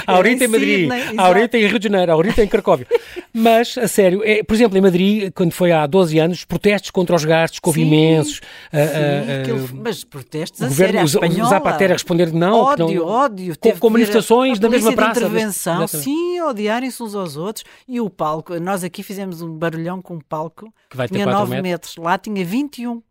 A 0.07 0.13
Aurita 0.13 0.43
em 0.45 0.47
Madrid, 0.47 0.89
Sydney, 0.91 1.15
a. 1.17 1.25
Aurita 1.27 1.57
em 1.57 1.67
Rio 1.67 1.79
de 1.79 1.83
Janeiro, 1.87 2.11
a 2.11 2.15
Aurita 2.15 2.43
em 2.43 2.47
Cracóvia. 2.47 2.87
Mas, 3.35 3.77
a 3.79 3.87
sério, 3.87 4.21
é, 4.23 4.43
por 4.43 4.53
exemplo, 4.53 4.77
em 4.77 4.81
Madrid, 4.81 5.31
quando 5.33 5.51
foi 5.51 5.71
há 5.71 5.87
12 5.87 6.19
anos, 6.19 6.45
protestos 6.45 6.91
contra 6.91 7.15
os 7.15 7.25
gastos, 7.25 7.59
que 7.59 7.67
houve 7.67 7.81
Sim, 7.81 7.87
imensos. 7.87 8.41
ah, 8.71 8.77
Sim, 8.77 8.83
ah, 8.93 9.41
aquilo- 9.41 9.69
ah, 9.71 9.75
mas 9.83 10.03
protestos 10.03 10.59
o 10.61 10.65
a 10.65 10.67
governo, 10.67 11.07
sério, 11.07 11.23
a 11.89 11.93
responder 11.93 12.31
não. 12.33 12.59
Ódio, 12.59 12.95
não 13.05 13.07
ódio. 13.07 13.55
com, 13.59 13.71
com 13.71 13.89
manifestações 13.89 14.59
a, 14.59 14.61
na 14.61 14.67
a 14.67 14.71
mesma 14.71 14.89
de 14.91 14.95
praça. 14.95 15.19
intervenção, 15.21 15.83
Exatamente. 15.83 16.03
sim, 16.03 16.41
odiarem-se 16.41 17.01
uns 17.01 17.15
aos 17.15 17.35
outros. 17.37 17.65
E 17.87 17.99
o 17.99 18.09
palco, 18.09 18.59
nós 18.59 18.83
aqui 18.83 19.01
fizemos 19.01 19.41
um 19.41 19.57
barulhão 19.83 20.01
com 20.01 20.15
um 20.15 20.19
palco, 20.21 20.73
Que 20.89 20.97
vai 20.97 21.07
ter 21.07 21.15
tinha 21.15 21.25
4 21.25 21.39
9 21.41 21.61
metros. 21.61 21.71
metros. 21.71 21.97
lá 21.97 22.17
tinha 22.17 22.45
21. 22.45 23.01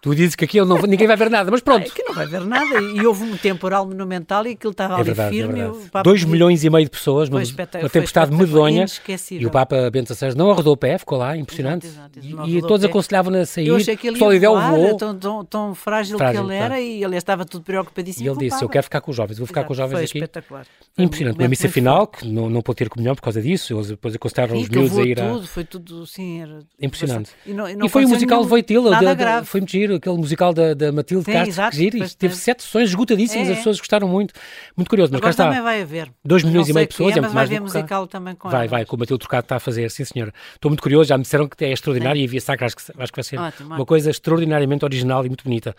Tu 0.00 0.14
dizes 0.14 0.36
que 0.36 0.44
aquilo 0.44 0.64
não, 0.64 0.80
ninguém 0.82 1.08
vai 1.08 1.16
ver 1.16 1.28
nada, 1.28 1.50
mas 1.50 1.60
É 1.60 1.64
pronto. 1.64 1.92
que 1.92 2.02
não 2.04 2.14
vai 2.14 2.24
ver 2.26 2.40
nada. 2.44 2.80
E 2.80 3.04
houve 3.04 3.24
um 3.24 3.36
temporal 3.36 3.84
monumental 3.84 4.46
e 4.46 4.52
aquilo 4.52 4.70
estava 4.70 4.94
É 4.94 4.96
ali 4.96 5.04
verdade, 5.04 5.28
é 5.28 5.38
firme. 5.40 5.54
verdade. 5.60 5.76
o 5.78 5.90
Papa 5.90 6.02
2 6.04 6.20
pediu- 6.20 6.32
milhões 6.32 6.62
e 6.64 6.70
meio 6.70 6.84
de 6.84 6.90
pessoas, 6.90 7.28
uma 7.28 7.44
foi 7.44 7.88
tempestade 7.90 8.32
medonha. 8.32 8.86
E 9.32 9.44
o 9.44 9.50
Papa 9.50 9.90
Bento 9.90 10.14
XVI 10.14 10.34
não 10.36 10.50
arredou 10.52 10.74
o 10.74 10.76
pé, 10.76 10.98
ficou 10.98 11.18
lá, 11.18 11.36
impressionante. 11.36 11.86
Exato, 11.86 12.18
exato, 12.20 12.48
E- 12.48 12.60
todos 12.62 12.84
aconselhavam-na 12.84 13.40
a 13.40 13.46
sair. 13.46 13.66
Eu 13.66 13.76
achei 13.76 13.96
que 13.96 14.06
ele 14.08 14.18
ia 14.18 14.48
voar, 14.50 14.70
voou. 14.70 14.96
tão, 14.96 15.18
tão, 15.18 15.44
tão 15.44 15.74
frágil, 15.74 16.16
Frágil, 16.16 16.42
que 16.44 16.46
ele 16.52 16.56
era 16.56 16.80
e 16.80 17.02
ele 17.02 17.16
estava 17.16 17.44
tudo 17.44 17.64
preocupadíssimo 17.64 18.24
E 18.24 18.28
ele 18.28 18.38
disse: 18.38 18.62
Eu 18.62 18.68
quero 18.68 18.84
ficar 18.84 19.00
com 19.00 19.10
os 19.10 19.16
jovens, 19.16 19.38
vou 19.38 19.46
ficar 19.48 19.60
Exato, 19.62 19.66
com 19.66 19.72
os 19.72 19.76
jovens 19.78 19.94
foi 19.96 20.04
aqui. 20.04 20.18
espetacular. 20.18 20.64
Foi 20.94 21.04
Impressionante. 21.04 21.38
Uma 21.38 21.48
missa 21.48 21.68
final, 21.68 22.06
que 22.06 22.26
não, 22.26 22.48
não 22.48 22.62
pôde 22.62 22.76
ter 22.76 22.88
comunhão 22.88 23.14
por 23.16 23.22
causa 23.22 23.42
disso. 23.42 23.72
Eles 23.74 23.88
depois 23.88 24.14
aconselharam 24.14 24.56
os 24.56 24.68
miúdos 24.68 24.96
a 24.96 25.02
ir 25.02 25.20
a. 25.20 25.42
foi 25.42 25.64
tudo, 25.64 26.06
sim, 26.06 26.44
Impressionante. 26.80 27.30
E, 27.44 27.88
foi 27.88 28.04
o 28.04 28.08
musical 28.08 28.44
Voitila, 28.44 28.96
foi 29.44 29.60
muito 29.60 29.70
giro, 29.70 29.87
aquele 29.94 30.16
musical 30.16 30.52
da, 30.52 30.74
da 30.74 30.90
Matilde 30.92 31.24
Sim, 31.24 31.32
Castro, 31.32 31.50
exato, 31.50 31.70
que 31.70 31.76
giro, 31.82 31.98
isto 32.04 32.16
teve 32.18 32.34
sete 32.36 32.62
sessões 32.62 32.88
esgotadíssimas, 32.90 33.48
É, 33.48 33.50
as 33.52 33.56
é. 33.56 33.58
pessoas 33.58 33.78
gostaram 33.78 34.08
muito. 34.08 34.34
Muito 34.76 34.88
curioso, 34.88 35.12
mas 35.12 35.20
cá 35.20 35.28
Agora 35.28 35.30
está. 35.30 35.44
também 35.44 35.62
vai 35.62 35.82
haver. 35.82 36.10
Dois 36.24 36.42
milhões 36.42 36.66
Não 36.66 36.72
e 36.72 36.74
meio 36.74 36.86
de 36.86 36.90
pessoas, 36.94 37.16
é 37.16 37.20
mas 37.20 37.22
muito 37.22 37.34
vai 37.34 37.34
mais 37.34 37.48
do 37.48 37.52
haver 37.52 37.58
cá. 37.58 37.64
musical 37.64 38.06
também 38.06 38.34
com 38.34 38.48
Vai, 38.48 38.60
elas. 38.60 38.70
vai, 38.70 38.84
com 38.84 38.96
o 38.96 38.98
Matilde 38.98 39.20
Trocado 39.20 39.44
está 39.44 39.56
a 39.56 39.60
fazer, 39.60 39.90
sim 39.90 40.04
senhora. 40.04 40.32
Estou 40.54 40.70
muito 40.70 40.82
curioso, 40.82 41.08
já 41.08 41.16
me 41.16 41.22
disseram 41.22 41.48
que 41.48 41.64
é 41.64 41.72
extraordinário 41.72 42.20
e 42.20 42.24
havia 42.24 42.40
sacra, 42.40 42.66
acho 42.66 42.76
que, 42.76 42.82
acho 42.98 43.12
que 43.12 43.16
vai 43.16 43.24
ser 43.24 43.38
Ótimo, 43.38 43.66
uma 43.68 43.74
ótimo. 43.76 43.86
coisa 43.86 44.10
extraordinariamente 44.10 44.84
original 44.84 45.24
e 45.24 45.28
muito 45.28 45.44
bonita. 45.44 45.74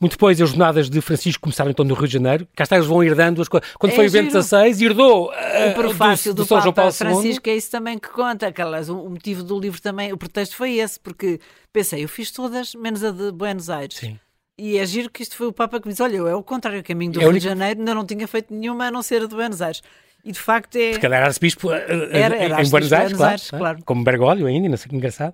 Muito 0.00 0.12
depois, 0.12 0.40
as 0.40 0.48
jornadas 0.48 0.88
de 0.88 1.00
Francisco 1.00 1.42
começaram 1.42 1.70
então 1.70 1.84
no 1.84 1.94
Rio 1.94 2.06
de 2.06 2.12
Janeiro, 2.14 2.46
cá 2.56 2.64
está, 2.64 2.76
eles 2.76 2.86
vão 2.88 3.02
herdando 3.02 3.42
as 3.42 3.48
coisas. 3.48 3.68
Quando 3.78 3.92
É 3.92 3.94
foi 3.96 4.06
o 4.08 4.10
Bento. 4.10 4.42
XVI, 4.42 4.84
herdou 4.84 5.30
ah, 5.32 5.70
O 5.70 5.74
prefácio 5.74 6.32
do, 6.34 6.42
do, 6.42 6.46
São 6.48 6.60
João 6.60 6.72
Paulo 6.72 6.90
II. 6.90 6.96
Francisco 6.96 7.48
é 7.48 7.56
isso 7.56 7.70
também 7.70 7.98
que 7.98 8.08
conta. 8.08 8.46
Aquelas, 8.46 8.88
o, 8.88 8.98
o 8.98 9.10
motivo 9.10 9.42
do 9.42 9.58
livro 9.58 9.80
também, 9.80 10.12
o 10.12 10.16
pretexto 10.16 10.56
foi 10.56 10.74
esse, 10.78 10.98
porque 11.00 11.40
pensei, 11.72 12.02
eu 12.04 12.08
fiz 12.08 12.30
todas, 12.30 12.74
menos 12.74 13.04
a 13.04 13.10
de 13.10 13.30
Buenos 13.48 13.70
Aires. 13.70 13.96
Sim. 13.96 14.18
E 14.58 14.76
é 14.76 14.84
giro 14.84 15.08
que 15.10 15.22
isto 15.22 15.36
foi 15.36 15.46
o 15.46 15.52
Papa 15.52 15.80
que 15.80 15.86
me 15.86 15.92
disse: 15.92 16.02
Olha, 16.02 16.16
é 16.16 16.34
o 16.34 16.42
contrário, 16.42 16.80
o 16.80 16.84
caminho 16.84 17.12
do 17.12 17.18
É 17.20 17.22
Rio 17.22 17.30
único- 17.30 17.42
de 17.42 17.48
Janeiro, 17.48 17.78
ainda 17.80 17.94
não 17.94 18.04
tinha 18.04 18.26
feito 18.26 18.52
nenhuma 18.52 18.86
a 18.86 18.90
não 18.90 19.02
ser 19.02 19.22
a 19.22 19.26
de 19.26 19.34
Buenos 19.34 19.62
Aires. 19.62 19.82
E 20.24 20.32
de 20.32 20.38
facto 20.40 20.74
é. 20.76 20.90
Porque 20.90 21.06
ele 21.06 21.14
era 21.14 21.26
arcebispo 21.26 21.70
ah, 21.70 21.76
ah, 21.76 21.92
Era- 22.18 22.36
em- 22.36 22.42
era 22.42 22.62
em 22.62 22.68
Buenos 22.68 22.92
Aires, 22.92 23.12
Buenos 23.12 23.16
claro, 23.16 23.30
Aires, 23.30 23.50
ah, 23.54 23.58
claro. 23.58 23.78
como 23.84 24.02
Bergoglio 24.02 24.46
ainda, 24.48 24.68
não 24.68 24.76
sei 24.76 24.90
que 24.90 24.96
engraçado. 24.96 25.32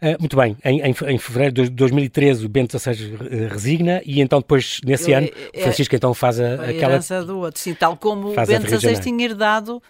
Ah, 0.00 0.16
muito 0.20 0.36
bem, 0.36 0.56
em, 0.64 0.80
em, 0.82 0.90
em 1.08 1.18
fevereiro 1.18 1.52
de 1.64 1.68
2013 1.70 2.46
o 2.46 2.48
Bento 2.48 2.78
XVI 2.78 3.18
eh, 3.28 3.48
resigna 3.50 4.00
e 4.06 4.20
então 4.20 4.38
depois, 4.38 4.80
nesse 4.84 5.10
Ele 5.10 5.14
ano, 5.14 5.28
é- 5.52 5.62
Francisco 5.62 5.96
então 5.96 6.14
faz 6.14 6.38
a, 6.38 6.44
a 6.50 6.54
aquela... 6.70 6.92
herança 6.92 7.24
do 7.24 7.38
outro, 7.40 7.60
sim, 7.60 7.74
tal 7.74 7.96
como 7.96 8.28
o 8.32 8.46
Bento 8.46 8.68
XVI 8.70 9.00
tinha 9.00 9.24
herdado 9.24 9.82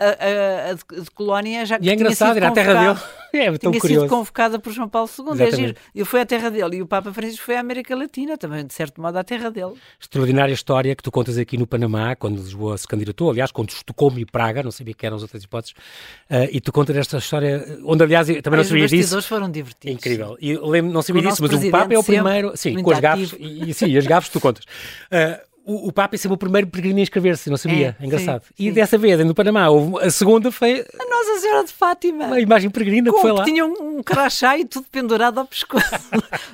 a, 0.00 0.04
a- 0.06 0.70
a 0.70 0.74
de, 0.74 1.10
Colónia, 1.14 1.66
já 1.66 1.74
E 1.74 1.78
é 1.78 1.80
tinha 1.80 1.94
engraçado, 1.94 2.28
sido 2.34 2.36
era 2.38 2.48
a 2.48 2.52
terra 2.52 2.74
dele. 2.94 2.98
É 3.30 3.44
tão 3.58 3.70
tinha 3.70 3.80
curioso. 3.82 4.06
sido 4.06 4.08
convocada 4.10 4.58
por 4.58 4.72
João 4.72 4.88
Paulo 4.88 5.06
II. 5.18 5.24
É 5.26 5.32
Exatamente. 5.32 5.56
giro. 5.56 5.74
Ele 5.94 6.04
foi 6.06 6.20
à 6.22 6.24
terra 6.24 6.50
dele 6.50 6.76
e 6.78 6.82
o 6.82 6.86
Papa 6.86 7.12
Francisco 7.12 7.44
foi 7.44 7.56
à 7.58 7.60
América 7.60 7.94
Latina, 7.94 8.38
também, 8.38 8.64
de 8.66 8.72
certo 8.72 9.02
modo, 9.02 9.18
à 9.18 9.22
terra 9.22 9.50
dele. 9.50 9.74
Extraordinária 10.00 10.54
história 10.54 10.96
que 10.96 11.02
tu 11.02 11.10
contas 11.10 11.36
aqui 11.36 11.58
no 11.58 11.66
Panamá, 11.66 12.16
quando 12.16 12.36
Lisboa 12.38 12.78
se 12.78 12.88
candidatou, 12.88 13.30
aliás, 13.30 13.52
quando 13.52 13.68
Estocolmo 13.68 14.18
e 14.18 14.24
Praga, 14.24 14.62
não 14.62 14.70
sabia 14.70 14.94
que 14.94 15.04
eram 15.04 15.16
as 15.16 15.22
outras 15.22 15.42
hipóteses, 15.44 15.74
ah, 16.30 16.44
e 16.50 16.58
tu 16.58 16.72
contas 16.72 16.96
esta 16.96 17.18
história, 17.18 17.78
onde 17.84 18.02
aliás 18.02 18.30
eu 18.30 18.40
também 18.42 18.56
não 18.56 18.64
sabia 18.64 18.84
os 18.86 18.90
disso. 18.90 19.02
bastidores 19.02 19.26
foram 19.26 19.50
divertidos. 19.50 19.94
Incrível. 19.98 20.38
E 20.40 20.52
eu 20.52 20.66
lembro, 20.66 20.90
não 20.90 21.02
sabia 21.02 21.20
disso, 21.20 21.42
mas 21.42 21.52
o 21.52 21.70
Papa 21.70 21.92
é 21.92 21.98
o 21.98 22.02
primeiro. 22.04 22.56
Sim, 22.56 22.82
com 22.82 22.90
as 22.92 22.98
gafes. 23.00 23.34
E, 23.38 23.74
sim, 23.74 23.94
as 23.94 24.06
gafes 24.06 24.30
tu 24.30 24.40
contas. 24.40 24.64
Ah, 25.10 25.38
o, 25.68 25.88
o 25.88 25.92
Papa 25.92 26.14
é 26.14 26.18
sempre 26.18 26.34
o 26.34 26.38
primeiro 26.38 26.66
peregrino 26.66 26.98
a 26.98 27.02
inscrever-se, 27.02 27.50
não 27.50 27.58
sabia. 27.58 27.94
É, 28.00 28.04
engraçado. 28.06 28.42
sim, 28.42 28.54
e 28.58 28.62
sim. 28.64 28.72
dessa 28.72 28.96
vez, 28.96 29.22
no 29.24 29.34
Panamá, 29.34 29.68
houve, 29.68 30.02
a 30.02 30.10
segunda 30.10 30.50
foi 30.50 30.80
A 30.80 31.04
Nossa 31.04 31.40
Senhora 31.40 31.64
de 31.64 31.72
Fátima. 31.72 32.24
uma 32.24 32.40
imagem 32.40 32.70
peregrina 32.70 33.10
que 33.10 33.16
Com- 33.16 33.20
foi 33.20 33.32
lá. 33.32 33.44
Tinha 33.44 33.66
um, 33.66 33.98
um 33.98 34.02
crachá 34.02 34.56
e 34.56 34.64
tudo 34.64 34.86
pendurado 34.90 35.38
ao 35.38 35.44
pescoço. 35.46 35.86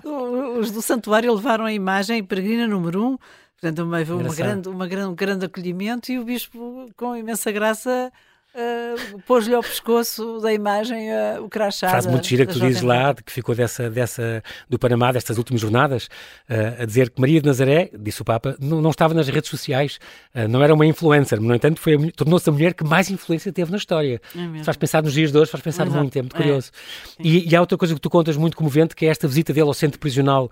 Os 0.58 0.72
do 0.72 0.82
santuário 0.82 1.32
levaram 1.32 1.64
a 1.64 1.72
imagem 1.72 2.24
peregrina 2.24 2.66
número 2.66 3.04
um. 3.04 3.18
Portanto, 3.60 3.82
uma, 3.84 3.98
uma 4.02 4.34
grande, 4.34 4.68
uma 4.68 4.86
grande, 4.86 5.08
um 5.08 5.14
grande 5.14 5.46
acolhimento 5.46 6.10
e 6.12 6.18
o 6.18 6.24
bispo, 6.24 6.90
com 6.96 7.16
imensa 7.16 7.50
graça, 7.52 8.12
ah, 8.54 8.94
pôs-lhe 9.26 9.54
ao 9.54 9.62
pescoço 9.62 10.38
da 10.40 10.52
imagem 10.52 11.10
ah, 11.12 11.38
o 11.40 11.48
crachá. 11.48 12.00
da- 12.00 12.10
muito 12.10 12.26
gira 12.26 12.46
que 12.46 12.52
tu 12.52 12.60
dizes 12.60 12.82
lá, 12.82 13.12
de 13.12 13.22
que 13.22 13.32
ficou 13.32 13.54
dessa, 13.54 13.90
dessa, 13.90 14.42
do 14.68 14.78
Panamá, 14.78 15.12
destas 15.12 15.38
últimas 15.38 15.60
jornadas, 15.60 16.08
eh, 16.48 16.76
a 16.80 16.84
dizer 16.84 17.10
que 17.10 17.20
Maria 17.20 17.40
de 17.40 17.46
Nazaré, 17.46 17.90
disse 17.98 18.22
o 18.22 18.24
Papa, 18.24 18.56
não, 18.60 18.80
não 18.80 18.90
estava 18.90 19.12
nas 19.14 19.28
redes 19.28 19.50
sociais, 19.50 19.98
eh, 20.34 20.46
não 20.46 20.62
era 20.62 20.72
uma 20.74 20.86
influencer, 20.86 21.40
no 21.40 21.54
entanto, 21.54 21.80
tornou-se 22.16 22.48
a 22.48 22.52
mulher 22.52 22.74
que 22.74 22.84
mais 22.84 23.10
influência 23.10 23.52
teve 23.52 23.70
na 23.70 23.76
história. 23.76 24.20
É 24.58 24.62
faz 24.64 24.76
pensar 24.76 25.02
nos 25.02 25.12
dias 25.12 25.32
de 25.32 25.38
hoje, 25.38 25.50
faz 25.50 25.62
pensar 25.62 25.86
Exato. 25.86 25.98
muito, 26.00 26.16
é 26.16 26.22
muito 26.22 26.36
É. 26.36 26.38
curioso. 26.38 26.70
E, 27.18 27.48
e 27.50 27.56
há 27.56 27.60
outra 27.60 27.76
coisa 27.76 27.94
que 27.94 28.00
tu 28.00 28.08
contas 28.10 28.36
muito 28.36 28.56
comovente, 28.56 28.94
que 28.94 29.06
é 29.06 29.08
esta 29.08 29.26
visita 29.26 29.52
dele 29.52 29.66
ao 29.66 29.74
centro 29.74 29.98
prisional 29.98 30.50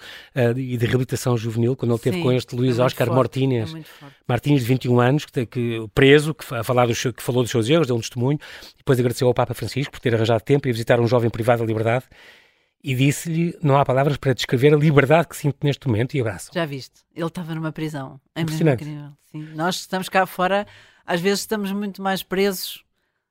e 0.56 0.76
de 0.76 0.86
reabilitação 0.86 1.36
juvenil, 1.36 1.76
quando 1.76 1.92
ele 2.04 2.16
Sim, 2.16 2.22
com 2.22 2.32
este 2.32 2.54
Luís 2.56 2.78
é 2.78 2.82
Oscar 2.82 3.06
forte, 3.06 3.16
Martínez, 3.18 3.74
é. 3.74 3.80
Martins, 4.26 4.60
de 4.60 4.66
21 4.66 5.00
anos, 5.00 5.24
que, 5.26 5.46
que- 5.46 5.86
preso, 5.94 6.34
que, 6.34 6.54
a 6.54 6.62
falar 6.64 6.86
dos, 6.86 7.00
que 7.00 7.22
falou 7.22 7.42
dos 7.42 7.50
seus 7.50 7.68
erros, 7.68 7.90
deu 7.92 7.96
um 7.96 8.00
testemunho, 8.00 8.38
depois 8.76 8.98
agradeceu 8.98 9.28
ao 9.28 9.34
Papa 9.34 9.54
Francisco 9.54 9.92
por 9.92 10.00
ter 10.00 10.14
arranjado 10.14 10.42
tempo 10.42 10.68
e 10.68 10.72
visitar 10.72 11.00
um 11.00 11.06
jovem 11.06 11.30
privado 11.30 11.60
da 11.60 11.66
liberdade 11.66 12.06
e 12.82 12.94
disse-lhe, 12.94 13.56
não 13.62 13.76
há 13.76 13.84
palavras 13.84 14.16
para 14.16 14.34
descrever 14.34 14.74
a 14.74 14.76
liberdade 14.76 15.28
que 15.28 15.36
sinto 15.36 15.56
neste 15.62 15.86
momento 15.86 16.16
e 16.16 16.20
abraço. 16.20 16.50
Já 16.52 16.66
viste? 16.66 17.00
Ele 17.14 17.26
estava 17.26 17.54
numa 17.54 17.70
prisão. 17.70 18.20
É 18.34 18.40
mesmo 18.40 18.56
Impressionante. 18.56 18.82
incrível. 18.82 19.12
Sim. 19.30 19.54
Nós 19.54 19.76
estamos 19.76 20.08
cá 20.08 20.26
fora, 20.26 20.66
às 21.06 21.20
vezes 21.20 21.40
estamos 21.40 21.70
muito 21.70 22.02
mais 22.02 22.22
presos 22.22 22.82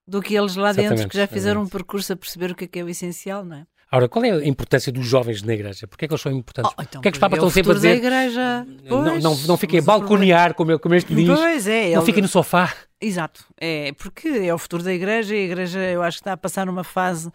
do 0.08 0.22
que 0.22 0.36
eles 0.36 0.56
lá 0.56 0.70
dentro, 0.70 0.94
Exatamente, 0.94 1.12
que 1.12 1.18
já 1.18 1.28
fizeram 1.28 1.62
um 1.62 1.64
exatamente. 1.64 1.72
percurso 1.72 2.14
a 2.14 2.16
perceber 2.16 2.52
o 2.52 2.56
que 2.56 2.64
é 2.64 2.68
que 2.68 2.80
é 2.80 2.84
o 2.84 2.90
essencial, 2.90 3.44
não 3.44 3.58
é? 3.58 3.68
Ora, 3.94 4.08
qual 4.08 4.24
é 4.24 4.32
a 4.32 4.46
importância 4.46 4.92
dos 4.92 5.06
jovens 5.06 5.44
na 5.44 5.54
igreja? 5.54 5.86
Porquê 5.86 6.06
é 6.06 6.08
que 6.08 6.14
eles 6.14 6.22
são 6.22 6.32
importantes? 6.32 6.72
Oh, 6.78 6.82
então, 6.82 7.02
Porquê 7.02 7.10
é 7.10 7.12
que 7.12 7.16
os 7.18 7.20
papas 7.20 7.40
é 7.40 7.42
o 7.42 7.48
estão 7.48 7.52
sempre 7.64 7.72
a 7.72 7.76
dizer... 7.76 7.96
igreja. 7.98 8.66
Não, 8.86 9.04
Pois, 9.04 9.24
não, 9.24 9.38
não 9.48 9.58
fiquem 9.58 9.80
a 9.80 9.82
o 9.82 9.86
balconear, 9.86 10.54
como, 10.54 10.80
como 10.80 10.96
este 10.96 11.14
diz. 11.14 11.28
Pois 11.28 11.68
é, 11.68 11.90
Não 11.92 11.98
ele- 11.98 12.06
fiquem 12.06 12.22
no 12.22 12.30
sofá. 12.30 12.74
Exato, 13.02 13.44
é 13.60 13.92
porque 13.94 14.28
é 14.28 14.54
o 14.54 14.58
futuro 14.58 14.84
da 14.84 14.94
igreja 14.94 15.36
e 15.36 15.40
a 15.40 15.44
igreja 15.44 15.80
eu 15.80 16.04
acho 16.04 16.18
que 16.18 16.22
está 16.22 16.34
a 16.34 16.38
passar 16.38 16.66
numa 16.68 16.84
fase 16.84 17.32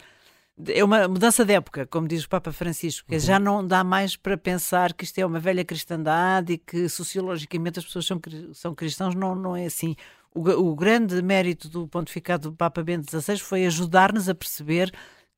é 0.69 0.83
uma 0.83 1.07
mudança 1.07 1.45
de 1.45 1.53
época, 1.53 1.87
como 1.87 2.09
diz 2.09 2.25
o 2.25 2.29
Papa 2.31 2.51
Francisco, 2.51 3.07
que 3.09 3.19
já 3.19 3.39
não 3.39 3.67
dá 3.67 3.85
mais 3.85 4.17
para 4.17 4.39
pensar 4.39 4.95
que 4.95 5.05
isto 5.05 5.19
é 5.19 5.27
uma 5.27 5.39
velha 5.39 5.63
cristandade 5.65 6.55
e 6.55 6.59
que 6.59 6.89
sociologicamente 6.89 7.79
as 7.79 7.85
pessoas 7.85 8.07
são, 8.07 8.19
são 8.55 8.75
cristãos, 8.75 9.15
não, 9.15 9.35
não 9.35 9.55
é 9.55 9.67
assim. 9.67 9.95
O, 10.35 10.41
o 10.49 10.75
grande 10.75 11.21
mérito 11.21 11.69
do 11.69 11.87
pontificado 11.87 12.51
do 12.51 12.57
Papa 12.57 12.83
Bento 12.83 13.11
XVI 13.11 13.37
foi 13.39 13.67
ajudar-nos 13.67 14.29
a 14.31 14.35
perceber 14.35 14.91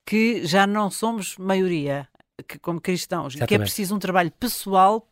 que 0.09 0.47
já 0.47 0.67
não 0.67 0.91
somos 0.91 1.37
maioria 1.37 2.09
que, 2.49 2.59
como 2.59 2.81
cristãos, 2.81 3.35
e 3.35 3.37
que 3.37 3.43
é 3.43 3.45
Exatamente. 3.45 3.69
preciso 3.69 3.95
um 3.95 3.99
trabalho 3.99 4.31
pessoal 4.41 5.07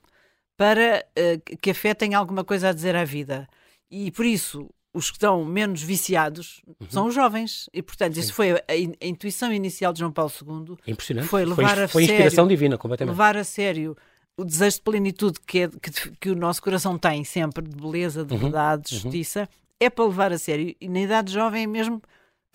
para 0.57 1.05
eh, 1.15 1.39
que 1.61 1.71
a 1.71 1.75
fé 1.75 1.93
tenha 1.93 2.17
alguma 2.17 2.43
coisa 2.45 2.71
a 2.71 2.73
dizer 2.73 2.97
à 2.97 3.05
vida. 3.05 3.47
E 3.91 4.11
por 4.11 4.25
isso, 4.25 4.71
os 4.95 5.11
que 5.11 5.17
estão 5.19 5.45
menos 5.45 5.83
viciados 5.83 6.63
são 6.89 7.09
os 7.09 7.15
jovens. 7.15 7.69
E 7.75 7.83
portanto, 7.83 8.17
isso 8.17 8.33
foi 8.33 8.53
a, 8.53 8.63
a 8.69 8.77
in- 8.77 8.95
a 9.03 9.07
intuição 9.07 9.53
inicial 9.53 9.93
de 9.93 9.99
João 9.99 10.13
Paulo 10.13 10.33
II, 10.41 10.77
Impressionante. 10.87 11.29
Foi 11.29 11.45
levar 11.45 11.79
a 11.79 11.89
foi 11.89 12.05
inspiração 12.05 12.45
sério- 12.45 12.49
divina, 12.49 12.79
completamente. 12.79 13.13
levar 13.13 13.37
a 13.37 13.45
sério 13.45 13.95
o 14.39 14.45
desejo 14.45 14.77
de 14.77 14.83
plenitude 14.83 15.41
que, 15.47 15.59
é, 15.61 15.69
que, 15.69 16.11
que 16.21 16.31
o 16.31 16.35
nosso 16.37 16.63
coração 16.63 16.97
tem 16.99 17.23
sempre, 17.25 17.67
de 17.69 17.77
beleza, 17.77 18.25
de 18.25 18.37
verdade, 18.37 18.85
de 18.85 18.97
justiça, 18.99 19.47
é 19.79 19.91
para 19.91 20.05
levar 20.07 20.33
a 20.33 20.39
sério. 20.39 20.75
E 20.81 20.89
na 20.89 21.01
idade 21.01 21.33
jovem 21.33 21.65
é 21.65 21.67
mesmo 21.67 22.01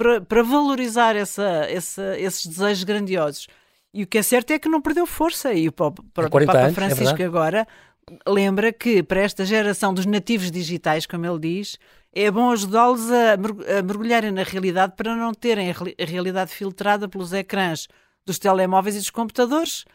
para, 0.01 0.19
para 0.19 0.41
valorizar 0.41 1.15
essa, 1.15 1.67
essa, 1.69 2.19
esses 2.19 2.47
desejos 2.47 2.83
grandiosos. 2.83 3.47
E 3.93 4.01
o 4.01 4.07
que 4.07 4.17
é 4.17 4.23
certo 4.23 4.49
é 4.49 4.57
que 4.57 4.67
não 4.67 4.81
perdeu 4.81 5.05
força. 5.05 5.53
E 5.53 5.67
o 5.67 5.71
Papa, 5.71 6.01
o 6.01 6.29
40 6.29 6.51
Papa 6.51 6.65
anos, 6.65 6.71
é 6.71 6.73
Francisco 6.73 7.17
verdade. 7.17 7.23
agora 7.23 7.67
lembra 8.27 8.73
que 8.73 9.03
para 9.03 9.21
esta 9.21 9.45
geração 9.45 9.93
dos 9.93 10.07
nativos 10.07 10.49
digitais, 10.49 11.05
como 11.05 11.25
ele 11.25 11.39
diz, 11.39 11.77
é 12.11 12.31
bom 12.31 12.49
ajudá-los 12.49 13.11
a, 13.11 13.37
mergulharem 13.83 14.31
na 14.31 14.43
realidade 14.43 14.93
para 14.97 15.15
não 15.15 15.33
terem 15.33 15.69
a, 15.69 16.05
realidade 16.05 16.51
filtrada 16.51 17.07
pelos 17.07 17.31
ecrãs 17.31 17.87
dos 18.25 18.39
telemóveis 18.39 18.95
e 18.95 18.99
dos 18.99 19.11
computadores. 19.11 19.85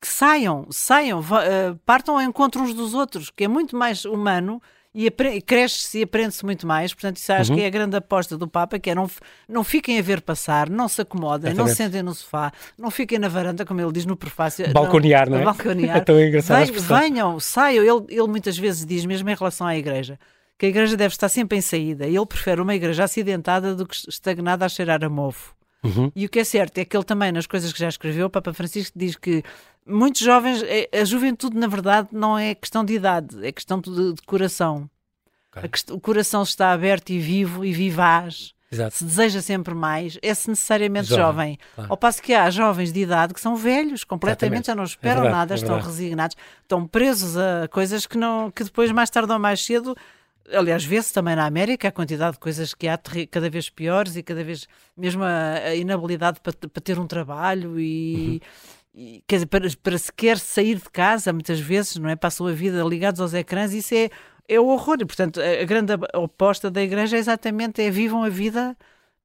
Que 0.00 0.08
saiam, 0.08 0.66
saiam, 0.70 1.20
uh, 1.20 1.76
partam 1.84 2.14
ao 2.14 2.22
encontro 2.22 2.62
uns 2.62 2.72
dos 2.72 2.94
outros, 2.94 3.28
que 3.28 3.44
é 3.44 3.48
muito 3.48 3.76
mais 3.76 4.06
humano 4.06 4.62
e 4.92 5.10
cresce-se 5.40 6.00
e 6.00 6.02
aprende-se 6.02 6.44
muito 6.44 6.66
mais. 6.66 6.92
Portanto, 6.92 7.16
isso 7.16 7.32
acho 7.32 7.50
uhum. 7.50 7.58
que 7.58 7.62
é 7.62 7.66
a 7.66 7.70
grande 7.70 7.96
aposta 7.96 8.36
do 8.36 8.48
Papa, 8.48 8.78
que 8.78 8.90
é 8.90 8.94
não, 8.94 9.08
não 9.48 9.62
fiquem 9.62 9.98
a 9.98 10.02
ver 10.02 10.20
passar, 10.20 10.68
não 10.68 10.88
se 10.88 11.00
acomodem, 11.00 11.54
não 11.54 11.68
se 11.68 11.76
sentem 11.76 12.02
no 12.02 12.14
sofá, 12.14 12.52
não 12.76 12.90
fiquem 12.90 13.18
na 13.18 13.28
varanda, 13.28 13.64
como 13.64 13.80
ele 13.80 13.92
diz 13.92 14.04
no 14.04 14.16
prefácio. 14.16 14.72
Balconear, 14.72 15.30
não, 15.30 15.36
não 15.36 15.42
é? 15.42 15.44
Balconear. 15.44 15.96
é 15.98 16.00
tão 16.00 16.20
engraçado. 16.20 16.72
venham, 16.72 17.38
saiam. 17.38 17.84
Ele, 17.84 18.14
ele 18.14 18.28
muitas 18.28 18.58
vezes 18.58 18.84
diz, 18.84 19.04
mesmo 19.04 19.30
em 19.30 19.34
relação 19.34 19.66
à 19.66 19.76
igreja, 19.76 20.18
que 20.58 20.66
a 20.66 20.68
igreja 20.68 20.96
deve 20.96 21.14
estar 21.14 21.28
sempre 21.28 21.56
em 21.56 21.60
saída. 21.60 22.06
Ele 22.06 22.26
prefere 22.26 22.60
uma 22.60 22.74
igreja 22.74 23.04
acidentada 23.04 23.74
do 23.74 23.86
que 23.86 23.94
estagnada 24.08 24.66
a 24.66 24.68
cheirar 24.68 25.04
a 25.04 25.08
mofo. 25.08 25.54
Uhum. 25.82 26.12
E 26.14 26.26
o 26.26 26.28
que 26.28 26.40
é 26.40 26.44
certo 26.44 26.78
é 26.78 26.84
que 26.84 26.96
ele 26.96 27.04
também, 27.04 27.32
nas 27.32 27.46
coisas 27.46 27.72
que 27.72 27.78
já 27.78 27.88
escreveu, 27.88 28.26
o 28.26 28.30
Papa 28.30 28.52
Francisco 28.52 28.98
diz 28.98 29.16
que 29.16 29.42
muitos 29.86 30.20
jovens, 30.20 30.62
é, 30.62 30.88
a 30.92 31.04
juventude, 31.04 31.56
na 31.56 31.66
verdade, 31.66 32.08
não 32.12 32.38
é 32.38 32.54
questão 32.54 32.84
de 32.84 32.94
idade, 32.94 33.44
é 33.44 33.52
questão 33.52 33.80
de, 33.80 34.14
de 34.14 34.22
coração. 34.22 34.88
Okay. 35.50 35.94
o 35.94 36.00
coração 36.00 36.42
está 36.42 36.72
aberto 36.72 37.10
e 37.10 37.18
vivo 37.18 37.64
e 37.64 37.72
vivaz. 37.72 38.54
Exato. 38.72 38.94
Se 38.94 39.04
deseja 39.04 39.42
sempre 39.42 39.74
mais, 39.74 40.16
é-se 40.22 40.48
necessariamente 40.48 41.08
jovem. 41.08 41.24
jovem. 41.24 41.58
Claro. 41.74 41.90
Ao 41.90 41.96
passo 41.96 42.22
que 42.22 42.32
há 42.32 42.48
jovens 42.50 42.92
de 42.92 43.00
idade 43.00 43.34
que 43.34 43.40
são 43.40 43.56
velhos, 43.56 44.04
completamente, 44.04 44.64
Exatamente. 44.64 44.66
já 44.66 44.74
não 44.76 44.84
esperam 44.84 45.20
é 45.20 45.22
verdade, 45.22 45.38
nada, 45.38 45.54
é 45.54 45.56
estão 45.56 45.80
resignados, 45.80 46.36
estão 46.62 46.86
presos 46.86 47.36
a 47.36 47.66
coisas 47.68 48.06
que, 48.06 48.16
não, 48.16 48.48
que 48.48 48.62
depois, 48.62 48.92
mais 48.92 49.10
tarde 49.10 49.32
ou 49.32 49.40
mais 49.40 49.64
cedo, 49.64 49.96
aliás, 50.52 50.84
vê-se 50.84 51.12
também 51.12 51.34
na 51.34 51.46
América 51.46 51.88
a 51.88 51.92
quantidade 51.92 52.34
de 52.34 52.38
coisas 52.38 52.72
que 52.72 52.86
há 52.86 52.98
cada 53.28 53.50
vez 53.50 53.68
piores 53.68 54.14
e 54.14 54.22
cada 54.22 54.44
vez 54.44 54.68
mesmo 54.96 55.24
a, 55.24 55.54
a 55.54 55.74
inabilidade 55.74 56.40
para, 56.40 56.52
para, 56.52 56.82
ter 56.82 56.98
um 56.98 57.06
trabalho 57.06 57.78
e. 57.78 58.34
Uhum. 58.34 58.79
E, 58.94 59.22
quer 59.26 59.36
dizer, 59.36 59.46
para, 59.46 59.68
para 59.82 59.98
sequer 59.98 60.38
sair 60.38 60.76
de 60.76 60.90
casa, 60.90 61.32
muitas 61.32 61.60
vezes, 61.60 61.96
não 61.96 62.08
é? 62.08 62.16
Passam 62.16 62.46
a 62.46 62.52
vida 62.52 62.82
ligados 62.82 63.20
aos 63.20 63.34
ecrãs, 63.34 63.72
isso 63.72 63.94
é, 63.94 64.10
é 64.48 64.58
o 64.58 64.66
horror. 64.66 64.98
E, 65.00 65.04
portanto, 65.04 65.40
a, 65.40 65.62
a 65.62 65.64
grande 65.64 65.92
oposta 66.14 66.70
da 66.70 66.82
Igreja 66.82 67.16
é 67.16 67.20
exatamente 67.20 67.80
é 67.82 67.90
vivam 67.90 68.24
a 68.24 68.28
vida 68.28 68.76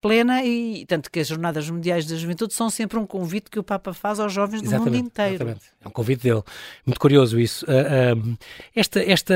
plena 0.05 0.43
e 0.43 0.85
tanto 0.85 1.09
que 1.09 1.19
as 1.19 1.27
Jornadas 1.27 1.67
Mundiais 1.67 2.05
da 2.05 2.15
Juventude 2.15 2.53
são 2.53 2.69
sempre 2.69 2.99
um 2.99 3.07
convite 3.07 3.49
que 3.49 3.57
o 3.57 3.63
Papa 3.63 3.91
faz 3.91 4.19
aos 4.19 4.31
jovens 4.31 4.61
do 4.61 4.67
exatamente, 4.67 4.97
mundo 4.97 5.07
inteiro. 5.07 5.33
Exatamente. 5.33 5.65
É 5.83 5.87
um 5.87 5.91
convite 5.91 6.21
dele. 6.21 6.43
Muito 6.85 6.99
curioso 6.99 7.39
isso. 7.39 7.65
Uh, 7.65 8.15
uh, 8.15 8.37
esta, 8.75 9.01
esta 9.01 9.33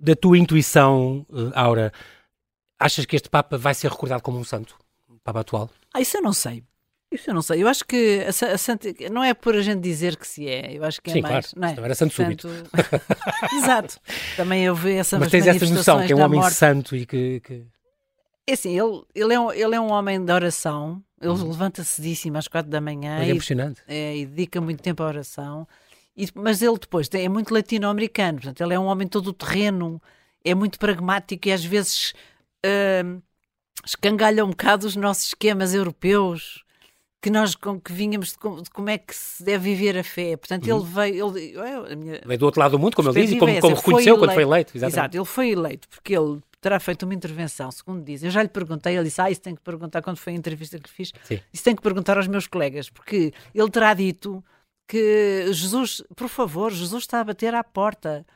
da 0.00 0.16
tua 0.16 0.36
intuição, 0.36 1.24
uh, 1.30 1.52
Aura, 1.54 1.92
achas 2.80 3.06
que 3.06 3.14
este 3.14 3.30
Papa 3.30 3.56
vai 3.56 3.74
ser 3.74 3.92
recordado 3.92 4.22
como 4.22 4.40
um 4.40 4.44
santo? 4.44 4.76
Papa 5.22 5.40
atual? 5.40 5.70
Ah, 5.94 6.00
isso 6.00 6.16
eu 6.16 6.22
não 6.22 6.32
sei. 6.32 6.64
Isso 7.12 7.28
eu 7.28 7.34
não 7.34 7.42
sei. 7.42 7.62
Eu 7.62 7.68
acho 7.68 7.84
que 7.84 8.24
a, 8.24 8.54
a 8.54 8.58
Santa, 8.58 8.88
não 9.10 9.22
é 9.22 9.34
por 9.34 9.54
a 9.54 9.60
gente 9.60 9.80
dizer 9.80 10.16
que 10.16 10.26
se 10.26 10.48
é. 10.48 10.76
Eu 10.76 10.84
acho 10.84 11.00
que 11.00 11.10
é 11.10 11.12
Sim, 11.14 11.20
mais. 11.20 11.52
Claro. 11.52 11.74
Não 11.76 11.82
é? 11.82 11.86
Era 11.86 11.94
santo 11.94 12.14
súbito. 12.14 12.48
Exato. 13.54 13.98
Também 14.36 14.64
eu 14.64 14.74
vejo 14.74 14.98
essa 14.98 15.18
Mas 15.18 15.30
tens 15.30 15.46
essa 15.46 15.66
noção 15.66 16.06
que 16.06 16.12
é 16.12 16.16
um 16.16 16.22
homem 16.22 16.40
morte. 16.40 16.54
santo 16.54 16.96
e 16.96 17.04
que... 17.04 17.40
que... 17.40 17.64
É 18.46 18.54
assim, 18.54 18.78
ele, 18.78 19.02
ele, 19.14 19.34
é 19.34 19.38
um, 19.38 19.52
ele 19.52 19.74
é 19.76 19.80
um 19.80 19.92
homem 19.92 20.24
de 20.24 20.32
oração, 20.32 21.00
ele 21.20 21.30
uhum. 21.30 21.50
levanta 21.50 21.84
cedíssimo 21.84 22.38
às 22.38 22.48
quatro 22.48 22.68
da 22.68 22.80
manhã 22.80 23.20
é 23.20 23.30
impressionante. 23.30 23.80
É, 23.86 24.16
e 24.16 24.26
dedica 24.26 24.60
muito 24.60 24.82
tempo 24.82 25.00
à 25.04 25.06
oração. 25.06 25.68
E, 26.16 26.26
mas 26.34 26.60
ele 26.60 26.76
depois 26.76 27.08
é 27.12 27.28
muito 27.28 27.54
latino-americano, 27.54 28.38
portanto, 28.38 28.60
ele 28.60 28.74
é 28.74 28.78
um 28.78 28.86
homem 28.86 29.06
todo 29.06 29.32
terreno, 29.32 30.02
é 30.44 30.56
muito 30.56 30.76
pragmático 30.76 31.46
e 31.46 31.52
às 31.52 31.64
vezes 31.64 32.14
uh, 32.66 33.22
escangalha 33.84 34.44
um 34.44 34.50
bocado 34.50 34.88
os 34.88 34.96
nossos 34.96 35.26
esquemas 35.28 35.72
europeus 35.72 36.61
que 37.22 37.30
nós 37.30 37.54
com, 37.54 37.80
que 37.80 37.92
vínhamos 37.92 38.32
de, 38.32 38.62
de, 38.62 38.70
como 38.70 38.90
é 38.90 38.98
que 38.98 39.14
se 39.14 39.44
deve 39.44 39.72
viver 39.72 39.96
a 39.96 40.02
fé. 40.02 40.36
Portanto, 40.36 40.68
uhum. 40.68 40.76
ele 40.76 40.86
veio. 40.86 41.38
Ele, 41.38 41.92
a 41.92 41.96
minha 41.96 42.20
veio 42.26 42.38
do 42.38 42.44
outro 42.44 42.60
lado 42.60 42.72
do 42.72 42.78
mundo, 42.80 42.96
como 42.96 43.08
ele 43.10 43.22
diz, 43.22 43.30
e 43.30 43.38
como, 43.38 43.60
como 43.60 43.76
reconheceu 43.76 44.18
quando 44.18 44.34
foi 44.34 44.42
eleito. 44.42 44.76
Exatamente. 44.76 44.98
Exato, 44.98 45.16
ele 45.16 45.24
foi 45.24 45.50
eleito 45.50 45.88
porque 45.88 46.16
ele 46.16 46.40
terá 46.60 46.80
feito 46.80 47.04
uma 47.04 47.14
intervenção, 47.14 47.70
segundo 47.70 48.04
dizem. 48.04 48.26
Eu 48.26 48.32
já 48.32 48.42
lhe 48.42 48.48
perguntei, 48.48 48.96
ele 48.96 49.04
disse: 49.04 49.20
Ah, 49.20 49.30
isso 49.30 49.40
tem 49.40 49.54
que 49.54 49.62
perguntar 49.62 50.02
quando 50.02 50.16
foi 50.16 50.32
a 50.32 50.36
entrevista 50.36 50.78
que 50.78 50.88
lhe 50.88 50.94
fiz. 50.94 51.12
Sim. 51.22 51.38
Isso 51.52 51.62
tem 51.62 51.76
que 51.76 51.82
perguntar 51.82 52.16
aos 52.16 52.26
meus 52.26 52.48
colegas, 52.48 52.90
porque 52.90 53.32
ele 53.54 53.70
terá 53.70 53.94
dito 53.94 54.42
que 54.88 55.46
Jesus, 55.52 56.02
por 56.16 56.28
favor, 56.28 56.72
Jesus 56.72 57.04
está 57.04 57.20
a 57.20 57.24
bater 57.24 57.54
à 57.54 57.62
porta. 57.62 58.26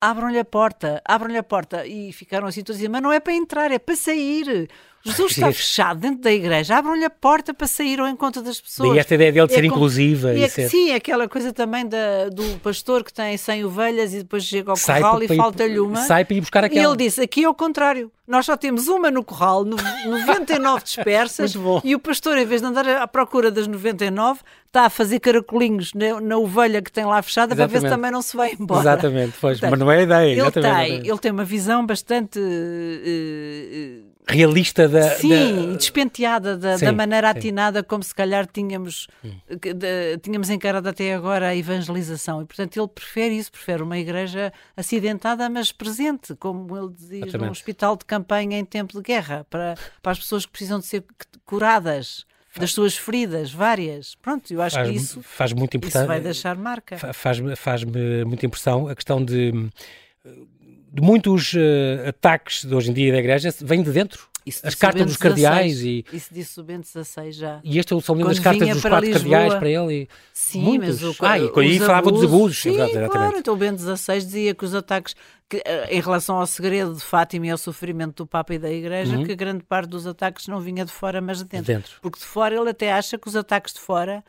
Abram-lhe 0.00 0.38
a 0.38 0.44
porta, 0.44 1.02
abram-lhe 1.04 1.38
a 1.38 1.42
porta. 1.42 1.84
E 1.84 2.12
ficaram 2.12 2.46
assim 2.46 2.62
todos 2.62 2.76
a 2.76 2.78
dizer: 2.78 2.88
Mas 2.88 3.02
não 3.02 3.12
é 3.12 3.18
para 3.18 3.32
entrar, 3.32 3.72
é 3.72 3.78
para 3.78 3.96
sair. 3.96 4.68
Jesus 5.06 5.32
está 5.32 5.52
fechado 5.52 6.00
dentro 6.00 6.20
da 6.20 6.32
igreja, 6.32 6.76
abram-lhe 6.76 7.04
a 7.04 7.10
porta 7.10 7.54
para 7.54 7.66
sair 7.66 8.00
ao 8.00 8.08
encontro 8.08 8.42
das 8.42 8.60
pessoas. 8.60 8.96
E 8.96 8.98
esta 8.98 9.14
ideia 9.14 9.32
dele 9.32 9.46
de 9.46 9.52
é 9.52 9.56
ser 9.56 9.62
como, 9.62 9.74
inclusiva. 9.74 10.34
E 10.34 10.42
é, 10.42 10.48
ser... 10.48 10.68
Sim, 10.68 10.92
aquela 10.92 11.28
coisa 11.28 11.52
também 11.52 11.86
da, 11.86 12.28
do 12.28 12.58
pastor 12.60 13.04
que 13.04 13.12
tem 13.12 13.36
100 13.36 13.64
ovelhas 13.64 14.12
e 14.14 14.18
depois 14.18 14.44
chega 14.44 14.72
ao 14.72 14.76
corral 14.76 15.22
e 15.22 15.28
falta-lhe 15.28 15.78
uma. 15.78 16.02
Sai 16.02 16.24
para 16.24 16.36
ir 16.36 16.40
buscar 16.40 16.64
aquela. 16.64 16.80
E 16.80 16.84
ele 16.84 16.96
disse: 16.96 17.20
aqui 17.20 17.44
é 17.44 17.48
o 17.48 17.54
contrário. 17.54 18.10
Nós 18.26 18.44
só 18.44 18.56
temos 18.56 18.88
uma 18.88 19.08
no 19.08 19.22
corral, 19.22 19.64
99 19.64 20.82
dispersas, 20.82 21.54
e 21.84 21.94
o 21.94 21.98
pastor, 22.00 22.36
em 22.36 22.44
vez 22.44 22.60
de 22.60 22.66
andar 22.66 22.88
à 22.88 23.06
procura 23.06 23.52
das 23.52 23.68
99, 23.68 24.40
está 24.66 24.86
a 24.86 24.90
fazer 24.90 25.20
caracolinhos 25.20 25.92
na, 25.94 26.20
na 26.20 26.36
ovelha 26.36 26.82
que 26.82 26.90
tem 26.90 27.04
lá 27.04 27.22
fechada 27.22 27.54
exatamente. 27.54 27.70
para 27.70 27.80
ver 27.80 27.86
se 27.86 27.94
também 27.94 28.10
não 28.10 28.20
se 28.20 28.36
vai 28.36 28.56
embora. 28.58 28.80
Exatamente, 28.80 29.34
pois, 29.40 29.60
Portanto, 29.60 29.70
mas 29.70 29.78
não 29.78 29.92
é 29.92 29.98
a 29.98 30.02
ideia. 30.02 30.40
Ele 30.40 30.50
tem, 30.50 31.08
ele 31.08 31.18
tem 31.18 31.30
uma 31.30 31.44
visão 31.44 31.86
bastante. 31.86 32.40
Uh, 32.40 34.02
uh, 34.02 34.15
realista 34.26 34.88
da. 34.88 35.10
Sim, 35.10 35.70
da... 35.70 35.76
despenteada 35.76 36.56
da, 36.56 36.76
sim, 36.78 36.84
da 36.84 36.92
maneira 36.92 37.32
sim. 37.32 37.38
atinada 37.38 37.82
como 37.82 38.02
se 38.02 38.14
calhar 38.14 38.46
tínhamos, 38.46 39.06
de, 39.48 40.18
tínhamos 40.18 40.50
encarado 40.50 40.88
até 40.88 41.14
agora 41.14 41.48
a 41.48 41.56
evangelização. 41.56 42.42
E 42.42 42.44
portanto 42.44 42.76
ele 42.76 42.88
prefere 42.88 43.36
isso, 43.36 43.52
prefere 43.52 43.82
uma 43.82 43.98
igreja 43.98 44.52
acidentada, 44.76 45.48
mas 45.48 45.70
presente, 45.70 46.34
como 46.34 46.76
ele 46.76 46.92
Exatamente. 46.98 47.38
num 47.38 47.50
hospital 47.50 47.96
de 47.96 48.04
campanha 48.04 48.58
em 48.58 48.64
tempo 48.64 48.94
de 48.94 49.02
guerra, 49.02 49.46
para, 49.48 49.74
para 50.02 50.12
as 50.12 50.18
pessoas 50.18 50.44
que 50.44 50.52
precisam 50.52 50.80
de 50.80 50.86
ser 50.86 51.04
curadas 51.44 52.26
das 52.58 52.72
suas 52.72 52.96
feridas, 52.96 53.52
várias. 53.52 54.14
Pronto, 54.16 54.50
eu 54.52 54.62
acho 54.62 54.76
faz, 54.76 54.88
que 54.88 54.96
isso, 54.96 55.22
faz 55.22 55.52
muito 55.52 55.76
isso 55.76 56.06
vai 56.06 56.20
deixar 56.20 56.56
marca. 56.56 56.96
Faz-me 57.12 57.54
faz 57.54 57.84
muita 57.84 58.46
impressão 58.46 58.88
a 58.88 58.94
questão 58.94 59.22
de 59.22 59.52
de 60.96 61.02
muitos 61.02 61.52
uh, 61.52 62.08
ataques 62.08 62.64
de 62.64 62.74
hoje 62.74 62.90
em 62.90 62.94
dia 62.94 63.12
da 63.12 63.18
Igreja 63.18 63.54
vêm 63.60 63.82
de 63.82 63.90
dentro. 63.90 64.28
As 64.62 64.76
cartas 64.76 65.06
dos 65.06 65.16
cardeais 65.16 65.80
e... 65.80 66.04
Isso 66.12 66.32
disse 66.32 66.60
o 66.60 66.62
Bento 66.62 66.86
XVI 66.86 67.32
já. 67.32 67.60
E 67.64 67.80
este 67.80 67.92
é 67.92 67.96
o 67.96 68.00
São 68.00 68.16
das 68.16 68.38
cartas 68.38 68.68
dos 68.68 68.80
quatro 68.80 69.10
Lisboa, 69.10 69.30
cardeais 69.30 69.54
para 69.54 69.68
ele. 69.68 70.02
E... 70.02 70.08
Sim, 70.32 70.62
muitos. 70.62 71.02
mas 71.02 71.20
o, 71.20 71.24
ah, 71.26 71.38
e 71.38 71.50
aí 71.60 71.78
falava 71.80 72.12
dos 72.12 72.22
abusos. 72.22 72.62
Sim, 72.62 72.74
exatamente. 72.74 73.10
claro. 73.10 73.36
Então 73.38 73.54
o 73.54 73.56
Bento 73.56 73.82
XVI 73.82 74.18
dizia 74.18 74.54
que 74.54 74.64
os 74.64 74.72
ataques, 74.72 75.16
que, 75.48 75.60
eh, 75.64 75.96
em 75.96 76.00
relação 76.00 76.36
ao 76.36 76.46
segredo 76.46 76.94
de 76.94 77.02
Fátima 77.02 77.48
e 77.48 77.50
ao 77.50 77.58
sofrimento 77.58 78.22
do 78.22 78.26
Papa 78.26 78.54
e 78.54 78.58
da 78.58 78.70
Igreja, 78.70 79.16
uhum. 79.16 79.24
que 79.24 79.34
grande 79.34 79.64
parte 79.64 79.88
dos 79.88 80.06
ataques 80.06 80.46
não 80.46 80.60
vinha 80.60 80.84
de 80.84 80.92
fora, 80.92 81.20
mas 81.20 81.38
de 81.38 81.44
dentro. 81.44 81.66
de 81.66 81.72
dentro. 81.74 81.92
Porque 82.00 82.20
de 82.20 82.24
fora 82.24 82.54
ele 82.54 82.70
até 82.70 82.92
acha 82.92 83.18
que 83.18 83.26
os 83.26 83.34
ataques 83.34 83.74
de 83.74 83.80
fora 83.80 84.24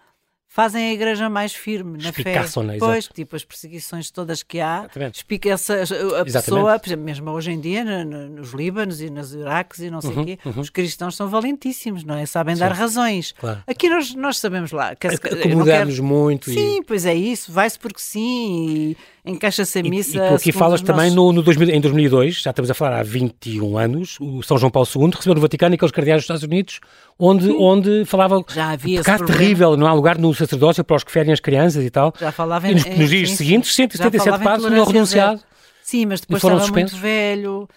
fazem 0.47 0.89
a 0.89 0.93
igreja 0.93 1.29
mais 1.29 1.53
firme 1.53 2.01
na 2.01 2.11
fé. 2.11 2.39
Né? 2.63 2.77
Pois, 2.79 3.07
tipo 3.07 3.35
as 3.35 3.43
perseguições 3.43 4.09
todas 4.09 4.41
que 4.41 4.59
há, 4.59 4.87
explica 5.13 5.49
essa, 5.49 5.75
a 5.75 5.81
Exatamente. 5.81 6.31
pessoa, 6.31 6.79
por 6.79 6.87
exemplo, 6.87 7.05
mesmo 7.05 7.31
hoje 7.31 7.51
em 7.51 7.59
dia, 7.59 7.83
no, 7.83 8.05
no, 8.05 8.29
nos 8.29 8.53
Líbanos 8.53 9.01
e 9.01 9.09
nos 9.09 9.33
Iraques 9.33 9.79
e 9.79 9.91
não 9.91 10.01
sei 10.01 10.11
o 10.11 10.17
uhum, 10.17 10.25
quê, 10.25 10.39
uhum. 10.45 10.59
os 10.59 10.69
cristãos 10.69 11.15
são 11.15 11.27
valentíssimos, 11.27 12.03
não 12.03 12.15
é? 12.15 12.25
Sabem 12.25 12.55
Sim. 12.55 12.61
dar 12.61 12.71
razões. 12.71 13.33
Claro. 13.33 13.61
Aqui 13.67 13.89
nós, 13.89 14.15
nós 14.15 14.37
sabemos 14.39 14.71
lá. 14.71 14.95
Que, 14.95 15.07
Acomodamos 15.07 15.95
quero... 15.95 16.03
muito. 16.03 16.49
Sim, 16.49 16.79
e... 16.79 16.83
pois 16.83 17.05
é 17.05 17.13
isso, 17.13 17.51
vai-se 17.51 17.77
porque 17.77 17.99
sim 17.99 18.95
e 19.27 19.31
encaixa-se 19.31 19.79
a 19.79 19.83
missa. 19.83 20.17
E, 20.17 20.25
e 20.25 20.29
tu 20.29 20.35
aqui 20.35 20.51
falas 20.51 20.81
também 20.81 21.11
no, 21.11 21.31
no 21.31 21.41
2000, 21.41 21.69
em 21.69 21.81
2002, 21.81 22.41
já 22.41 22.49
estamos 22.51 22.71
a 22.71 22.73
falar 22.73 22.99
há 22.99 23.03
21 23.03 23.77
anos, 23.77 24.17
o 24.19 24.41
São 24.41 24.57
João 24.57 24.71
Paulo 24.71 24.87
II 24.87 25.11
recebeu 25.13 25.35
no 25.35 25.41
Vaticano 25.41 25.75
aqueles 25.75 25.91
cardeais 25.91 26.19
dos 26.19 26.23
Estados 26.23 26.43
Unidos, 26.43 26.79
onde, 27.19 27.51
onde 27.51 28.05
falava 28.05 28.43
já 28.47 28.71
havia 28.71 28.99
pecado 28.99 29.25
terrível, 29.25 29.75
não 29.75 29.87
há 29.87 29.93
lugar 29.93 30.17
no 30.17 30.33
sacerdócio 30.37 30.83
para 30.83 30.95
os 30.95 31.03
que 31.03 31.11
ferem 31.11 31.33
as 31.33 31.39
crianças 31.39 31.83
e 31.83 31.89
tal. 31.89 32.13
Já 32.19 32.31
falava 32.31 32.67
em, 32.67 32.71
e 32.71 32.75
nos, 32.75 32.85
nos 32.85 33.09
dias 33.09 33.29
sim, 33.29 33.35
seguintes, 33.35 33.75
177 33.75 34.43
padres 34.43 34.67
tinham 34.67 34.85
renunciado. 34.85 35.41
Sim, 35.81 36.05
mas 36.05 36.21
depois 36.21 36.43
estava 36.43 36.59
suspensos. 36.59 36.93
muito 36.93 37.01
velho 37.01 37.67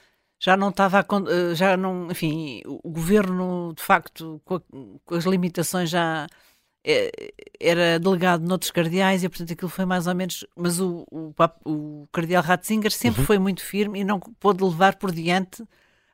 já 0.41 0.57
não 0.57 0.71
estava 0.71 1.01
a, 1.01 1.03
eh, 1.03 1.55
já 1.55 1.77
não, 1.77 2.11
enfim, 2.11 2.63
o 2.65 2.91
governo 2.91 3.75
de 3.77 3.83
facto 3.83 4.41
com, 4.43 4.55
a, 4.55 4.61
com 5.05 5.15
as 5.15 5.25
limitações 5.25 5.91
já 5.91 6.27
é, 6.83 7.11
era 7.61 7.99
delegado 8.01 8.41
noutros 8.43 8.71
cardeais 8.71 9.23
e, 9.23 9.29
portanto, 9.29 9.53
aquilo 9.53 9.69
foi 9.69 9.85
mais 9.85 10.07
ou 10.07 10.15
menos. 10.15 10.47
Mas 10.57 10.81
o, 10.81 11.07
o, 11.11 11.35
o 11.67 12.09
cardeal 12.11 12.43
Ratzinger 12.43 12.91
sempre 12.91 13.21
uhum. 13.21 13.27
foi 13.27 13.39
muito 13.39 13.63
firme 13.63 14.01
e 14.01 14.05
não 14.05 14.19
pôde 14.19 14.65
levar 14.65 14.97
por 14.97 15.13
diante 15.13 15.63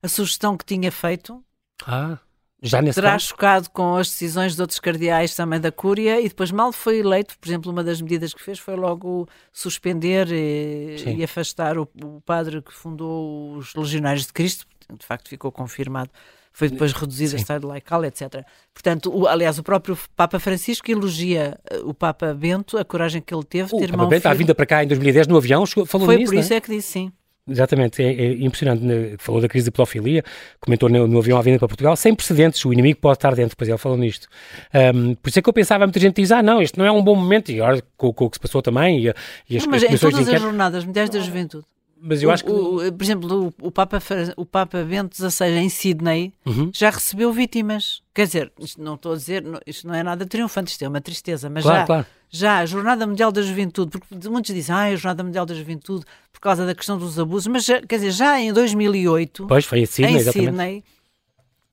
a 0.03 0.09
sugestão 0.09 0.57
que 0.57 0.65
tinha 0.65 0.91
feito. 0.91 1.41
Ah, 1.87 2.19
já 2.63 2.81
nesse 2.81 3.01
Terá 3.01 3.13
caso? 3.13 3.27
chocado 3.27 3.71
com 3.71 3.97
as 3.97 4.09
decisões 4.09 4.55
de 4.55 4.61
outros 4.61 4.81
cardeais 4.81 5.35
também 5.35 5.61
da 5.61 5.71
Cúria 5.71 6.21
e 6.21 6.29
depois 6.29 6.51
mal 6.51 6.73
foi 6.73 6.99
eleito, 6.99 7.39
por 7.39 7.49
exemplo, 7.49 7.71
uma 7.71 7.85
das 7.85 8.01
medidas 8.01 8.33
que 8.33 8.43
fez 8.43 8.59
foi 8.59 8.77
logo 8.77 9.29
suspender 9.53 10.29
e, 10.31 10.97
e 11.19 11.23
afastar 11.25 11.79
o, 11.79 11.89
o, 12.03 12.21
padre 12.23 12.63
que 12.63 12.73
fundou 12.73 13.57
os 13.57 13.75
Legionários 13.75 14.27
de 14.27 14.33
Cristo, 14.33 14.67
de 14.99 15.05
facto 15.05 15.29
ficou 15.29 15.53
confirmado. 15.53 16.11
Foi 16.53 16.71
depois 16.71 16.91
reduzido 16.95 17.37
a 17.37 17.39
estado 17.39 17.67
laical, 17.67 18.03
etc. 18.03 18.43
Portanto, 18.73 19.15
o, 19.15 19.27
aliás, 19.27 19.59
o 19.59 19.63
próprio 19.63 19.99
Papa 20.17 20.39
Francisco 20.39 20.91
elogia 20.91 21.61
eh, 21.71 21.81
o 21.85 21.93
Papa 21.93 22.33
Bento, 22.33 22.79
a 22.79 22.85
coragem 22.85 23.21
que 23.21 23.35
ele 23.35 23.45
teve 23.45 23.69
de 23.69 23.75
O 23.75 23.79
ter 23.79 23.91
Papa 23.91 23.99
mão 23.99 24.09
Bento, 24.09 24.25
à 24.25 24.33
vinda 24.33 24.55
para 24.55 24.65
cá 24.65 24.83
em 24.83 24.89
2010 24.89 25.27
no 25.27 25.37
avião, 25.37 25.67
falou 25.67 26.07
Foi 26.07 26.17
nisso, 26.17 26.31
por 26.31 26.35
não 26.37 26.41
é? 26.41 26.45
isso 26.45 26.55
é 26.55 26.61
que 26.63 26.71
disse 26.71 26.93
sim. 26.93 27.13
Exatamente, 27.49 28.03
é, 28.03 28.13
é 28.13 28.33
impressionante. 28.43 28.83
né? 28.83 29.15
Falou 29.19 29.41
da 29.41 29.49
crise 29.49 29.67
de 29.67 29.71
pedofilia, 29.71 30.25
comentou 30.61 30.89
no, 30.89 31.07
no 31.07 31.19
avião 31.19 31.39
à 31.39 31.43
vinda 31.43 31.59
para 31.59 31.69
Portugal, 31.69 31.95
sem 31.97 32.15
precedentes, 32.15 32.65
o 32.65 32.73
inimigo 32.73 32.99
pode 33.01 33.19
estar 33.19 33.35
dentro, 33.35 33.57
pois 33.57 33.69
ele 33.69 33.79
falou 33.79 33.97
nisto. 33.97 34.27
Ahm, 34.75 35.15
por 35.15 35.29
isso 35.29 35.39
é 35.39 35.43
que 35.43 35.49
eu 35.49 35.53
pensava, 35.53 35.87
muita 35.87 36.01
gente 36.01 36.17
diz, 36.21 36.33
ah 36.33 36.43
não, 36.43 36.61
isto 36.61 36.79
não 36.79 36.85
é 36.85 36.91
um 36.91 37.03
bom 37.03 37.15
momento, 37.15 37.53
e 37.53 37.61
agora 37.61 37.81
com, 37.97 38.13
com 38.13 38.25
o 38.25 38.31
que 38.31 38.37
se 38.37 38.41
passou 38.41 38.61
também, 38.63 39.07
e, 39.07 39.15
e 39.49 39.57
as, 39.57 39.65
Não, 39.65 39.71
mas 39.71 39.83
as 39.83 39.85
em 39.85 39.87
comissões 39.87 40.15
de 40.15 40.21
todas 40.21 40.35
as 40.35 40.43
jornadas 40.43 40.85
mundiais 40.85 41.09
da 41.09 41.21
juventude. 41.21 41.65
Mas 42.07 42.23
eu 42.23 42.31
acho 42.31 42.45
que... 42.45 42.51
O- 42.51 42.87
o- 42.87 42.93
por 42.93 43.03
exemplo, 43.05 43.53
o, 43.61 43.67
o 43.67 43.71
Papa, 43.71 43.99
o 44.37 44.47
Papa 44.47 44.83
Bento 44.85 45.17
XVI 45.17 45.49
em 45.59 45.69
Sydney 45.69 46.33
Uhum. 46.47 46.71
já 46.75 46.91
recebeu 46.91 47.33
vítimas. 47.33 48.03
Quer 48.15 48.27
dizer, 48.27 48.53
isto 48.59 48.81
não 48.83 48.95
estou 48.95 49.13
a 49.13 49.17
dizer, 49.17 49.43
não- 49.43 49.61
isto 49.67 49.87
não 49.87 49.95
é 49.95 50.03
nada 50.03 50.25
triunfante, 50.25 50.71
isto 50.73 50.83
é 50.85 50.89
uma 50.89 51.01
tristeza, 51.01 51.51
mas 51.51 51.63
Claro, 51.65 51.79
já, 51.81 51.87
claro. 51.87 52.07
já 52.31 52.59
a 52.59 52.67
Jornada 52.67 53.07
Mundial 53.07 53.31
da 53.33 53.43
Juventude, 53.43 53.91
porque 53.91 54.29
muitos 54.29 54.55
dizem, 54.55 54.75
ah, 54.75 54.83
a 54.85 54.97
Jornada 54.97 55.23
Mundial 55.25 55.45
da 55.45 55.55
Juventude 55.55 56.05
por 56.33 56.41
causa 56.41 56.65
da 56.65 56.75
questão 56.75 56.97
dos 56.99 57.19
abusos, 57.19 57.47
mas 57.49 57.65
já, 57.65 57.81
quer 57.83 57.97
dizer, 57.97 58.11
já 58.13 58.41
em 58.41 58.53
2008, 58.53 59.47
Pois, 59.47 59.65
foi 59.65 59.83
a 59.83 59.87
Sydney, 59.87 60.17
em. 60.17 60.21
Sydney, 60.33 60.85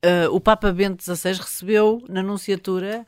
eh, 0.02 0.28
o 0.30 0.40
Papa 0.40 0.72
Bento 0.72 1.04
XVI 1.04 1.34
recebeu 1.34 2.04
na 2.10 2.22
Nunciatura 2.24 3.06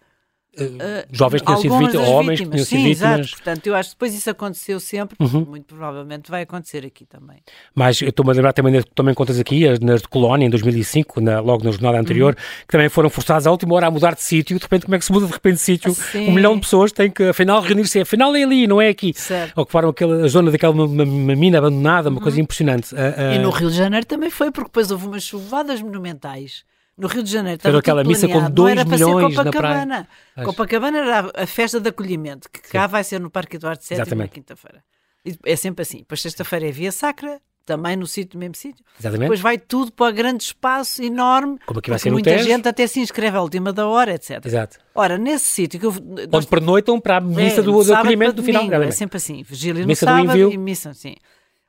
eh, 0.57 1.05
Jovens 1.11 1.41
que 1.41 1.45
tinham 1.45 1.61
sido 1.61 1.77
vítimas, 1.79 2.07
homens 2.09 2.39
que 2.39 2.45
vítimas. 2.45 2.67
tinham 2.69 2.81
sido 2.83 2.87
Sim, 2.87 2.89
vítimas. 2.89 3.19
exato. 3.19 3.29
Portanto, 3.43 3.67
eu 3.67 3.75
acho 3.75 3.89
que 3.89 3.95
depois 3.95 4.13
isso 4.15 4.29
aconteceu 4.29 4.79
sempre, 4.79 5.17
Uhum. 5.19 5.45
muito 5.45 5.65
provavelmente 5.65 6.29
vai 6.31 6.43
acontecer 6.43 6.85
aqui 6.85 7.05
também. 7.05 7.37
Mas 7.73 8.01
eu 8.01 8.09
estou-me 8.09 8.31
a 8.31 8.33
lembrar 8.35 8.53
também, 8.53 8.81
também 8.95 9.13
contas 9.13 9.39
aqui, 9.39 9.67
as 9.67 9.79
nas 9.79 10.01
de 10.01 10.07
Colónia, 10.07 10.45
em 10.45 10.49
2005, 10.49 11.19
na- 11.21 11.39
logo 11.39 11.63
na 11.63 11.71
jornada 11.71 11.99
anterior, 11.99 12.33
Uhum. 12.35 12.61
que 12.67 12.71
também 12.71 12.89
foram 12.89 13.09
forçados 13.09 13.45
à 13.47 13.51
última 13.51 13.75
hora 13.75 13.87
a 13.87 13.91
mudar 13.91 14.15
de 14.15 14.21
sítio. 14.21 14.57
De 14.57 14.63
repente, 14.63 14.85
como 14.85 14.95
é 14.95 14.99
que 14.99 15.05
se 15.05 15.11
muda 15.11 15.25
de 15.27 15.33
repente 15.33 15.55
de 15.55 15.61
sítio? 15.61 15.93
Sim. 15.93 16.29
Um 16.29 16.33
milhão 16.33 16.55
de 16.55 16.61
pessoas 16.61 16.91
têm 16.91 17.09
que, 17.11 17.23
afinal, 17.23 17.61
reunir-se. 17.61 17.99
Afinal, 18.01 18.35
é 18.35 18.43
ali, 18.43 18.67
não 18.67 18.81
é 18.81 18.89
aqui. 18.89 19.13
Certo. 19.15 19.57
Ocuparam 19.59 19.89
aquela, 19.89 20.25
a 20.25 20.27
zona 20.27 20.51
daquela 20.51 20.73
uma, 20.73 20.85
uma- 20.85 21.03
uma 21.03 21.35
mina 21.35 21.57
abandonada, 21.57 22.09
uma 22.09 22.21
coisa 22.21 22.39
impressionante. 22.39 22.95
Ah, 22.95 23.15
Uhum. 23.25 23.33
E 23.33 23.39
no 23.39 23.49
Rio 23.49 23.69
de 23.69 23.77
Janeiro 23.77 24.05
também 24.05 24.29
foi, 24.29 24.51
porque 24.51 24.69
depois 24.69 24.91
houve 24.91 25.07
umas 25.07 25.23
chuvadas 25.23 25.81
monumentais. 25.81 26.63
No 26.97 27.07
Rio 27.07 27.23
de 27.23 27.31
Janeiro 27.31 27.61
tudo 27.61 27.77
aquela 27.77 28.03
missa 28.05 28.25
com 28.25 28.31
planeado, 28.33 28.55
dois 28.55 28.73
não 28.75 28.81
era 28.81 28.87
para 28.89 28.97
ser 28.97 29.05
milhões 29.05 29.35
na 29.35 29.43
Copacabana. 29.43 30.07
Pois. 30.33 30.47
Copacabana 30.47 30.97
era 30.99 31.31
a 31.35 31.45
festa 31.45 31.79
de 31.79 31.89
acolhimento, 31.89 32.49
que 32.49 32.61
cá 32.61 32.87
vai 32.87 33.03
ser 33.03 33.19
no 33.19 33.29
Parque 33.29 33.57
Eduardo 33.57 33.81
VII 33.83 33.97
na 33.97 34.03
Exatamente. 34.03 34.29
quinta-feira. 34.31 34.83
E 35.25 35.37
É 35.45 35.55
sempre 35.55 35.81
assim. 35.81 35.97
Depois 35.99 36.21
sexta-feira 36.21 36.67
é 36.69 36.71
Via 36.71 36.91
Sacra, 36.93 37.41
também 37.65 37.95
no 37.97 38.05
sítio, 38.07 38.35
no 38.37 38.41
mesmo 38.41 38.55
sítio. 38.55 38.85
Exatamente. 38.99 39.21
Depois 39.23 39.39
vai 39.41 39.57
tudo 39.57 39.91
para 39.91 40.11
o 40.11 40.13
grande 40.15 40.43
espaço 40.43 41.03
enorme, 41.03 41.57
Como 41.65 41.79
aqui 41.79 41.89
vai 41.89 41.99
ser 41.99 42.11
muita 42.11 42.37
gente 42.37 42.67
até 42.67 42.85
se 42.87 42.99
inscreve 43.01 43.35
à 43.35 43.41
última 43.41 43.73
da 43.73 43.87
hora, 43.87 44.13
etc. 44.13 44.39
Exato. 44.45 44.77
Ora, 44.93 45.17
nesse 45.17 45.45
sítio 45.45 45.79
que 45.79 45.85
eu... 45.85 45.93
Onde 46.31 46.47
pernoitam 46.47 47.01
para 47.01 47.17
a 47.17 47.21
missa 47.21 47.59
É, 47.59 47.63
do, 47.63 47.83
do 47.83 47.93
acolhimento 47.93 48.33
do 48.33 48.43
final. 48.43 48.63
domingo, 48.63 48.83
É 48.83 48.91
sempre 48.91 49.17
assim. 49.17 49.41
Vigília 49.43 49.81
no 49.81 49.87
Missa 49.87 50.05
do 50.05 50.09
sábado 50.09 50.29
envio. 50.31 50.51
e 50.53 50.57
missa, 50.57 50.93
sim. 50.93 51.15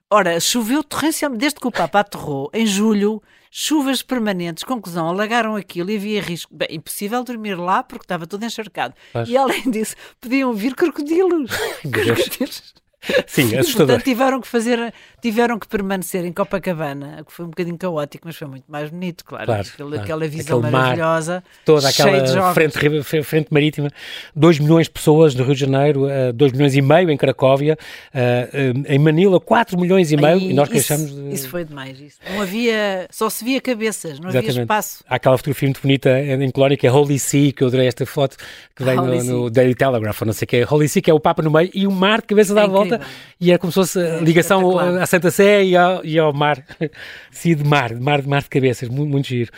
Ora, 0.09 0.39
choveu 0.39 0.85
torrencialmente, 0.85 1.41
desde 1.41 1.59
que 1.59 1.67
o 1.67 1.73
Papa 1.73 1.99
aterrou, 1.99 2.49
em 2.55 2.65
julho, 2.65 3.21
chuvas 3.51 4.03
permanentes, 4.03 4.63
conclusão, 4.63 5.09
alagaram 5.09 5.57
aquilo 5.57 5.91
e 5.91 5.97
havia 5.97 6.23
risco. 6.23 6.55
Bem, 6.55 6.69
impossível 6.71 7.25
dormir 7.25 7.57
lá 7.57 7.83
porque 7.83 8.05
estava 8.05 8.25
tudo 8.25 8.45
encharcado. 8.45 8.95
Pois. 9.13 9.29
E 9.29 9.37
além 9.37 9.69
disso, 9.69 9.97
podiam 10.21 10.55
vir 10.55 10.77
crocodilos. 10.77 11.51
Crocodilos. 11.91 12.75
Sim, 13.27 13.51
E, 13.51 13.59
assustador. 13.59 13.87
portanto, 13.89 14.05
tiveram 14.05 14.41
que 14.41 14.49
fazer, 14.49 14.93
tiveram 15.21 15.59
que 15.59 15.69
permanecer 15.69 16.25
em 16.25 16.33
Copacabana, 16.33 17.23
que 17.27 17.33
foi 17.33 17.45
um 17.45 17.49
bocadinho 17.49 17.79
caótico, 17.79 18.27
mas 18.27 18.37
foi 18.37 18.49
muito 18.49 18.65
mais 18.69 18.91
bonito, 18.91 19.25
claro. 19.25 19.47
Claro, 19.47 19.63
Aquilo- 19.63 19.89
claro. 19.89 20.03
Aquela 20.03 20.29
visão 20.29 20.59
Aquele 20.59 20.73
mar, 20.73 20.83
maravilhosa, 20.83 21.45
Toda 21.65 21.91
cheio 21.93 22.23
de 22.25 22.31
aquela 22.31 22.55
frente, 22.55 23.03
frente 23.23 23.49
marítima, 23.51 23.91
2 24.35 24.59
milhões 24.59 24.87
de 24.87 24.93
pessoas 24.93 25.35
no 25.35 25.45
Rio 25.45 25.55
de 25.55 25.61
Janeiro, 25.61 26.07
2 26.35 26.53
milhões 26.53 26.75
e 26.75 26.83
meio 26.83 27.11
em 27.11 27.17
Cracóvia, 27.17 27.77
eh, 28.13 28.49
eh, 28.87 28.95
em 28.95 28.99
Manila 28.99 29.39
4 29.41 29.79
milhões 29.79 30.11
e 30.13 30.17
meio, 30.17 30.37
Aí, 30.39 30.51
e 30.51 30.55
nós 30.55 30.69
queixamos 30.69 31.15
de... 31.15 31.31
isso 31.33 31.49
foi 31.49 31.65
demais. 31.65 31.99
Isso. 32.01 32.19
Não 32.31 32.43
havia, 32.43 33.07
só 33.11 33.29
se 33.31 33.45
via 33.45 33.61
cabeças, 33.61 34.19
não 34.19 34.29
havia 34.29 34.41
Exatamente. 34.41 34.63
espaço. 34.63 35.05
Há 35.09 35.17
aquela 35.17 35.37
fotografia 35.37 35.69
muito 35.69 35.81
bonita 35.83 36.19
em 36.21 36.51
Colónia 36.51 36.77
que 36.77 36.87
é 36.87 36.93
Holy 36.93 37.19
See, 37.19 37.53
que 37.53 37.63
eu 37.63 37.69
adorei 37.69 37.87
esta 37.87 38.05
foto, 38.07 38.37
que 38.75 38.83
vem 38.85 38.97
no, 38.97 39.25
no. 39.25 39.51
Daily 39.51 39.75
Telegraph, 39.75 40.21
ou 40.23 40.27
não 40.27 40.33
sei 40.33 40.45
o 40.45 40.49
que 40.49 40.57
é. 40.57 40.67
Holy 40.69 40.89
See, 40.89 41.03
que 41.03 41.11
é 41.11 41.15
o 41.15 41.21
Papa 41.21 41.43
no 41.43 41.51
meio 41.51 41.71
e 41.75 41.87
o 41.87 41.91
mar 41.93 42.21
de 42.21 42.27
cabeça 42.29 42.53
É 42.53 42.55
dá 42.55 42.65
a 42.65 42.67
volta, 42.67 42.86
incrível. 42.87 43.07
e 43.41 43.53
é 43.53 43.59
como 43.59 43.71
se 43.73 43.75
fosse 43.75 43.99
a 44.01 44.19
ligação 44.21 44.61
espetacular. 44.63 45.03
à 45.03 45.07
Santa 45.07 45.31
Sé 45.31 45.65
e 45.65 45.77
ao, 45.77 46.05
e 46.05 46.19
ao 46.19 46.33
mar. 46.33 46.65
Sim, 47.31 47.55
de 47.57 47.65
mar, 47.65 47.95
de 47.95 48.01
mar, 48.01 48.23
de 48.23 48.29
mar 48.29 48.43
de 48.43 48.49
cabeças, 48.49 48.89
muito, 48.89 49.11
muito 49.11 49.27
giro. 49.27 49.51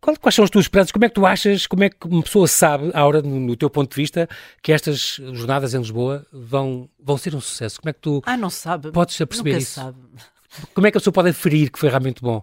Qual- 0.00 0.16
quais 0.18 0.34
são 0.34 0.44
as 0.44 0.50
tuas 0.50 0.64
esperanças? 0.64 0.92
Como 0.92 1.04
é 1.04 1.08
que 1.08 1.14
tu 1.14 1.24
achas, 1.26 1.66
como 1.66 1.84
é 1.84 1.88
que 1.90 2.06
uma 2.06 2.22
pessoa 2.22 2.46
sabe, 2.48 2.90
Aura, 2.94 3.22
no, 3.22 3.56
teu 3.56 3.70
ponto 3.70 3.90
de 3.90 3.96
vista, 3.96 4.28
que 4.62 4.72
estas 4.72 5.20
jornadas 5.32 5.74
em 5.74 5.78
Lisboa 5.78 6.26
vão, 6.32 6.88
vão 7.02 7.16
ser 7.16 7.34
um 7.34 7.40
sucesso? 7.40 7.80
Como 7.80 7.90
é 7.90 7.92
que 7.92 8.00
tu, 8.00 8.22
Ah, 8.26 8.36
não 8.36 8.50
sabe. 8.50 8.90
Podes 8.92 9.16
perceber 9.16 9.50
Nunca 9.52 9.62
isso. 9.62 9.74
sabe. 9.80 9.96
como 10.74 10.84
é 10.86 10.90
que 10.90 10.96
a 10.98 11.00
pessoa 11.00 11.12
pode 11.12 11.28
aferir 11.28 11.70
que 11.70 11.78
foi 11.78 11.88
realmente 11.88 12.20
bom? 12.20 12.42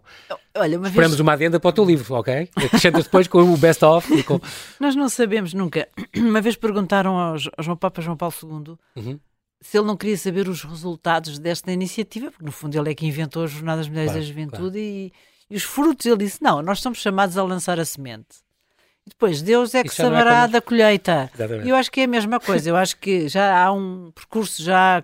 Olha, 0.56 0.78
uma 0.78 0.88
Esperamos 0.88 1.12
vez, 1.18 1.20
uma 1.20 1.34
adenda 1.34 1.60
para 1.60 1.70
o 1.70 1.74
teu 1.74 1.84
livro, 1.86 2.16
ok? 2.16 2.50
Acrescentas 2.56 3.04
depois 3.04 3.28
com 3.28 3.42
o 3.42 3.58
best-of 3.58 4.24
com... 4.24 4.40
nós 4.80 4.96
não 4.96 5.10
sabemos 5.10 5.54
nunca. 5.54 5.88
Uma 6.16 6.40
vez 6.42 6.56
perguntaram 6.56 7.18
ao, 7.18 7.38
Jo- 7.38 7.52
ao 7.58 7.64
João 7.64 7.76
Papa 7.78 8.02
João 8.02 8.16
Paulo 8.16 8.34
II 8.42 8.76
Uhum. 8.96 9.20
Se 9.62 9.78
ele 9.78 9.88
não 9.88 9.97
queria 9.97 10.18
saber 10.18 10.47
os 10.47 10.64
resultados 10.64 11.39
desta 11.39 11.72
iniciativa, 11.72 12.30
porque 12.32 12.45
no 12.45 12.51
fundo 12.51 12.78
ele 12.78 12.91
é 12.91 12.95
que 12.95 13.05
inventou 13.05 13.43
as 13.43 13.51
Jornadas 13.51 13.88
Mulheres 13.89 14.12
Claro, 14.12 14.22
da 14.22 14.28
Juventude 14.28 14.80
e, 14.80 15.14
e 15.49 15.55
os 15.55 15.64
frutos. 15.64 16.05
Ele 16.05 16.18
disse: 16.18 16.41
não, 16.43 16.62
nós 16.62 16.80
somos 16.80 16.99
chamados 16.99 17.38
a 17.38 17.43
lançar 17.43 17.80
a 17.80 17.86
semente. 17.86 18.45
E 19.05 19.10
depois 19.10 19.41
Deus 19.41 19.74
é 19.74 19.84
que 19.84 19.89
Isso 19.89 20.01
é 20.01 20.05
saberá 20.05 20.32
connosco. 20.32 20.51
da 20.51 20.62
colheita. 20.62 21.32
Exatamente. 21.34 21.66
E 21.66 21.70
eu 21.70 21.76
acho 21.78 21.89
que 21.91 22.01
é 22.01 22.03
a 22.03 22.08
mesma 22.08 22.39
coisa. 22.41 22.70
Eu 22.70 22.76
acho 22.76 22.97
que 22.97 23.30
já 23.30 23.64
há 23.64 23.72
um 23.72 24.12
percurso, 24.14 24.62
já, 24.62 25.01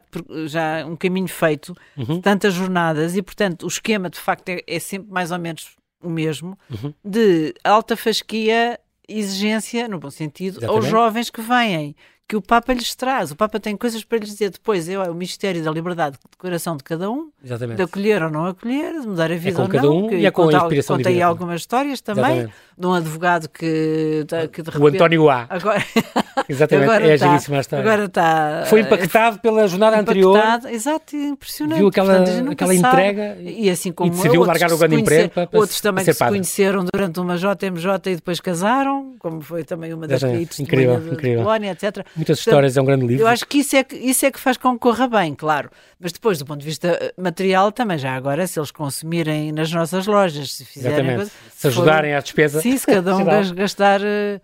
já 0.47 0.85
um 0.85 0.95
caminho 0.97 1.27
feito, 1.29 1.73
Uhum. 1.95 2.19
tantas 2.19 2.53
jornadas, 2.53 3.15
e 3.15 3.21
portanto 3.21 3.63
o 3.63 3.67
esquema 3.67 4.09
de 4.09 4.19
facto 4.19 4.49
é, 4.49 4.61
é 4.67 4.77
sempre 4.79 5.09
mais 5.11 5.31
ou 5.31 5.39
menos 5.39 5.77
o 6.01 6.09
mesmo, 6.09 6.59
Uhum. 6.69 6.93
de 7.03 7.53
alta 7.63 7.95
fasquia, 7.95 8.77
exigência, 9.07 9.87
no 9.87 9.99
bom 9.99 10.09
sentido, 10.11 10.55
aos 10.57 10.63
Exatamente. 10.63 10.89
jovens 10.91 11.29
que 11.29 11.41
vêm. 11.41 11.95
Que 12.27 12.37
o 12.37 12.41
Papa 12.41 12.73
lhes 12.73 12.95
traz. 12.95 13.31
O 13.31 13.35
Papa 13.35 13.59
tem 13.59 13.75
coisas 13.75 14.03
para 14.03 14.17
lhes 14.17 14.29
dizer. 14.29 14.49
Depois 14.49 14.87
é 14.87 14.97
o 14.97 15.13
mistério 15.13 15.61
da 15.63 15.69
liberdade 15.69 16.15
de 16.17 16.37
coração 16.37 16.77
de 16.77 16.83
cada 16.83 17.11
um, 17.11 17.29
Exatamente. 17.43 17.77
de 17.77 17.83
acolher 17.83 18.23
ou 18.23 18.31
não 18.31 18.45
acolher, 18.45 19.01
de 19.01 19.07
mudar 19.07 19.31
a 19.31 19.35
vida 19.35 19.57
com 19.57 19.63
ou 19.63 19.67
não. 19.67 20.05
um 20.07 20.11
e 20.13 20.25
é 20.25 20.31
com 20.31 20.43
a 20.47 20.53
inspiração 20.53 20.97
divina. 20.97 21.25
algumas 21.25 21.61
histórias 21.61 21.99
também, 22.01 22.23
Exatamente. 22.23 22.53
De 22.77 22.87
um 22.87 22.93
advogado 22.93 23.47
que, 23.49 24.25
que 24.51 24.61
de 24.61 24.69
O 24.69 24.73
repente... 24.73 24.95
António 24.95 25.29
A. 25.29 25.45
Agora, 25.49 25.83
Exatamente, 26.49 26.89
agora 26.89 27.07
é 27.07 27.13
está- 27.15 27.33
a 27.33 27.59
história. 27.59 27.85
Agora 27.85 28.05
está... 28.05 28.63
Foi 28.67 28.81
impactado 28.81 29.39
pela 29.39 29.67
jornada 29.67 29.99
anterior, 29.99 30.35
impactado, 30.37 30.67
Exato, 30.69 31.15
impressionante. 31.15 31.77
viu 31.77 31.87
aquela, 31.87 32.17
Portanto, 32.17 32.51
aquela 32.51 32.75
entrega 32.75 33.37
E 33.41 33.69
assim 33.69 33.91
como 33.91 34.11
decidiu 34.11 34.41
outros 34.41 34.47
largar 34.47 34.67
o 34.73 34.77
se 34.77 34.79
grande 34.79 35.01
emprego 35.01 35.29
para- 35.29 35.47
para 35.47 35.59
Outros 35.59 35.77
se- 35.77 35.83
também 35.83 36.03
que 36.03 36.13
se 36.13 36.19
padre. 36.19 36.35
conheceram 36.35 36.85
durante 36.91 37.19
uma 37.19 37.37
JMJ 37.37 38.11
e 38.11 38.15
depois 38.15 38.39
casaram, 38.39 39.13
como 39.19 39.41
foi 39.41 39.63
também 39.63 39.93
uma 39.93 40.07
das 40.07 40.23
aí 40.23 40.45
testemunha 40.45 40.63
Incrível, 40.73 40.99
de, 40.99 41.13
incrível. 41.15 41.43
Polónia, 41.43 41.71
etc. 41.71 42.05
muitas 42.15 42.39
histórias, 42.39 42.75
é 42.75 42.81
um 42.81 42.85
grande 42.85 43.05
livro. 43.05 43.23
Eu 43.23 43.27
acho 43.27 43.45
que 43.47 43.59
isso 43.59 43.75
é 43.75 43.83
que, 43.83 43.95
isso 43.95 44.25
é 44.25 44.31
que 44.31 44.39
faz 44.39 44.57
com 44.57 44.73
que 44.73 44.79
corra 44.79 45.07
bem, 45.07 45.33
claro. 45.35 45.69
Mas 45.99 46.11
depois, 46.11 46.37
do 46.37 46.45
ponto 46.45 46.59
de 46.59 46.65
vista 46.65 46.87
eh, 47.01 47.13
material, 47.17 47.71
também 47.71 47.97
já 47.97 48.13
agora, 48.13 48.45
se 48.45 48.59
eles 48.59 48.71
consumirem 48.71 49.51
nas 49.53 49.71
nossas 49.71 50.05
lojas, 50.05 50.51
se 50.53 50.65
fizerem... 50.65 51.15
Coisa- 51.15 51.31
Se 51.55 51.61
for- 51.61 51.67
ajudarem 51.69 52.13
à 52.13 52.19
despesa. 52.19 52.59
Sim, 52.63 52.77
se 52.77 52.85
cada 52.85 53.15
um 53.15 53.25
gastar... 53.55 54.01
eh, 54.03 54.39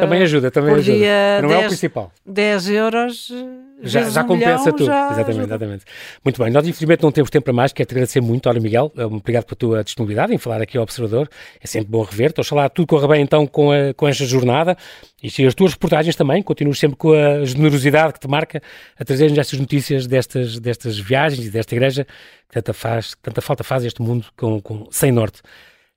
Também 0.00 0.22
ajuda, 0.22 0.50
também 0.50 0.70
por 0.70 0.78
ajuda. 0.78 0.96
dia 0.96 1.42
Não 1.42 1.50
é 1.50 1.56
o 1.56 1.58
10 1.58 1.66
principal. 1.66 2.12
10 2.24 2.70
euros 2.70 3.32
Já, 3.82 4.02
já 4.08 4.22
um 4.22 4.26
compensa 4.26 4.58
milhão, 4.64 4.76
tudo. 4.76 4.84
já 4.86 5.06
exatamente, 5.06 5.30
ajuda. 5.30 5.44
exatamente. 5.44 5.84
Muito 6.24 6.42
bem, 6.42 6.50
nós 6.52 6.66
infelizmente 6.66 7.02
não 7.02 7.10
temos 7.12 7.30
tempo 7.30 7.44
para 7.44 7.52
mais. 7.52 7.72
Quero 7.72 7.88
te 7.88 7.92
agradecer 7.92 8.20
muito, 8.20 8.48
Ora 8.48 8.58
Miguel. 8.60 8.92
Eh, 8.96 9.04
Obrigado 9.04 9.44
pela 9.44 9.56
tua 9.56 9.84
disponibilidade 9.84 10.34
em 10.34 10.38
falar 10.38 10.60
aqui 10.62 10.76
ao 10.78 10.82
Observador. 10.82 11.28
É 11.62 11.66
sempre 11.66 11.88
bom 11.90 12.02
rever-te. 12.02 12.40
Oxalá 12.40 12.68
tudo 12.68 12.86
corra 12.86 13.08
bem 13.08 13.22
então 13.22 13.46
com, 13.46 13.70
a, 13.72 13.92
com 13.94 14.06
esta 14.08 14.24
jornada. 14.24 14.76
E 15.22 15.30
se 15.30 15.44
as 15.44 15.54
tuas 15.54 15.72
reportagens 15.72 16.14
também, 16.16 16.42
continuas 16.42 16.78
sempre 16.78 16.96
com 16.96 17.12
a 17.12 17.44
generosidade 17.44 18.12
que 18.14 18.20
te 18.20 18.28
marca 18.28 18.62
a 18.98 19.04
trazer-nos 19.04 19.38
estas 19.38 19.58
notícias 19.58 20.06
destas, 20.06 20.58
destas 20.58 20.98
viagens 20.98 21.46
e 21.46 21.50
desta 21.50 21.74
igreja 21.74 22.04
que 22.48 22.54
tanta, 22.54 22.72
faz, 22.72 23.14
tanta 23.22 23.40
falta 23.40 23.62
faz 23.64 23.84
este 23.84 24.00
mundo 24.02 24.26
com, 24.36 24.60
com, 24.60 24.86
sem 24.90 25.10
norte. 25.12 25.40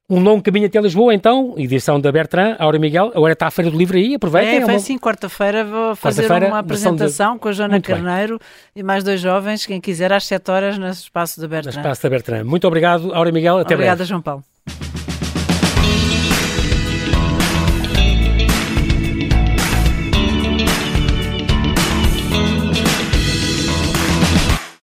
Um 0.09 0.19
longo 0.21 0.43
caminho 0.43 0.67
até 0.67 0.79
Lisboa, 0.81 1.13
então, 1.13 1.53
edição 1.57 1.99
da 1.99 2.11
Bertrand, 2.11 2.55
Aura 2.59 2.77
Miguel. 2.77 3.11
Agora 3.15 3.31
está 3.33 3.47
a 3.47 3.51
Feira 3.51 3.71
do 3.71 3.77
Livro 3.77 3.97
aí, 3.97 4.15
aproveitem. 4.15 4.55
É, 4.55 4.61
é 4.61 4.65
uma- 4.65 4.77
sim, 4.79 4.97
quarta-feira 4.99 5.63
vou 5.63 5.95
fazer 5.95 6.23
Quarta-feira, 6.23 6.53
uma 6.53 6.61
versão 6.61 6.91
de- 6.91 7.01
apresentação 7.03 7.39
com 7.39 7.47
a 7.47 7.51
Joana 7.53 7.73
Muito 7.75 7.87
bem. 7.87 7.95
Carneiro 8.03 8.37
e 8.75 8.83
mais 8.83 9.03
dois 9.03 9.21
jovens, 9.21 9.65
quem 9.65 9.79
quiser, 9.79 10.11
às 10.11 10.25
7 10.25 10.51
horas, 10.51 10.77
no 10.77 10.87
espaço 10.89 11.37
da 11.39 11.43
no 11.47 11.49
Bertrand. 11.49 11.71
espaço 11.79 12.03
da 12.03 12.09
Bertrand. 12.09 12.43
Muito 12.43 12.67
obrigado, 12.67 13.13
Aura 13.13 13.31
Miguel. 13.31 13.57
Até 13.59 13.75
breve. 13.75 13.83
Obrigada, 13.83 14.05
João 14.05 14.21
Paulo. 14.21 14.43